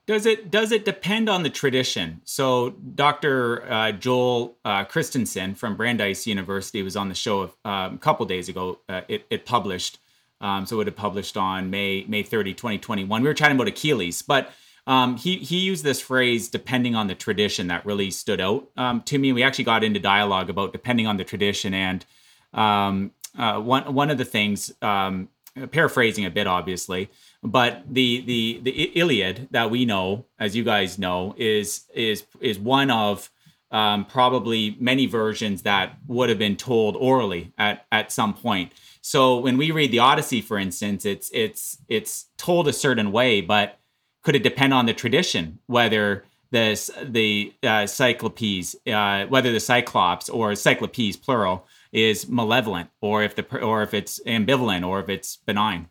Does 0.10 0.26
it 0.26 0.50
does 0.50 0.72
it 0.72 0.86
depend 0.86 1.30
on 1.30 1.44
the 1.44 1.52
tradition? 1.52 2.22
So 2.24 2.72
Dr. 2.72 3.72
Uh, 3.72 3.92
Joel 3.92 4.58
uh, 4.66 4.84
Christensen 4.86 5.54
from 5.54 5.76
Brandeis 5.76 6.26
University 6.26 6.82
was 6.82 6.96
on 6.96 7.10
the 7.10 7.16
show 7.16 7.54
um, 7.64 7.96
a 7.96 7.98
couple 8.00 8.26
days 8.26 8.50
ago. 8.50 8.80
Uh, 8.90 9.02
it, 9.08 9.28
it 9.30 9.46
published, 9.46 10.00
um, 10.42 10.66
so 10.66 10.80
it 10.80 10.88
had 10.88 10.96
published 10.96 11.38
on 11.38 11.70
May 11.70 12.06
May 12.08 12.24
30, 12.24 12.56
2021. 12.56 13.22
We 13.22 13.28
were 13.28 13.36
chatting 13.36 13.56
about 13.56 13.68
Achilles, 13.68 14.24
but 14.24 14.52
um, 14.88 15.16
he 15.16 15.38
he 15.38 15.60
used 15.60 15.84
this 15.84 16.02
phrase 16.02 16.48
depending 16.48 16.96
on 16.96 17.06
the 17.06 17.14
tradition 17.14 17.68
that 17.68 17.86
really 17.86 18.10
stood 18.10 18.42
out 18.42 18.68
um, 18.78 19.02
to 19.04 19.20
me. 19.20 19.32
We 19.32 19.44
actually 19.44 19.66
got 19.66 19.84
into 19.84 20.00
dialogue 20.00 20.50
about 20.50 20.72
depending 20.72 21.06
on 21.06 21.18
the 21.18 21.24
tradition, 21.24 21.76
and 21.76 22.04
um, 22.52 23.12
uh, 23.38 23.60
one 23.60 23.94
one 23.94 24.10
of 24.10 24.18
the 24.18 24.26
things, 24.26 24.72
um, 24.82 25.30
paraphrasing 25.72 26.26
a 26.26 26.30
bit, 26.30 26.48
obviously, 26.48 27.10
but 27.44 27.84
the 27.90 28.22
the 28.22 28.60
the 28.64 29.00
Iliad 29.00 29.48
that 29.52 29.70
we 29.72 29.86
know, 29.86 30.26
as 30.40 30.56
you 30.56 30.64
guys 30.64 30.98
know, 30.98 31.36
is 31.38 31.86
is 31.94 32.26
is 32.40 32.60
one 32.60 32.92
of 32.92 33.30
um, 33.72 34.06
probably 34.06 34.76
many 34.80 35.06
versions 35.06 35.62
that 35.62 35.98
would 36.08 36.30
have 36.30 36.40
been 36.40 36.56
told 36.56 36.96
orally 36.96 37.54
at 37.58 37.86
at 37.92 38.12
some 38.12 38.34
point. 38.34 38.74
So 39.02 39.40
when 39.40 39.58
we 39.58 39.72
read 39.72 39.92
the 39.92 40.00
Odyssey, 40.00 40.42
for 40.42 40.58
instance, 40.58 41.06
it's 41.06 41.30
it's 41.34 41.78
it's 41.88 42.26
told 42.38 42.68
a 42.68 42.74
certain 42.74 43.12
way, 43.12 43.42
but 43.42 43.80
could 44.24 44.36
it 44.36 44.44
depend 44.44 44.74
on 44.74 44.86
the 44.86 44.94
tradition 44.94 45.60
whether 45.68 46.26
the 46.52 47.06
the 47.08 47.54
uh, 47.64 47.86
cyclopes, 47.86 48.76
uh, 48.88 49.26
whether 49.28 49.52
the 49.52 49.60
cyclops 49.60 50.30
or 50.30 50.56
cyclopes 50.56 51.16
plural 51.16 51.66
is 51.92 52.28
malevolent, 52.30 52.90
or 53.02 53.24
if 53.24 53.36
the 53.36 53.44
or 53.60 53.82
if 53.82 53.94
it's 53.94 54.20
ambivalent, 54.26 54.88
or 54.88 55.00
if 55.00 55.10
it's 55.10 55.38
benign? 55.38 55.90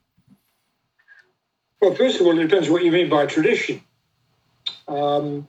Well, 1.81 1.95
first 1.95 2.21
of 2.21 2.27
all, 2.27 2.39
it 2.39 2.43
depends 2.43 2.69
what 2.69 2.85
you 2.85 2.93
mean 2.93 3.09
by 3.09 3.27
tradition. 3.27 3.83
um, 4.89 5.47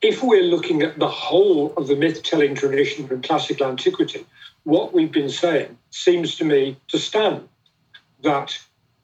if 0.00 0.22
we're 0.22 0.44
looking 0.44 0.82
at 0.82 0.98
the 0.98 1.08
whole 1.08 1.72
of 1.76 1.88
the 1.88 1.96
myth 1.96 2.22
telling 2.22 2.54
tradition 2.54 3.06
from 3.08 3.22
classical 3.22 3.66
antiquity, 3.66 4.24
what 4.64 4.92
we've 4.92 5.12
been 5.12 5.30
saying 5.30 5.76
seems 5.90 6.36
to 6.36 6.44
me 6.44 6.76
to 6.88 6.98
stand 6.98 7.48
that 8.22 8.58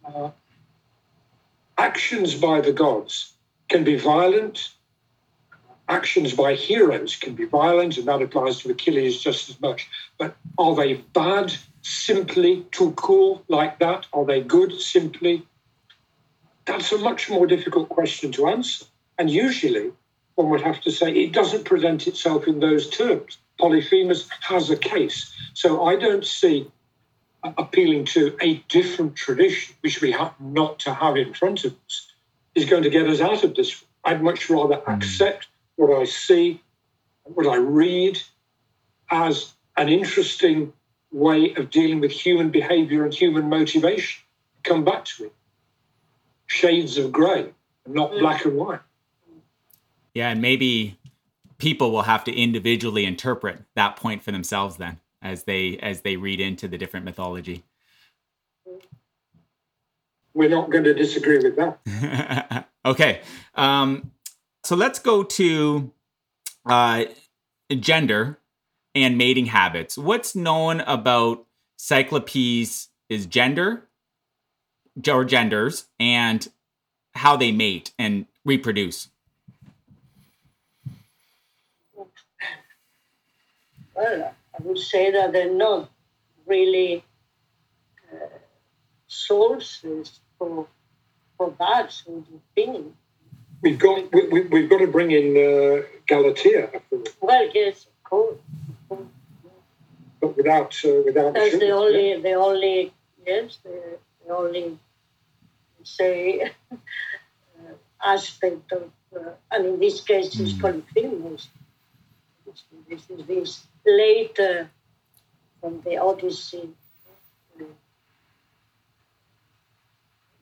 uh, 0.05 0.31
actions 1.79 2.35
by 2.35 2.61
the 2.61 2.73
gods 2.73 3.33
can 3.69 3.83
be 3.83 3.97
violent, 3.97 4.71
actions 5.89 6.33
by 6.33 6.55
heroes 6.55 7.17
can 7.17 7.35
be 7.35 7.45
violent, 7.45 7.97
and 7.97 8.09
that 8.09 8.23
applies 8.23 8.59
to 8.59 8.71
Achilles 8.71 9.21
just 9.21 9.51
as 9.51 9.61
much. 9.61 9.89
But 10.19 10.37
are 10.59 10.75
they 10.75 10.95
bad 10.95 11.55
simply 11.83 12.67
to 12.73 12.93
cool 12.93 13.45
like 13.49 13.79
that? 13.81 14.07
Are 14.13 14.25
they 14.25 14.41
good 14.41 14.81
simply? 14.81 15.47
That's 16.65 16.93
a 16.93 16.99
much 16.99 17.29
more 17.29 17.47
difficult 17.47 17.89
question 17.91 18.33
to 18.33 18.49
answer. 18.49 18.87
And 19.19 19.31
usually, 19.31 19.93
one 20.35 20.49
would 20.51 20.63
have 20.63 20.81
to 20.83 20.91
say 20.91 21.13
it 21.13 21.33
doesn't 21.33 21.65
present 21.65 22.07
itself 22.07 22.47
in 22.47 22.61
those 22.61 22.89
terms. 22.89 23.39
Polyphemus 23.59 24.29
has 24.41 24.71
a 24.71 24.77
case. 24.77 25.33
So 25.53 25.85
I 25.85 25.97
don't 25.97 26.25
see 26.25 26.71
appealing 27.59 28.07
to 28.07 28.37
a 28.41 28.57
different 28.69 29.15
tradition, 29.17 29.75
which 29.83 30.01
we 30.01 30.11
have 30.13 30.33
not 30.41 30.79
to 30.81 30.95
have 30.95 31.17
in 31.17 31.35
front 31.35 31.65
of 31.65 31.75
us, 31.87 32.11
is 32.55 32.65
going 32.65 32.83
to 32.83 32.91
get 32.91 33.07
us 33.07 33.21
out 33.21 33.45
of 33.45 33.55
this. 33.55 33.85
I'd 34.05 34.23
much 34.23 34.49
rather 34.49 34.77
mm. 34.77 34.97
accept 34.97 35.49
what 35.77 35.91
I 35.99 36.05
see, 36.05 36.61
what 37.25 37.47
I 37.47 37.57
read 37.57 38.21
as 39.11 39.53
an 39.77 39.89
interesting 39.89 40.73
way 41.13 41.55
of 41.55 41.71
dealing 41.71 42.01
with 42.01 42.11
human 42.11 42.51
behavior 42.51 43.05
and 43.05 43.15
human 43.15 43.49
motivation. 43.49 44.23
Come 44.63 44.85
back 44.85 45.05
to 45.07 45.25
it. 45.25 45.33
Shades 46.47 46.99
of 46.99 47.13
grey, 47.13 47.51
not 47.87 48.13
mm. 48.13 48.21
black 48.21 48.45
and 48.45 48.57
white. 48.57 48.81
Yeah, 50.15 50.31
and 50.31 50.41
maybe 50.41 50.99
people 51.59 51.91
will 51.91 52.03
have 52.03 52.25
to 52.25 52.33
individually 52.33 53.05
interpret 53.05 53.63
that 53.75 53.97
point 53.97 54.23
for 54.23 54.33
themselves 54.33 54.77
then 54.77 55.01
as 55.23 55.45
they 55.45 55.79
as 55.79 56.03
they 56.03 56.17
read 56.17 56.41
into 56.41 56.69
the 56.69 56.79
different 56.79 57.05
mythology. 57.05 57.65
We're 60.35 60.51
not 60.51 60.71
going 60.71 60.85
to 60.85 60.95
disagree 60.95 61.39
with 61.39 61.57
that. 61.57 62.69
okay. 62.85 63.21
Um, 63.55 64.11
so 64.65 64.75
let's 64.77 64.99
go 64.99 65.23
to 65.23 65.93
uh, 66.67 67.05
gender 67.81 68.39
and 68.95 69.19
mating 69.19 69.47
habits. 69.47 69.99
What's 69.99 70.35
known 70.35 70.81
about 70.81 71.47
Cyclopes 71.77 72.89
is 73.09 73.27
gender 73.27 73.87
or 75.09 75.25
genders 75.25 75.87
and 76.01 76.49
how 77.15 77.37
they 77.37 77.53
mate 77.53 77.93
and 77.99 78.27
reproduce? 78.45 79.09
Well, 83.95 84.35
I 84.59 84.63
would 84.63 84.79
say 84.79 85.11
that 85.13 85.33
they're 85.33 85.53
not 85.53 85.91
really 86.47 87.05
uh, 88.13 88.27
sources 89.07 90.21
for 90.39 90.67
for 91.37 91.55
that 91.59 91.93
sort 91.93 92.19
of 92.19 92.41
thing. 92.55 92.95
We've 93.65 93.79
got 93.79 94.13
we, 94.13 94.43
we, 94.43 94.61
have 94.61 94.69
got 94.69 94.79
to 94.81 94.87
bring 94.89 95.11
in 95.11 95.29
uh, 95.39 95.87
Galatea. 96.07 96.69
Well, 97.23 97.49
yes, 97.55 97.87
of 97.87 98.05
course. 98.05 98.37
But 100.21 100.37
without 100.37 100.79
uh, 100.85 101.01
without 101.03 101.33
that's 101.33 101.59
the 101.59 101.71
only 101.71 102.11
yeah. 102.11 102.19
the 102.19 102.35
only 102.35 102.93
yes 103.27 103.57
the, 103.65 103.99
the 104.27 104.35
only 104.37 104.79
say 105.83 106.53
uh, 106.71 106.77
aspect 108.05 108.71
of 108.73 108.91
uh, 109.17 109.31
and 109.51 109.65
in 109.65 109.81
this 109.81 110.03
case 110.03 110.39
it's 110.39 110.53
mm. 110.53 110.61
Polyphemus. 110.61 111.49
This 112.87 113.09
is 113.09 113.27
this 113.27 113.67
later 113.87 114.69
from 115.63 115.81
the 115.87 115.97
Odyssey, 115.97 116.69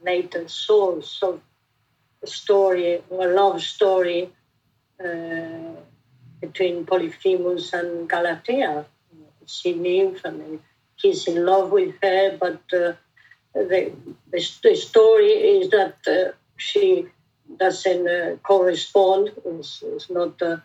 later 0.05 0.49
source 0.49 1.23
of 1.23 1.41
story, 2.25 3.03
or 3.11 3.29
love 3.29 3.63
story 3.63 4.31
uh, 5.03 5.73
between 6.41 6.85
Polyphemus 6.85 7.73
and 7.73 8.09
Galatea. 8.09 8.85
She 9.47 9.75
nymph 9.75 10.25
and 10.25 10.61
he's 10.97 11.27
in 11.27 11.45
love 11.45 11.71
with 11.71 11.95
her, 12.03 12.37
but 12.39 12.61
uh, 12.73 12.93
the, 13.55 13.93
the, 14.31 14.51
the, 14.63 14.77
story 14.77 15.33
is 15.33 15.71
that 15.71 15.97
uh, 16.07 16.33
she 16.57 17.07
doesn't 17.59 18.09
uh, 18.09 18.37
correspond, 18.43 19.31
it's, 19.45 19.83
it's 19.85 20.09
not 20.09 20.41
uh, 20.41 20.57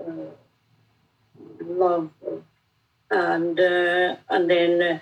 uh, 0.00 0.30
love, 1.60 2.10
and 3.10 3.58
and 3.58 4.50
then 4.50 5.00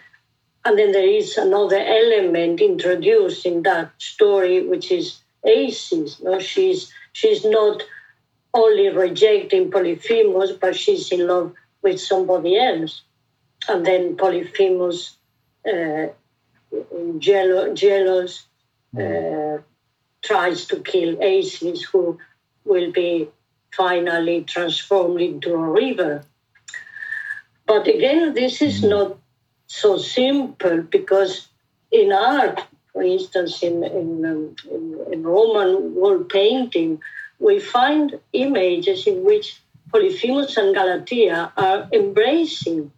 and 0.65 0.79
then 0.79 0.93
there 0.93 1.09
is 1.09 1.37
another 1.37 1.79
element 1.79 2.61
introduced 2.61 3.47
in 3.47 3.63
that 3.63 3.91
story, 3.99 4.67
which 4.67 4.91
is 4.91 5.21
Acis. 5.49 6.23
No, 6.23 6.39
she's 6.39 6.93
she's 7.13 7.45
not 7.45 7.83
only 8.55 8.89
rejecting 8.89 9.71
Polyphemus, 9.71 10.53
but 10.53 10.77
she's 10.77 11.11
in 11.13 11.27
love 11.27 11.53
with 11.83 12.01
somebody 12.01 12.59
else, 12.59 13.03
and 13.69 13.85
then 13.85 14.17
Polyphemus, 14.17 15.17
uh, 15.67 16.09
jealous, 17.19 17.79
jealous 17.79 18.47
uh, 18.99 19.59
tries 20.23 20.67
to 20.67 20.81
kill 20.81 21.17
Acis, 21.17 21.83
who 21.85 22.19
will 22.65 22.91
be 22.93 23.29
finally 23.73 24.43
transformed 24.43 25.21
into 25.21 25.53
a 25.55 25.71
river. 25.83 26.25
But 27.67 27.87
again, 27.87 28.35
this 28.35 28.63
is 28.63 28.81
mm-hmm. 28.81 28.91
not 28.91 29.19
so 29.67 29.99
simple 29.99 30.83
because 30.83 31.49
in 31.93 32.13
art, 32.13 32.61
for 32.99 33.05
instance, 33.05 33.63
in, 33.63 33.85
in, 33.85 34.25
um, 34.27 34.57
in, 34.69 35.13
in 35.13 35.23
Roman 35.23 35.95
wall 35.95 36.25
painting, 36.25 37.01
we 37.39 37.61
find 37.61 38.19
images 38.33 39.07
in 39.07 39.23
which 39.23 39.63
Polyphemus 39.93 40.57
and 40.57 40.75
Galatea 40.75 41.53
are 41.57 41.89
embracing. 41.93 42.91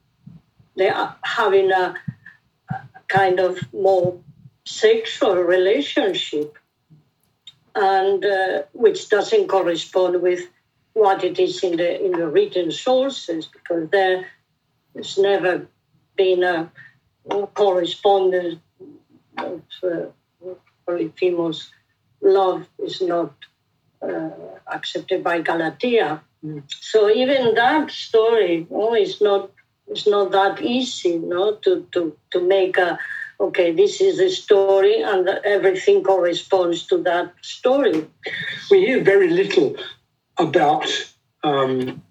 They 0.74 0.88
are 0.88 1.14
having 1.22 1.70
a, 1.70 1.94
a 2.70 2.76
kind 3.08 3.40
of 3.40 3.58
more 3.74 4.18
sexual 4.64 5.34
relationship, 5.34 6.56
and 7.74 8.24
uh, 8.24 8.62
which 8.72 9.10
doesn't 9.10 9.48
correspond 9.48 10.22
with 10.22 10.48
what 10.94 11.22
it 11.24 11.38
is 11.38 11.62
in 11.62 11.76
the 11.76 12.02
in 12.02 12.12
the 12.12 12.26
written 12.26 12.72
sources 12.72 13.46
because 13.46 13.90
there 13.90 14.26
has 14.96 15.18
never 15.18 15.66
been 16.16 16.42
a 16.42 16.72
correspondence 17.54 18.56
of 19.46 19.62
uh, 19.82 20.54
Polyphemus. 20.86 21.70
Love 22.22 22.66
is 22.78 23.00
not 23.00 23.32
uh, 24.02 24.30
accepted 24.66 25.24
by 25.24 25.40
Galatea. 25.40 26.20
Mm. 26.44 26.62
So 26.68 27.10
even 27.10 27.54
that 27.54 27.90
story 27.90 28.66
oh, 28.70 28.94
is 28.94 29.20
not 29.20 29.50
it's 29.90 30.06
not 30.06 30.30
that 30.30 30.62
easy, 30.62 31.18
no, 31.18 31.56
to, 31.56 31.84
to, 31.92 32.16
to 32.30 32.40
make 32.40 32.78
a 32.78 32.96
okay, 33.40 33.72
this 33.72 34.00
is 34.00 34.20
a 34.20 34.30
story 34.30 35.02
and 35.02 35.28
everything 35.44 36.04
corresponds 36.04 36.86
to 36.86 36.98
that 37.02 37.32
story. 37.40 38.06
We 38.70 38.86
hear 38.86 39.02
very 39.02 39.30
little 39.30 39.76
about 40.36 40.86
um, 41.42 42.02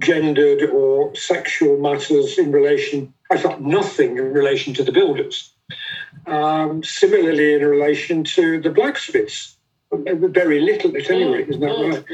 gendered 0.00 0.68
or 0.70 1.14
sexual 1.14 1.78
matters 1.78 2.38
in 2.38 2.50
relation, 2.50 3.14
I 3.30 3.38
thought 3.38 3.62
nothing 3.62 4.18
in 4.18 4.32
relation 4.32 4.74
to 4.74 4.82
the 4.82 4.92
builders. 4.92 5.52
Um, 6.26 6.82
similarly, 6.82 7.54
in 7.54 7.64
relation 7.64 8.24
to 8.24 8.60
the 8.60 8.70
blacksmiths, 8.70 9.56
very 9.92 10.60
little 10.60 10.96
at 10.96 11.10
any 11.10 11.24
rate, 11.24 11.48
isn't 11.48 11.60
that 11.60 12.04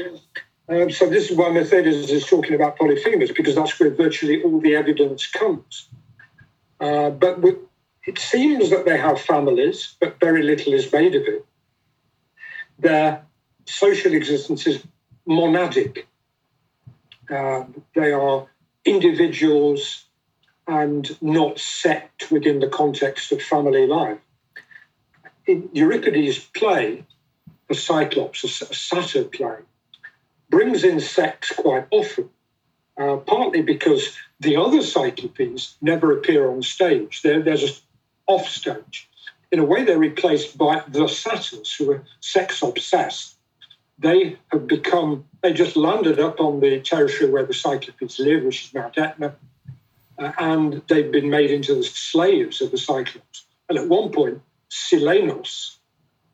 right? 0.69 0.81
Um, 0.81 0.91
so 0.91 1.09
this 1.09 1.29
is 1.31 1.37
why 1.37 1.49
Mercedes 1.51 2.11
is 2.11 2.25
talking 2.25 2.53
about 2.53 2.77
Polyphemus, 2.77 3.31
because 3.31 3.55
that's 3.55 3.79
where 3.79 3.89
virtually 3.89 4.43
all 4.43 4.59
the 4.59 4.75
evidence 4.75 5.25
comes. 5.25 5.87
Uh, 6.79 7.09
but 7.09 7.39
it 8.05 8.19
seems 8.19 8.69
that 8.69 8.85
they 8.85 8.97
have 8.97 9.19
families, 9.19 9.95
but 9.99 10.19
very 10.19 10.43
little 10.43 10.73
is 10.73 10.91
made 10.91 11.15
of 11.15 11.23
it. 11.23 11.45
Their 12.79 13.23
social 13.65 14.13
existence 14.13 14.67
is 14.67 14.83
monadic. 15.27 16.05
Uh, 17.29 17.65
they 17.95 18.11
are 18.11 18.47
individuals 18.85 20.06
and 20.67 21.21
not 21.21 21.59
set 21.59 22.11
within 22.29 22.59
the 22.59 22.67
context 22.67 23.31
of 23.31 23.41
family 23.41 23.87
life. 23.87 24.17
In 25.45 25.69
Euripides' 25.71 26.39
play, 26.39 27.05
the 27.69 27.75
Cyclops, 27.75 28.43
a, 28.43 28.47
satyr 28.47 29.23
play, 29.23 29.57
brings 30.49 30.83
in 30.83 30.99
sex 30.99 31.51
quite 31.53 31.85
often, 31.91 32.29
uh, 32.97 33.17
partly 33.17 33.61
because 33.61 34.17
the 34.39 34.57
other 34.57 34.81
Cyclopes 34.81 35.75
never 35.81 36.17
appear 36.17 36.49
on 36.49 36.61
stage. 36.61 37.21
They're, 37.21 37.41
they're 37.41 37.55
just 37.55 37.83
off 38.27 38.47
stage. 38.47 39.09
In 39.51 39.59
a 39.59 39.65
way, 39.65 39.85
they're 39.85 39.97
replaced 39.97 40.57
by 40.57 40.83
the 40.89 41.07
satyrs, 41.07 41.73
who 41.73 41.91
are 41.91 42.03
sex 42.19 42.61
obsessed 42.61 43.37
they 43.99 44.37
have 44.51 44.67
become, 44.67 45.25
they 45.41 45.53
just 45.53 45.75
landed 45.75 46.19
up 46.19 46.39
on 46.39 46.59
the 46.59 46.79
territory 46.81 47.29
where 47.29 47.45
the 47.45 47.53
Cyclopes 47.53 48.19
live, 48.19 48.43
which 48.43 48.65
is 48.65 48.73
Mount 48.73 48.97
Etna, 48.97 49.35
uh, 50.19 50.31
and 50.39 50.81
they've 50.87 51.11
been 51.11 51.29
made 51.29 51.51
into 51.51 51.75
the 51.75 51.83
slaves 51.83 52.61
of 52.61 52.71
the 52.71 52.77
Cyclops. 52.77 53.45
And 53.69 53.77
at 53.77 53.87
one 53.87 54.11
point, 54.11 54.41
Silenos, 54.69 55.77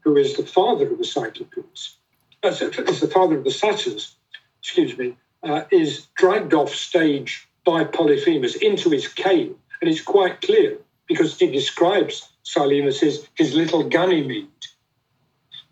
who 0.01 0.17
is 0.17 0.35
the 0.35 0.45
father 0.45 0.91
of 0.91 0.97
the 0.97 1.05
Cyclopes, 1.05 1.97
uh, 2.43 2.49
is 2.49 2.99
the 2.99 3.07
father 3.07 3.37
of 3.37 3.43
the 3.43 3.51
satyrs, 3.51 4.15
excuse 4.59 4.97
me, 4.97 5.15
uh, 5.43 5.63
is 5.71 6.07
dragged 6.15 6.53
off 6.53 6.73
stage 6.73 7.47
by 7.65 7.83
Polyphemus 7.83 8.55
into 8.55 8.89
his 8.89 9.07
cave. 9.07 9.55
And 9.81 9.89
it's 9.89 10.01
quite 10.01 10.41
clear 10.41 10.77
because 11.07 11.37
he 11.37 11.51
describes 11.51 12.29
Silenus 12.43 13.03
as 13.03 13.27
his 13.35 13.53
little 13.53 13.83
Ganymede. 13.83 14.47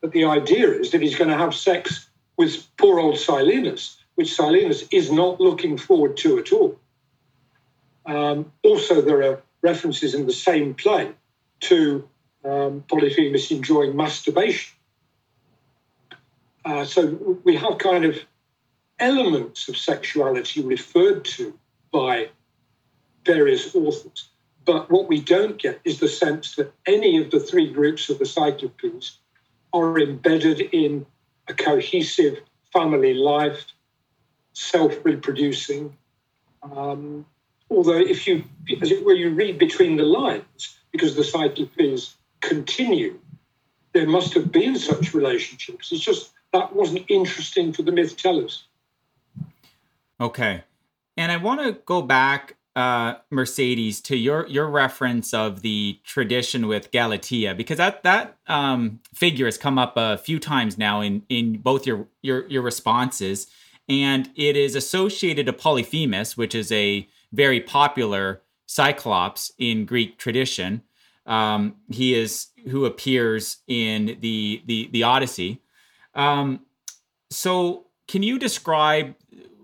But 0.01 0.12
the 0.12 0.26
idea 0.26 0.70
is 0.72 0.91
that 0.91 1.01
he's 1.01 1.18
going 1.18 1.30
to 1.30 1.38
have 1.38 1.53
sex 1.53 2.09
with 2.38 2.66
poor 2.78 2.99
old 2.99 3.16
Silenus, 3.16 3.97
which 4.16 4.36
Silenus 4.36 4.88
is 4.91 5.12
not 5.12 5.39
looking 5.39 5.78
forward 5.78 6.18
to 6.18 6.39
at 6.39 6.51
all. 6.51 6.80
Um, 8.06 8.52
also, 8.64 9.02
there 9.02 9.24
are 9.24 9.41
references 9.62 10.14
in 10.14 10.26
the 10.26 10.34
same 10.34 10.74
play 10.74 11.12
to 11.62 12.08
um, 12.43 12.84
Polyphemus 12.88 13.52
enjoying 13.52 13.95
masturbation. 13.95 14.74
Uh, 16.66 16.86
so 16.86 17.39
we 17.43 17.56
have 17.56 17.78
kind 17.78 18.06
of 18.06 18.18
elements 18.99 19.68
of 19.68 19.78
sexuality 19.78 20.62
referred 20.62 21.26
to 21.26 21.58
by 21.91 22.30
various 23.26 23.76
authors. 23.76 24.30
But 24.66 24.91
what 24.91 25.08
we 25.08 25.20
don't 25.20 25.58
get 25.58 25.82
is 25.84 25.99
the 25.99 26.08
sense 26.08 26.56
that 26.56 26.72
any 26.86 27.18
of 27.18 27.32
the 27.32 27.39
three 27.39 27.72
groups 27.72 28.10
of 28.10 28.20
the 28.20 28.26
Cyclopes 28.26 29.18
are 29.74 29.99
embedded 29.99 30.62
in 30.72 31.06
a 31.47 31.54
cohesive 31.54 32.41
family 32.72 33.14
life, 33.14 33.66
self 34.54 34.93
reproducing. 35.04 35.97
Um, 36.64 37.26
although, 37.72 37.97
if 37.97 38.28
you, 38.28 38.43
as 38.82 38.91
it 38.91 39.03
were, 39.03 39.13
you 39.13 39.30
read 39.30 39.57
between 39.57 39.95
the 39.95 40.03
lines, 40.03 40.78
because 40.91 41.15
the 41.15 41.24
Cyclopes 41.24 42.15
continue, 42.41 43.17
there 43.93 44.07
must 44.07 44.34
have 44.34 44.51
been 44.51 44.76
such 44.76 45.13
relationships. 45.13 45.91
It's 45.91 46.01
just 46.01 46.32
that 46.53 46.76
wasn't 46.76 47.05
interesting 47.07 47.72
for 47.72 47.82
the 47.84 47.91
myth 47.91 48.17
tellers. 48.17 48.65
Okay. 50.19 50.63
And 51.17 51.32
I 51.32 51.38
want 51.38 51.61
to 51.61 51.74
go 51.86 52.01
back, 52.01 52.57
uh, 52.76 53.15
Mercedes, 53.30 54.01
to 54.01 54.17
your 54.17 54.47
your 54.47 54.67
reference 54.67 55.34
of 55.34 55.61
the 55.61 55.99
tradition 56.03 56.67
with 56.67 56.91
Galatea, 56.91 57.55
because 57.55 57.78
that 57.78 58.03
that 58.03 58.38
um, 58.47 58.99
figure 59.13 59.45
has 59.45 59.57
come 59.57 59.78
up 59.78 59.93
a 59.95 60.17
few 60.17 60.39
times 60.39 60.78
now 60.78 61.01
in 61.01 61.24
in 61.30 61.57
both 61.57 61.88
your 61.88 62.07
your 62.22 62.47
your 62.47 62.61
responses, 62.61 63.47
and 63.89 64.30
it 64.36 64.55
is 64.55 64.76
associated 64.76 65.45
to 65.47 65.53
Polyphemus, 65.53 66.38
which 66.38 66.55
is 66.55 66.72
a 66.72 67.07
very 67.32 67.61
popular 67.61 68.41
Cyclops 68.65 69.51
in 69.57 69.86
Greek 69.86 70.17
tradition. 70.17 70.82
Um, 71.25 71.75
he 71.89 72.13
is 72.13 72.47
who 72.69 72.86
appears 72.86 73.57
in 73.67 74.17
the 74.21 74.61
the 74.65 74.89
the 74.91 75.03
Odyssey. 75.03 75.61
Um, 76.15 76.61
so, 77.29 77.88
can 78.07 78.23
you 78.23 78.39
describe 78.39 79.15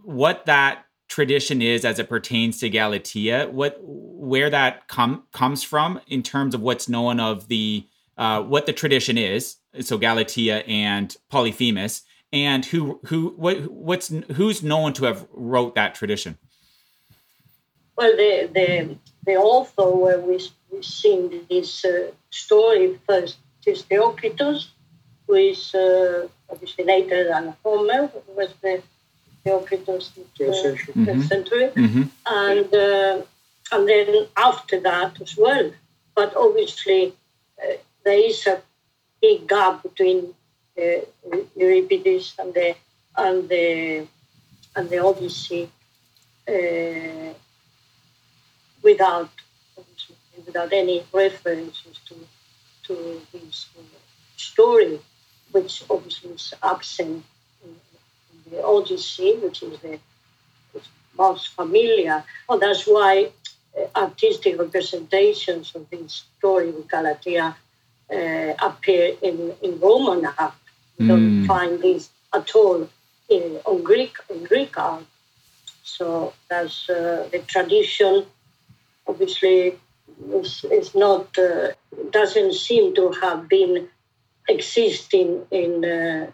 what 0.04 0.46
that 0.46 0.86
tradition 1.08 1.62
is 1.62 1.86
as 1.86 2.00
it 2.00 2.10
pertains 2.10 2.60
to 2.60 2.70
Galatea? 2.70 3.50
What 3.50 3.78
where 3.82 4.50
that 4.50 4.88
come 4.88 5.24
comes 5.32 5.64
from 5.64 6.02
in 6.08 6.22
terms 6.22 6.54
of 6.54 6.62
what's 6.62 6.90
known 6.90 7.20
of 7.20 7.48
the 7.48 7.88
uh, 8.18 8.42
what 8.42 8.66
the 8.66 8.74
tradition 8.74 9.18
is? 9.18 9.58
So 9.82 9.98
Galatea 9.98 10.64
and 10.68 11.16
Polyphemus, 11.30 12.04
and 12.34 12.66
who 12.66 13.00
who 13.06 13.34
what 13.38 13.72
what's 13.72 14.10
who's 14.34 14.64
known 14.64 14.94
to 14.94 15.06
have 15.06 15.28
wrote 15.32 15.76
that 15.76 15.96
tradition? 15.96 16.38
Well, 17.98 18.16
the 18.16 18.50
the 18.54 18.96
the 19.26 19.36
author 19.36 19.90
where 19.90 20.20
we 20.20 20.40
we've 20.72 20.86
seen 20.86 21.46
this 21.50 21.84
uh, 21.84 22.12
story 22.30 23.00
first 23.08 23.38
is 23.66 23.82
Theocritus, 23.84 24.70
who 25.26 25.34
is 25.34 25.74
uh, 25.74 26.28
obviously 26.50 26.86
later 26.86 27.28
than 27.28 27.56
Homer, 27.64 28.08
who 28.08 28.22
was 28.36 28.54
the 28.62 28.82
Theocritus 29.44 30.12
in 30.16 30.26
the 30.38 30.54
century, 30.54 30.94
mm-hmm. 30.94 31.22
century. 31.22 31.68
Mm-hmm. 31.76 32.04
and 32.28 32.70
uh, 32.74 33.26
and 33.72 33.90
then 33.90 34.28
after 34.38 34.80
that 34.80 35.20
as 35.20 35.36
well. 35.36 35.72
But 36.16 36.36
obviously, 36.36 37.14
uh, 37.62 37.78
there 38.06 38.20
is 38.30 38.46
a 38.48 38.62
big 39.22 39.48
gap 39.48 39.84
between 39.84 40.34
uh, 40.78 41.02
Euripides 41.56 42.36
and 42.38 42.54
the 42.54 42.76
and 43.18 43.50
the 43.50 44.08
and 44.76 44.90
the 44.90 45.00
Odyssey 45.00 45.70
uh, 46.48 47.34
without 48.90 49.30
without 50.46 50.72
any 50.82 50.98
references 51.24 51.96
to 52.08 52.16
to 52.88 52.94
this 53.34 53.58
story, 54.50 54.96
which 55.52 55.74
obviously 55.90 56.30
is 56.40 56.54
absent 56.74 57.24
in, 57.64 57.72
in 58.32 58.38
the 58.52 58.60
Odyssey, 58.76 59.32
which 59.44 59.60
is 59.68 59.76
the 59.86 60.00
most 61.24 61.44
familiar. 61.60 62.24
Oh, 62.48 62.58
that's 62.64 62.86
why 62.96 63.14
uh, 63.78 64.04
artistic 64.06 64.54
representations 64.66 65.66
of 65.76 65.90
this 65.90 66.12
story 66.38 66.70
with 66.76 66.88
Galatea 66.88 67.48
uh, 68.18 68.68
appear 68.70 69.06
in, 69.28 69.38
in 69.66 69.72
Roman 69.80 70.24
art. 70.38 70.54
You 70.98 71.06
mm. 71.06 71.10
don't 71.10 71.46
find 71.52 71.74
this 71.82 72.10
at 72.34 72.50
all 72.56 72.88
in, 73.36 73.60
on 73.66 73.84
Greek 73.84 74.14
in 74.30 74.40
Greek 74.52 74.74
art. 74.78 75.04
So 75.84 76.34
that's 76.50 76.90
uh, 76.90 77.28
the 77.32 77.40
tradition. 77.54 78.14
Obviously, 79.08 79.78
is, 80.34 80.66
is 80.72 80.96
not 80.96 81.38
uh, 81.38 81.70
doesn't 82.12 82.54
seem 82.54 82.96
to 82.96 83.12
have 83.22 83.48
been 83.48 83.88
existing 84.50 85.46
in 85.52 85.86
uh, 85.86 86.32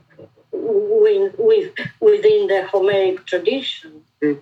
with, 0.52 1.72
within 2.00 2.48
the 2.48 2.68
Homeric 2.72 3.26
tradition. 3.26 4.04
Mm. 4.22 4.40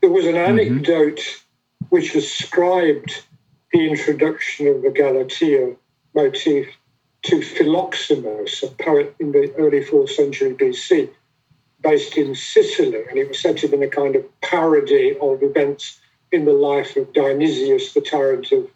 There 0.00 0.10
was 0.10 0.26
an 0.26 0.34
mm-hmm. 0.34 0.58
anecdote 0.58 1.18
mm-hmm. 1.18 1.86
which 1.88 2.14
ascribed 2.14 3.22
the 3.72 3.88
introduction 3.88 4.68
of 4.68 4.82
the 4.82 4.90
Galatea 4.90 5.76
motif 6.14 6.68
to 7.22 7.40
Philoxenos, 7.40 8.62
a 8.62 8.68
poet 8.82 9.14
in 9.18 9.32
the 9.32 9.52
early 9.58 9.82
fourth 9.82 10.10
century 10.10 10.54
BC, 10.54 11.08
based 11.82 12.16
in 12.16 12.34
Sicily, 12.34 13.02
and 13.08 13.18
it 13.18 13.28
was 13.28 13.40
set 13.40 13.58
to 13.58 13.68
be 13.68 13.82
a 13.82 13.88
kind 13.88 14.14
of 14.14 14.24
parody 14.40 15.16
of 15.20 15.42
events 15.42 16.00
in 16.32 16.44
the 16.44 16.52
life 16.52 16.96
of 16.96 17.12
Dionysius, 17.12 17.92
the 17.92 18.00
tyrant 18.00 18.50
of 18.52 18.68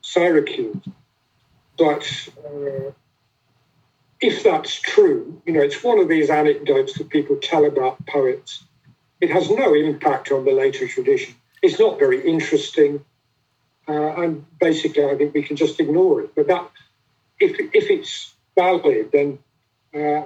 Syracuse. 0.00 0.76
But 1.78 2.30
uh, 2.44 2.92
if 4.20 4.42
that's 4.42 4.80
true, 4.80 5.40
you 5.46 5.52
know, 5.52 5.60
it's 5.60 5.82
one 5.82 5.98
of 5.98 6.08
these 6.08 6.30
anecdotes 6.30 6.94
that 6.94 7.10
people 7.10 7.36
tell 7.36 7.64
about 7.64 8.04
poets. 8.06 8.64
It 9.20 9.30
has 9.30 9.50
no 9.50 9.74
impact 9.74 10.30
on 10.30 10.44
the 10.44 10.52
later 10.52 10.86
tradition. 10.86 11.34
It's 11.62 11.78
not 11.78 11.98
very 11.98 12.26
interesting, 12.26 13.04
uh, 13.88 14.22
and 14.22 14.44
basically, 14.58 15.04
I 15.04 15.16
think 15.16 15.34
we 15.34 15.42
can 15.42 15.56
just 15.56 15.80
ignore 15.80 16.20
it. 16.22 16.34
But 16.34 16.46
that, 16.48 16.70
if 17.40 17.58
if 17.74 17.90
it's 17.90 18.34
valid, 18.54 19.10
then 19.12 19.38
uh, 19.94 20.24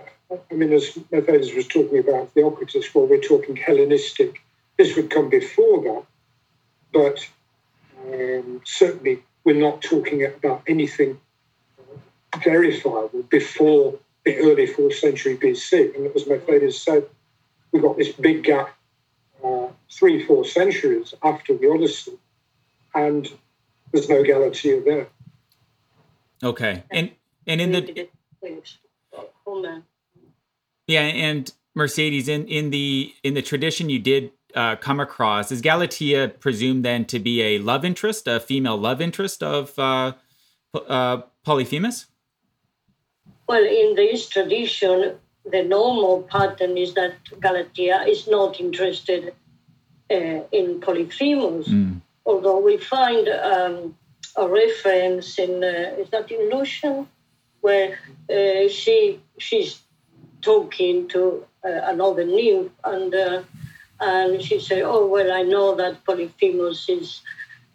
I 0.51 0.55
mean, 0.55 0.73
as 0.73 0.99
Mercedes 1.11 1.55
was 1.55 1.67
talking 1.67 1.99
about 1.99 2.35
Theocritus, 2.35 2.95
well, 2.95 3.07
we're 3.07 3.21
talking 3.21 3.57
Hellenistic. 3.57 4.43
This 4.77 4.97
would 4.97 5.11
come 5.11 5.29
before 5.29 5.83
that 5.83 6.05
but 6.93 7.27
um, 8.13 8.61
certainly 8.65 9.23
we're 9.45 9.61
not 9.61 9.83
talking 9.83 10.25
about 10.25 10.63
anything 10.67 11.19
verifiable 12.43 13.23
before 13.25 13.99
the 14.25 14.37
early 14.39 14.67
fourth 14.67 14.95
century 14.95 15.37
BC. 15.37 15.95
And 15.97 16.15
as 16.15 16.27
Mercedes 16.27 16.81
said, 16.81 17.07
we've 17.73 17.83
got 17.83 17.97
this 17.97 18.13
big 18.13 18.45
gap, 18.45 18.77
uh, 19.45 19.69
three, 19.91 20.25
four 20.25 20.45
centuries 20.45 21.15
after 21.23 21.57
the 21.57 21.71
Odyssey, 21.71 22.19
and 22.95 23.31
there's 23.93 24.09
no 24.09 24.23
Galatea 24.23 24.85
there. 24.85 25.09
Okay, 26.43 26.85
and 26.91 27.11
and 27.47 27.61
in 27.61 27.73
the 27.73 28.09
yeah, 30.87 31.03
and 31.03 31.53
Mercedes 31.75 32.29
in 32.29 32.47
in 32.47 32.71
the 32.71 33.15
in 33.23 33.35
the 33.35 33.43
tradition 33.43 33.91
you 33.91 33.99
did 33.99 34.33
uh, 34.55 34.77
come 34.77 35.01
across. 35.01 35.53
Is 35.53 35.61
Galatea 35.61 36.29
presumed 36.41 36.85
then 36.85 37.05
to 37.07 37.19
be 37.19 37.43
a 37.43 37.59
love 37.59 37.85
interest, 37.85 38.27
a 38.27 38.41
female 38.41 38.77
love 38.77 39.01
interest 39.01 39.43
of 39.43 39.79
uh, 39.79 40.13
uh, 40.75 41.23
Polyphemus? 41.45 42.07
Well, 43.49 43.65
in 43.65 43.97
this 43.97 44.29
tradition, 44.29 45.17
the 45.45 45.63
normal 45.63 46.23
pattern 46.23 46.77
is 46.77 46.95
that 46.95 47.15
Galatea 47.41 48.07
is 48.07 48.29
not 48.29 48.61
interested 48.61 49.35
uh, 50.11 50.41
in 50.53 50.81
Polyphemus, 50.81 51.69
mm. 51.69 52.01
although 52.27 52.61
we 52.61 52.77
find 52.77 53.29
um, 53.29 53.97
a 54.37 54.47
reference 54.47 55.39
in 55.39 55.65
uh, 55.65 56.01
is 56.01 56.09
that 56.11 56.31
in 56.31 56.51
Lucian, 56.51 57.09
where 57.61 57.99
uh, 58.31 58.69
she 58.69 59.21
she's 59.39 59.81
talking 60.43 61.09
to 61.09 61.45
uh, 61.65 61.81
another 61.85 62.25
nymph, 62.25 62.73
and 62.85 63.15
uh, 63.15 63.43
and 64.01 64.43
she 64.43 64.59
said, 64.61 64.83
"Oh 64.83 65.07
well, 65.07 65.33
I 65.33 65.43
know 65.43 65.75
that 65.77 66.05
Polyphemus 66.05 66.89
is 66.89 67.21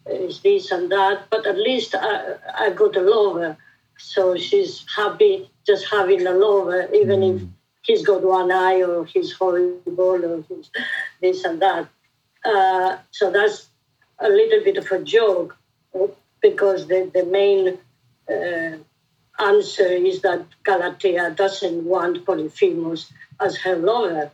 is 0.06 0.40
this 0.40 0.70
and 0.70 0.90
that, 0.90 1.28
but 1.30 1.46
at 1.46 1.58
least 1.58 1.94
I, 1.94 2.34
I 2.58 2.70
got 2.70 2.96
a 2.96 3.00
lover." 3.00 3.56
So 3.98 4.36
she's 4.36 4.84
happy 4.94 5.50
just 5.66 5.86
having 5.90 6.26
a 6.26 6.32
lover, 6.32 6.88
even 6.94 7.22
if 7.22 7.40
mm. 7.42 7.48
he's 7.82 8.04
got 8.04 8.22
one 8.22 8.52
eye 8.52 8.82
or 8.82 9.06
he's 9.06 9.32
horrible 9.32 10.24
or 10.24 10.44
he's 10.48 10.70
this 11.20 11.44
and 11.44 11.60
that. 11.62 11.88
Uh, 12.44 12.98
so 13.10 13.30
that's 13.30 13.68
a 14.18 14.28
little 14.28 14.62
bit 14.62 14.76
of 14.76 14.90
a 14.92 15.02
joke 15.02 15.56
because 16.40 16.86
the, 16.86 17.10
the 17.12 17.24
main 17.24 17.78
uh, 18.30 18.76
answer 19.42 19.88
is 19.88 20.22
that 20.22 20.44
Galatea 20.64 21.34
doesn't 21.34 21.84
want 21.84 22.24
Polyphemus 22.24 23.12
as 23.40 23.56
her 23.58 23.76
lover. 23.76 24.30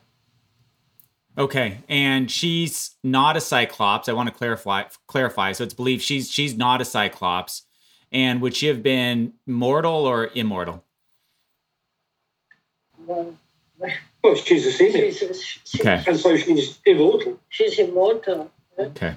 Okay, 1.37 1.79
and 1.89 2.31
she's 2.31 2.97
not 3.03 3.37
a 3.37 3.41
Cyclops. 3.41 4.09
I 4.09 4.13
want 4.13 4.29
to 4.29 4.35
clarify. 4.35 4.85
Clarify. 5.07 5.53
So 5.53 5.65
it's 5.65 5.75
believed 5.75 6.03
she's 6.03 6.31
she's 6.31 6.57
not 6.57 6.83
a 6.83 6.85
Cyclops, 6.85 7.63
and 8.11 8.43
would 8.43 8.55
she 8.55 8.67
have 8.67 8.83
been 8.83 9.33
mortal 9.47 10.07
or 10.07 10.31
immortal? 10.35 10.85
Well, 13.07 13.35
well 14.23 14.35
she's 14.35 14.67
a 14.67 14.73
female. 14.73 15.11
She's, 15.11 15.43
she's, 15.65 15.81
okay, 15.81 16.05
and 16.07 16.19
so 16.19 16.37
she's 16.37 16.79
immortal. 16.85 17.41
She's 17.49 17.79
immortal. 17.79 18.51
Okay. 18.79 19.17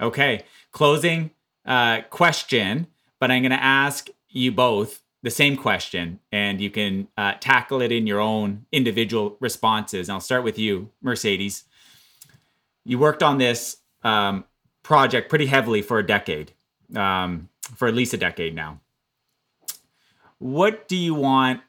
Okay. 0.00 0.44
Closing 0.70 1.30
uh, 1.66 2.02
question, 2.10 2.86
but 3.18 3.32
I'm 3.32 3.42
going 3.42 3.50
to 3.50 3.62
ask 3.62 4.08
you 4.28 4.52
both 4.52 5.02
the 5.22 5.30
same 5.30 5.56
question 5.56 6.20
and 6.30 6.60
you 6.60 6.70
can 6.70 7.08
uh, 7.16 7.34
tackle 7.40 7.82
it 7.82 7.90
in 7.90 8.06
your 8.06 8.20
own 8.20 8.66
individual 8.70 9.36
responses. 9.40 10.08
And 10.08 10.14
I'll 10.14 10.20
start 10.20 10.44
with 10.44 10.58
you, 10.58 10.90
Mercedes. 11.02 11.64
You 12.84 12.98
worked 12.98 13.22
on 13.22 13.38
this 13.38 13.78
um, 14.02 14.44
project 14.82 15.28
pretty 15.28 15.46
heavily 15.46 15.82
for 15.82 15.98
a 15.98 16.06
decade, 16.06 16.52
um, 16.94 17.48
for 17.76 17.88
at 17.88 17.94
least 17.94 18.14
a 18.14 18.16
decade 18.16 18.54
now. 18.54 18.80
What 20.38 20.86
do 20.86 20.96
you 20.96 21.14
want 21.14 21.60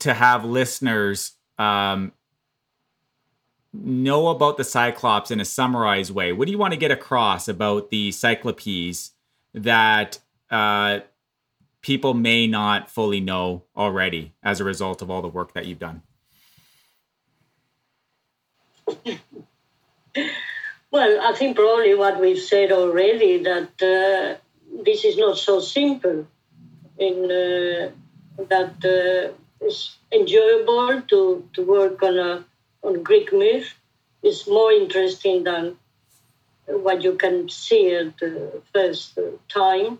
to 0.00 0.14
have 0.14 0.44
listeners 0.44 1.32
um, 1.58 2.12
know 3.72 4.28
about 4.28 4.56
the 4.56 4.64
Cyclops 4.64 5.30
in 5.30 5.40
a 5.40 5.44
summarized 5.44 6.10
way? 6.10 6.32
What 6.32 6.46
do 6.46 6.52
you 6.52 6.58
want 6.58 6.72
to 6.72 6.78
get 6.78 6.90
across 6.90 7.46
about 7.46 7.90
the 7.90 8.10
Cyclopes 8.10 9.12
that 9.54 10.18
uh, 10.50 11.00
people 11.86 12.14
may 12.14 12.48
not 12.48 12.90
fully 12.90 13.20
know 13.20 13.62
already 13.76 14.32
as 14.42 14.58
a 14.58 14.64
result 14.64 15.02
of 15.02 15.08
all 15.08 15.22
the 15.22 15.28
work 15.28 15.52
that 15.54 15.66
you've 15.66 15.78
done? 15.78 16.02
Well, 20.90 21.20
I 21.20 21.32
think 21.36 21.56
probably 21.56 21.94
what 21.94 22.20
we've 22.20 22.42
said 22.52 22.72
already 22.72 23.42
that 23.42 23.70
uh, 23.82 24.38
this 24.82 25.04
is 25.04 25.16
not 25.16 25.36
so 25.36 25.60
simple. 25.60 26.26
In 26.98 27.16
uh, 27.24 27.90
that 28.52 28.74
uh, 28.82 29.34
it's 29.60 29.98
enjoyable 30.10 31.02
to, 31.02 31.48
to 31.52 31.60
work 31.64 32.02
on 32.02 32.18
a 32.18 32.44
on 32.82 33.02
Greek 33.02 33.32
myth. 33.32 33.68
It's 34.22 34.48
more 34.48 34.72
interesting 34.72 35.44
than 35.44 35.76
what 36.66 37.02
you 37.02 37.14
can 37.14 37.48
see 37.48 37.94
at 37.94 38.18
the 38.18 38.62
first 38.72 39.18
time 39.48 39.98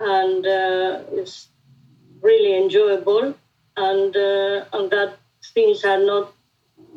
and 0.00 0.46
uh, 0.46 1.00
it's 1.12 1.48
really 2.20 2.56
enjoyable. 2.56 3.34
And 3.76 4.16
uh, 4.16 4.64
and 4.72 4.90
that 4.90 5.18
things 5.54 5.84
are 5.84 6.04
not 6.04 6.32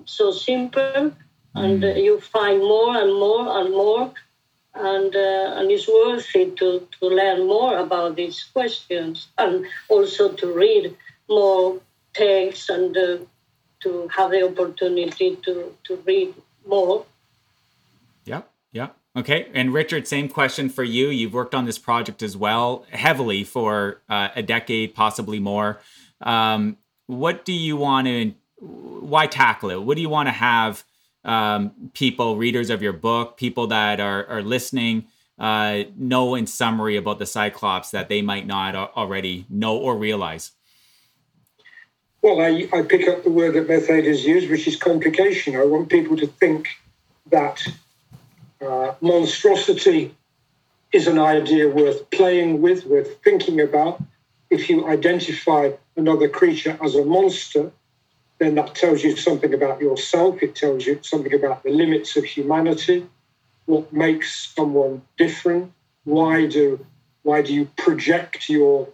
so 0.05 0.31
simple, 0.31 1.11
and 1.53 1.83
uh, 1.83 1.93
you 1.93 2.19
find 2.19 2.59
more 2.59 2.95
and 2.97 3.13
more 3.13 3.59
and 3.59 3.71
more, 3.71 4.11
and 4.73 5.15
uh, 5.15 5.55
and 5.57 5.69
it's 5.69 5.87
worth 5.87 6.35
it 6.35 6.55
to 6.57 6.87
to 6.99 7.07
learn 7.07 7.45
more 7.45 7.77
about 7.77 8.15
these 8.15 8.43
questions, 8.51 9.27
and 9.37 9.65
also 9.89 10.31
to 10.33 10.53
read 10.53 10.95
more 11.29 11.79
texts 12.13 12.69
and 12.69 12.97
uh, 12.97 13.17
to 13.81 14.07
have 14.15 14.31
the 14.31 14.43
opportunity 14.43 15.35
to 15.43 15.75
to 15.83 15.95
read 16.05 16.33
more. 16.65 17.05
Yeah, 18.25 18.41
yeah. 18.71 18.89
Okay. 19.15 19.49
And 19.53 19.73
Richard, 19.73 20.07
same 20.07 20.29
question 20.29 20.69
for 20.69 20.83
you. 20.83 21.09
You've 21.09 21.33
worked 21.33 21.53
on 21.53 21.65
this 21.65 21.77
project 21.77 22.23
as 22.23 22.37
well, 22.37 22.85
heavily 22.91 23.43
for 23.43 24.01
uh, 24.09 24.29
a 24.35 24.41
decade, 24.41 24.95
possibly 24.95 25.39
more. 25.39 25.81
Um, 26.21 26.77
what 27.07 27.43
do 27.43 27.51
you 27.51 27.75
want 27.75 28.07
to, 28.07 28.33
why 28.59 29.27
tackle 29.27 29.69
it? 29.69 29.83
What 29.83 29.95
do 29.95 30.01
you 30.01 30.09
want 30.09 30.27
to 30.27 30.33
have 30.33 30.85
um, 31.25 31.91
people, 31.93 32.37
readers 32.37 32.69
of 32.69 32.81
your 32.81 32.93
book, 32.93 33.35
people 33.35 33.67
that 33.67 33.99
are, 33.99 34.25
are 34.27 34.41
listening, 34.41 35.07
uh, 35.37 35.83
know 35.97 36.35
in 36.35 36.47
summary 36.47 36.95
about 36.95 37.19
the 37.19 37.25
Cyclops 37.25 37.91
that 37.91 38.07
they 38.07 38.21
might 38.21 38.47
not 38.47 38.75
already 38.75 39.45
know 39.49 39.75
or 39.75 39.97
realize? 39.97 40.51
Well, 42.21 42.39
I, 42.39 42.69
I 42.71 42.83
pick 42.83 43.07
up 43.07 43.23
the 43.23 43.31
word 43.31 43.55
that 43.55 43.67
Mercedes 43.67 44.23
used, 44.23 44.49
which 44.49 44.67
is 44.67 44.75
complication. 44.75 45.55
I 45.55 45.65
want 45.65 45.89
people 45.89 46.15
to 46.17 46.27
think 46.27 46.67
that 47.31 47.61
uh, 48.61 48.93
monstrosity 49.01 50.15
is 50.91 51.07
an 51.07 51.19
idea 51.19 51.67
worth 51.67 52.09
playing 52.11 52.61
with, 52.61 52.85
worth 52.85 53.21
thinking 53.23 53.61
about. 53.61 54.01
If 54.49 54.69
you 54.69 54.87
identify 54.87 55.71
another 55.95 56.27
creature 56.27 56.77
as 56.83 56.95
a 56.95 57.05
monster, 57.05 57.71
then 58.39 58.55
that 58.55 58.75
tells 58.75 59.03
you 59.03 59.15
something 59.15 59.53
about 59.53 59.81
yourself. 59.81 60.41
It 60.41 60.55
tells 60.55 60.85
you 60.85 60.99
something 61.01 61.33
about 61.33 61.63
the 61.63 61.69
limits 61.69 62.17
of 62.17 62.25
humanity, 62.25 63.07
what 63.65 63.93
makes 63.93 64.53
someone 64.55 65.03
different. 65.17 65.71
Why 66.03 66.47
do 66.47 66.85
why 67.23 67.43
do 67.43 67.53
you 67.53 67.65
project 67.77 68.49
your 68.49 68.89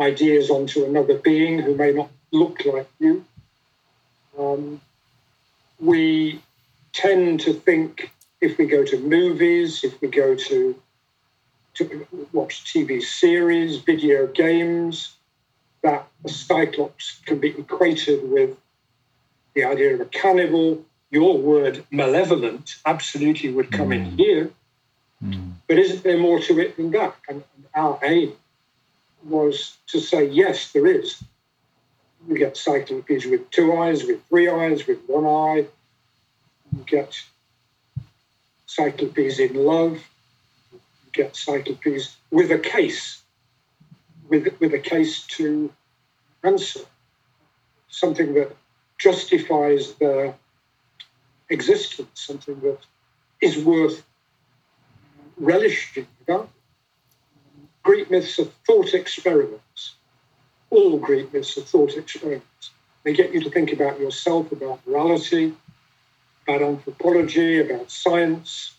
ideas 0.00 0.48
onto 0.48 0.84
another 0.84 1.18
being 1.18 1.58
who 1.58 1.74
may 1.74 1.92
not 1.92 2.08
look 2.30 2.64
like 2.64 2.88
you? 2.98 3.26
Um, 4.38 4.80
we 5.78 6.40
tend 6.94 7.40
to 7.40 7.52
think 7.52 8.10
if 8.42 8.58
we 8.58 8.66
go 8.66 8.84
to 8.84 8.98
movies, 8.98 9.84
if 9.84 9.98
we 10.02 10.08
go 10.08 10.34
to, 10.34 10.74
to 11.74 12.06
watch 12.32 12.64
TV 12.64 13.00
series, 13.00 13.78
video 13.78 14.26
games, 14.26 15.14
that 15.82 16.06
a 16.24 16.28
cyclops 16.28 17.20
can 17.24 17.38
be 17.38 17.50
equated 17.50 18.28
with 18.28 18.56
the 19.54 19.64
idea 19.64 19.94
of 19.94 20.00
a 20.00 20.06
cannibal. 20.06 20.84
Your 21.10 21.38
word 21.38 21.84
malevolent 21.90 22.76
absolutely 22.84 23.50
would 23.52 23.70
come 23.70 23.90
mm. 23.90 23.96
in 23.96 24.18
here. 24.18 24.50
Mm. 25.24 25.52
But 25.68 25.78
isn't 25.78 26.02
there 26.02 26.18
more 26.18 26.40
to 26.40 26.58
it 26.58 26.76
than 26.76 26.90
that? 26.90 27.14
And, 27.28 27.44
and 27.56 27.66
our 27.74 27.98
aim 28.02 28.32
was 29.24 29.76
to 29.86 30.00
say, 30.00 30.28
yes, 30.28 30.72
there 30.72 30.86
is. 30.86 31.22
You 32.28 32.36
get 32.36 32.56
cyclopes 32.56 33.24
with 33.24 33.50
two 33.50 33.76
eyes, 33.76 34.04
with 34.04 34.24
three 34.28 34.48
eyes, 34.48 34.86
with 34.86 34.98
one 35.06 35.26
eye. 35.26 35.66
You 36.72 36.84
get 36.86 37.22
cyclopes 38.74 39.38
in 39.38 39.54
love, 39.54 39.98
get 41.12 41.36
cyclopes 41.36 42.16
with 42.30 42.50
a 42.50 42.58
case, 42.58 43.22
with, 44.28 44.48
with 44.60 44.72
a 44.72 44.78
case 44.78 45.26
to 45.26 45.70
answer, 46.42 46.80
something 47.88 48.34
that 48.34 48.56
justifies 48.98 49.94
their 49.94 50.34
existence, 51.50 52.08
something 52.14 52.58
that 52.60 52.78
is 53.40 53.62
worth 53.62 54.02
relishing. 55.36 56.06
Greek 57.82 58.10
myths 58.10 58.38
are 58.38 58.50
thought 58.66 58.94
experiments. 58.94 59.96
All 60.70 60.98
Greek 60.98 61.32
myths 61.34 61.58
are 61.58 61.62
thought 61.62 61.94
experiments. 61.94 62.70
They 63.02 63.12
get 63.12 63.34
you 63.34 63.40
to 63.42 63.50
think 63.50 63.72
about 63.72 64.00
yourself, 64.00 64.52
about 64.52 64.86
morality, 64.86 65.52
about 66.46 66.62
anthropology, 66.62 67.60
about 67.60 67.90
science. 67.90 68.74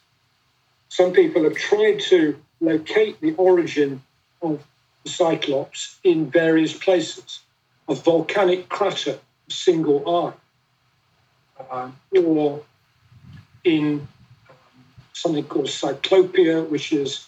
Some 0.90 1.14
people 1.14 1.44
have 1.44 1.56
tried 1.56 2.00
to 2.02 2.40
locate 2.60 3.20
the 3.22 3.34
origin 3.36 4.02
of 4.42 4.64
the 5.04 5.10
Cyclops 5.10 6.00
in 6.04 6.30
various 6.30 6.74
places. 6.74 7.40
A 7.90 7.96
volcanic 7.96 8.70
crater, 8.70 9.20
a 9.48 9.52
single 9.52 10.08
eye, 10.08 10.34
uh, 11.70 11.92
or 12.24 12.64
in 13.64 14.08
um, 14.50 14.58
something 15.14 15.44
called 15.44 15.66
cyclopia, 15.66 16.68
which 16.70 16.94
is 16.94 17.28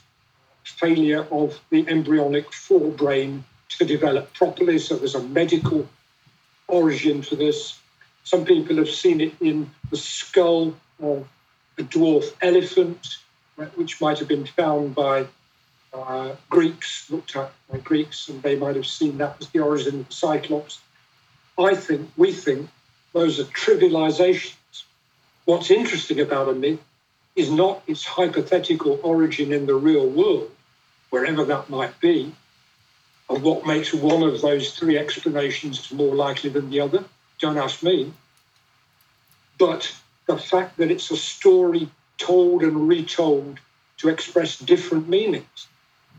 failure 0.63 1.27
of 1.31 1.59
the 1.69 1.87
embryonic 1.87 2.51
forebrain 2.51 3.41
to 3.69 3.85
develop 3.85 4.33
properly. 4.33 4.79
So 4.79 4.95
there's 4.95 5.15
a 5.15 5.23
medical 5.23 5.87
origin 6.67 7.21
for 7.21 7.35
this. 7.35 7.79
Some 8.25 8.43
people 8.43 8.77
have 8.77 8.89
seen 8.89 9.21
it 9.21 9.35
in 9.39 9.69
the 9.91 9.97
skull 9.97 10.75
of 10.99 11.27
a 11.77 11.83
dwarf 11.83 12.33
elephant, 12.41 13.19
which 13.75 14.01
might 14.01 14.17
have 14.17 14.27
been 14.27 14.47
found 14.47 14.95
by 14.95 15.27
uh, 15.93 16.35
Greeks, 16.49 17.09
looked 17.11 17.35
at 17.35 17.51
by 17.71 17.77
Greeks, 17.77 18.27
and 18.27 18.41
they 18.41 18.55
might 18.55 18.75
have 18.75 18.87
seen 18.87 19.19
that 19.19 19.37
as 19.39 19.49
the 19.49 19.59
origin 19.59 19.99
of 19.99 20.07
the 20.07 20.13
Cyclops. 20.13 20.81
I 21.57 21.75
think, 21.75 22.09
we 22.17 22.31
think, 22.33 22.67
those 23.13 23.39
are 23.39 23.45
trivializations. 23.45 24.83
What's 25.45 25.69
interesting 25.69 26.19
about 26.19 26.49
a 26.49 26.53
myth 26.53 26.79
is 27.35 27.51
not 27.51 27.83
its 27.85 28.03
hypothetical 28.03 28.99
origin 29.03 29.53
in 29.53 29.67
the 29.67 29.75
real 29.75 30.09
world, 30.09 30.49
wherever 31.11 31.45
that 31.45 31.69
might 31.69 31.99
be, 31.99 32.33
and 33.29 33.43
what 33.43 33.67
makes 33.67 33.93
one 33.93 34.23
of 34.23 34.41
those 34.41 34.75
three 34.75 34.97
explanations 34.97 35.91
more 35.91 36.15
likely 36.15 36.49
than 36.49 36.71
the 36.71 36.79
other. 36.81 37.05
Don't 37.39 37.57
ask 37.57 37.83
me. 37.83 38.13
But 39.57 39.93
the 40.25 40.37
fact 40.37 40.77
that 40.77 40.91
it's 40.91 41.11
a 41.11 41.17
story 41.17 41.89
told 42.17 42.63
and 42.63 42.87
retold 42.87 43.59
to 43.97 44.09
express 44.09 44.57
different 44.57 45.07
meanings. 45.07 45.67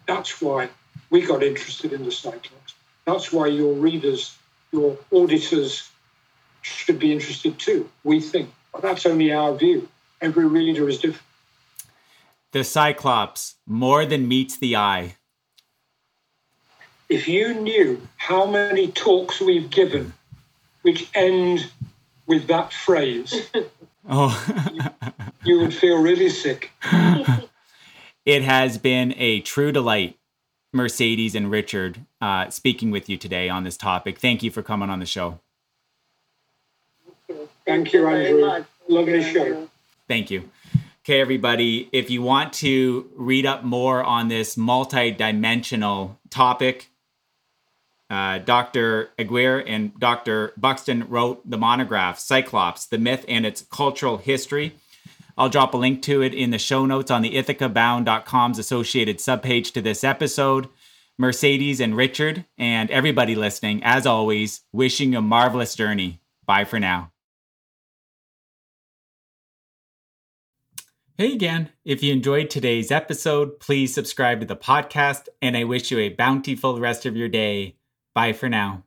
That's 0.06 0.40
why 0.40 0.68
we 1.10 1.22
got 1.22 1.42
interested 1.42 1.92
in 1.92 2.04
the 2.04 2.12
Cyclops. 2.12 2.74
That's 3.04 3.32
why 3.32 3.48
your 3.48 3.74
readers, 3.74 4.36
your 4.72 4.96
auditors 5.12 5.90
should 6.62 6.98
be 6.98 7.12
interested 7.12 7.58
too, 7.58 7.88
we 8.04 8.20
think. 8.20 8.50
But 8.72 8.82
that's 8.82 9.06
only 9.06 9.32
our 9.32 9.54
view. 9.54 9.88
Every 10.20 10.46
reader 10.46 10.88
is 10.88 10.98
different. 10.98 11.22
The 12.52 12.64
Cyclops, 12.64 13.56
more 13.66 14.06
than 14.06 14.28
meets 14.28 14.56
the 14.56 14.76
eye. 14.76 15.16
If 17.08 17.28
you 17.28 17.54
knew 17.54 18.06
how 18.16 18.46
many 18.46 18.88
talks 18.88 19.40
we've 19.40 19.70
given 19.70 20.12
which 20.86 21.10
end 21.16 21.68
with 22.28 22.46
that 22.46 22.72
phrase, 22.72 23.50
oh. 24.08 24.70
you, 24.72 24.82
you 25.42 25.60
would 25.60 25.74
feel 25.74 26.00
really 26.00 26.28
sick. 26.28 26.70
it 28.24 28.42
has 28.42 28.78
been 28.78 29.12
a 29.16 29.40
true 29.40 29.72
delight, 29.72 30.16
Mercedes 30.72 31.34
and 31.34 31.50
Richard, 31.50 32.06
uh, 32.20 32.50
speaking 32.50 32.92
with 32.92 33.08
you 33.08 33.16
today 33.16 33.48
on 33.48 33.64
this 33.64 33.76
topic. 33.76 34.20
Thank 34.20 34.44
you 34.44 34.52
for 34.52 34.62
coming 34.62 34.88
on 34.88 35.00
the 35.00 35.06
show. 35.06 35.40
Thank 37.66 37.92
you, 37.92 38.06
Andrew. 38.06 38.64
Lovely 38.86 39.24
show. 39.24 39.68
Thank 40.06 40.30
you. 40.30 40.48
Okay, 41.04 41.20
everybody, 41.20 41.88
if 41.90 42.10
you 42.10 42.22
want 42.22 42.52
to 42.54 43.10
read 43.16 43.44
up 43.44 43.64
more 43.64 44.04
on 44.04 44.28
this 44.28 44.56
multi-dimensional 44.56 46.16
topic, 46.30 46.90
uh, 48.08 48.38
Dr. 48.38 49.10
Aguirre 49.18 49.64
and 49.66 49.98
Dr. 49.98 50.52
Buxton 50.56 51.08
wrote 51.08 51.48
the 51.48 51.58
monograph 51.58 52.18
Cyclops, 52.18 52.86
the 52.86 52.98
Myth 52.98 53.24
and 53.28 53.44
Its 53.44 53.62
Cultural 53.62 54.18
History. 54.18 54.76
I'll 55.36 55.48
drop 55.48 55.74
a 55.74 55.76
link 55.76 56.02
to 56.02 56.22
it 56.22 56.32
in 56.32 56.50
the 56.50 56.58
show 56.58 56.86
notes 56.86 57.10
on 57.10 57.22
the 57.22 57.34
ithacabound.com's 57.34 58.58
associated 58.58 59.18
subpage 59.18 59.72
to 59.72 59.82
this 59.82 60.02
episode. 60.02 60.68
Mercedes 61.18 61.80
and 61.80 61.96
Richard, 61.96 62.44
and 62.58 62.90
everybody 62.90 63.34
listening, 63.34 63.82
as 63.82 64.06
always, 64.06 64.62
wishing 64.72 65.14
a 65.14 65.22
marvelous 65.22 65.74
journey. 65.74 66.20
Bye 66.46 66.64
for 66.64 66.78
now. 66.78 67.12
Hey 71.18 71.32
again. 71.32 71.70
If 71.82 72.02
you 72.02 72.12
enjoyed 72.12 72.50
today's 72.50 72.90
episode, 72.90 73.58
please 73.58 73.94
subscribe 73.94 74.40
to 74.40 74.46
the 74.46 74.54
podcast, 74.54 75.28
and 75.40 75.56
I 75.56 75.64
wish 75.64 75.90
you 75.90 75.98
a 75.98 76.10
bountiful 76.10 76.78
rest 76.78 77.06
of 77.06 77.16
your 77.16 77.28
day. 77.28 77.76
Bye 78.16 78.32
for 78.32 78.48
now. 78.48 78.82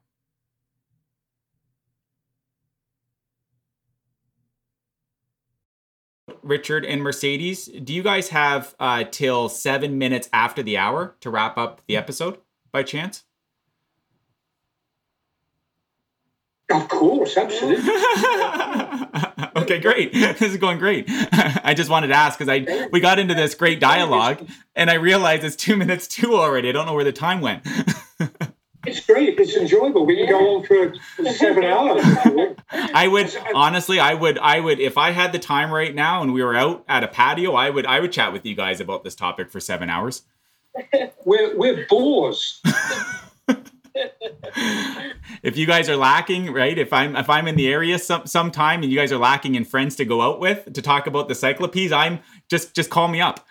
Richard 6.41 6.83
and 6.83 7.03
Mercedes, 7.03 7.67
do 7.67 7.93
you 7.93 8.01
guys 8.01 8.29
have 8.29 8.73
uh, 8.79 9.03
till 9.03 9.47
seven 9.47 9.99
minutes 9.99 10.29
after 10.33 10.63
the 10.63 10.79
hour 10.79 11.15
to 11.19 11.29
wrap 11.29 11.59
up 11.59 11.83
the 11.85 11.95
episode 11.95 12.39
by 12.71 12.81
chance? 12.81 13.23
Of 16.71 16.87
course, 16.87 17.37
absolutely. 17.37 17.87
okay, 19.57 19.77
great. 19.79 20.11
This 20.39 20.53
is 20.53 20.57
going 20.57 20.79
great. 20.79 21.05
I 21.07 21.75
just 21.77 21.91
wanted 21.91 22.07
to 22.07 22.15
ask 22.15 22.39
because 22.39 22.49
I 22.49 22.87
we 22.91 22.99
got 22.99 23.19
into 23.19 23.35
this 23.35 23.53
great 23.53 23.79
dialogue 23.79 24.47
and 24.75 24.89
I 24.89 24.95
realized 24.95 25.43
it's 25.43 25.55
two 25.55 25.77
minutes 25.77 26.07
two 26.07 26.33
already. 26.33 26.69
I 26.69 26.71
don't 26.71 26.87
know 26.87 26.95
where 26.95 27.03
the 27.03 27.11
time 27.11 27.41
went. 27.41 27.63
It's 28.85 29.05
great. 29.05 29.39
It's 29.39 29.55
enjoyable. 29.55 30.05
We 30.05 30.15
can 30.15 30.29
go 30.29 30.55
on 30.55 30.63
for 30.63 30.93
seven 31.33 31.63
hours. 31.63 32.03
I 32.71 33.07
would 33.07 33.35
honestly, 33.53 33.99
I 33.99 34.13
would, 34.13 34.37
I 34.37 34.59
would, 34.59 34.79
if 34.79 34.97
I 34.97 35.11
had 35.11 35.31
the 35.31 35.39
time 35.39 35.71
right 35.71 35.93
now 35.93 36.21
and 36.21 36.33
we 36.33 36.43
were 36.43 36.55
out 36.55 36.83
at 36.87 37.03
a 37.03 37.07
patio, 37.07 37.53
I 37.53 37.69
would, 37.69 37.85
I 37.85 37.99
would 37.99 38.11
chat 38.11 38.31
with 38.31 38.45
you 38.45 38.55
guys 38.55 38.79
about 38.79 39.03
this 39.03 39.15
topic 39.15 39.49
for 39.49 39.59
seven 39.59 39.89
hours. 39.89 40.23
We're 41.25 41.57
we're 41.57 41.85
bores. 41.89 42.61
if 45.43 45.57
you 45.57 45.65
guys 45.65 45.89
are 45.89 45.97
lacking, 45.97 46.53
right? 46.53 46.77
If 46.77 46.93
I'm 46.93 47.15
if 47.15 47.29
I'm 47.29 47.47
in 47.47 47.55
the 47.55 47.67
area 47.67 47.99
some 47.99 48.27
sometime 48.27 48.83
and 48.83 48.91
you 48.91 48.97
guys 48.97 49.11
are 49.11 49.17
lacking 49.17 49.55
in 49.55 49.65
friends 49.65 49.95
to 49.97 50.05
go 50.05 50.21
out 50.21 50.39
with 50.39 50.71
to 50.73 50.81
talk 50.81 51.07
about 51.07 51.27
the 51.27 51.35
cyclopes, 51.35 51.91
I'm 51.91 52.19
just 52.49 52.75
just 52.75 52.89
call 52.89 53.07
me 53.07 53.21
up. 53.21 53.45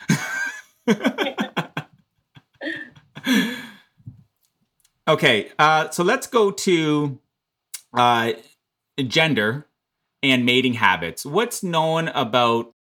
okay, 5.08 5.50
uh, 5.58 5.90
so 5.90 6.04
let's 6.04 6.26
go 6.26 6.50
to 6.50 7.18
uh, 7.96 8.32
gender 9.06 9.66
and 10.22 10.44
mating 10.44 10.74
habits. 10.74 11.24
What's 11.24 11.62
known 11.62 12.08
about 12.08 12.74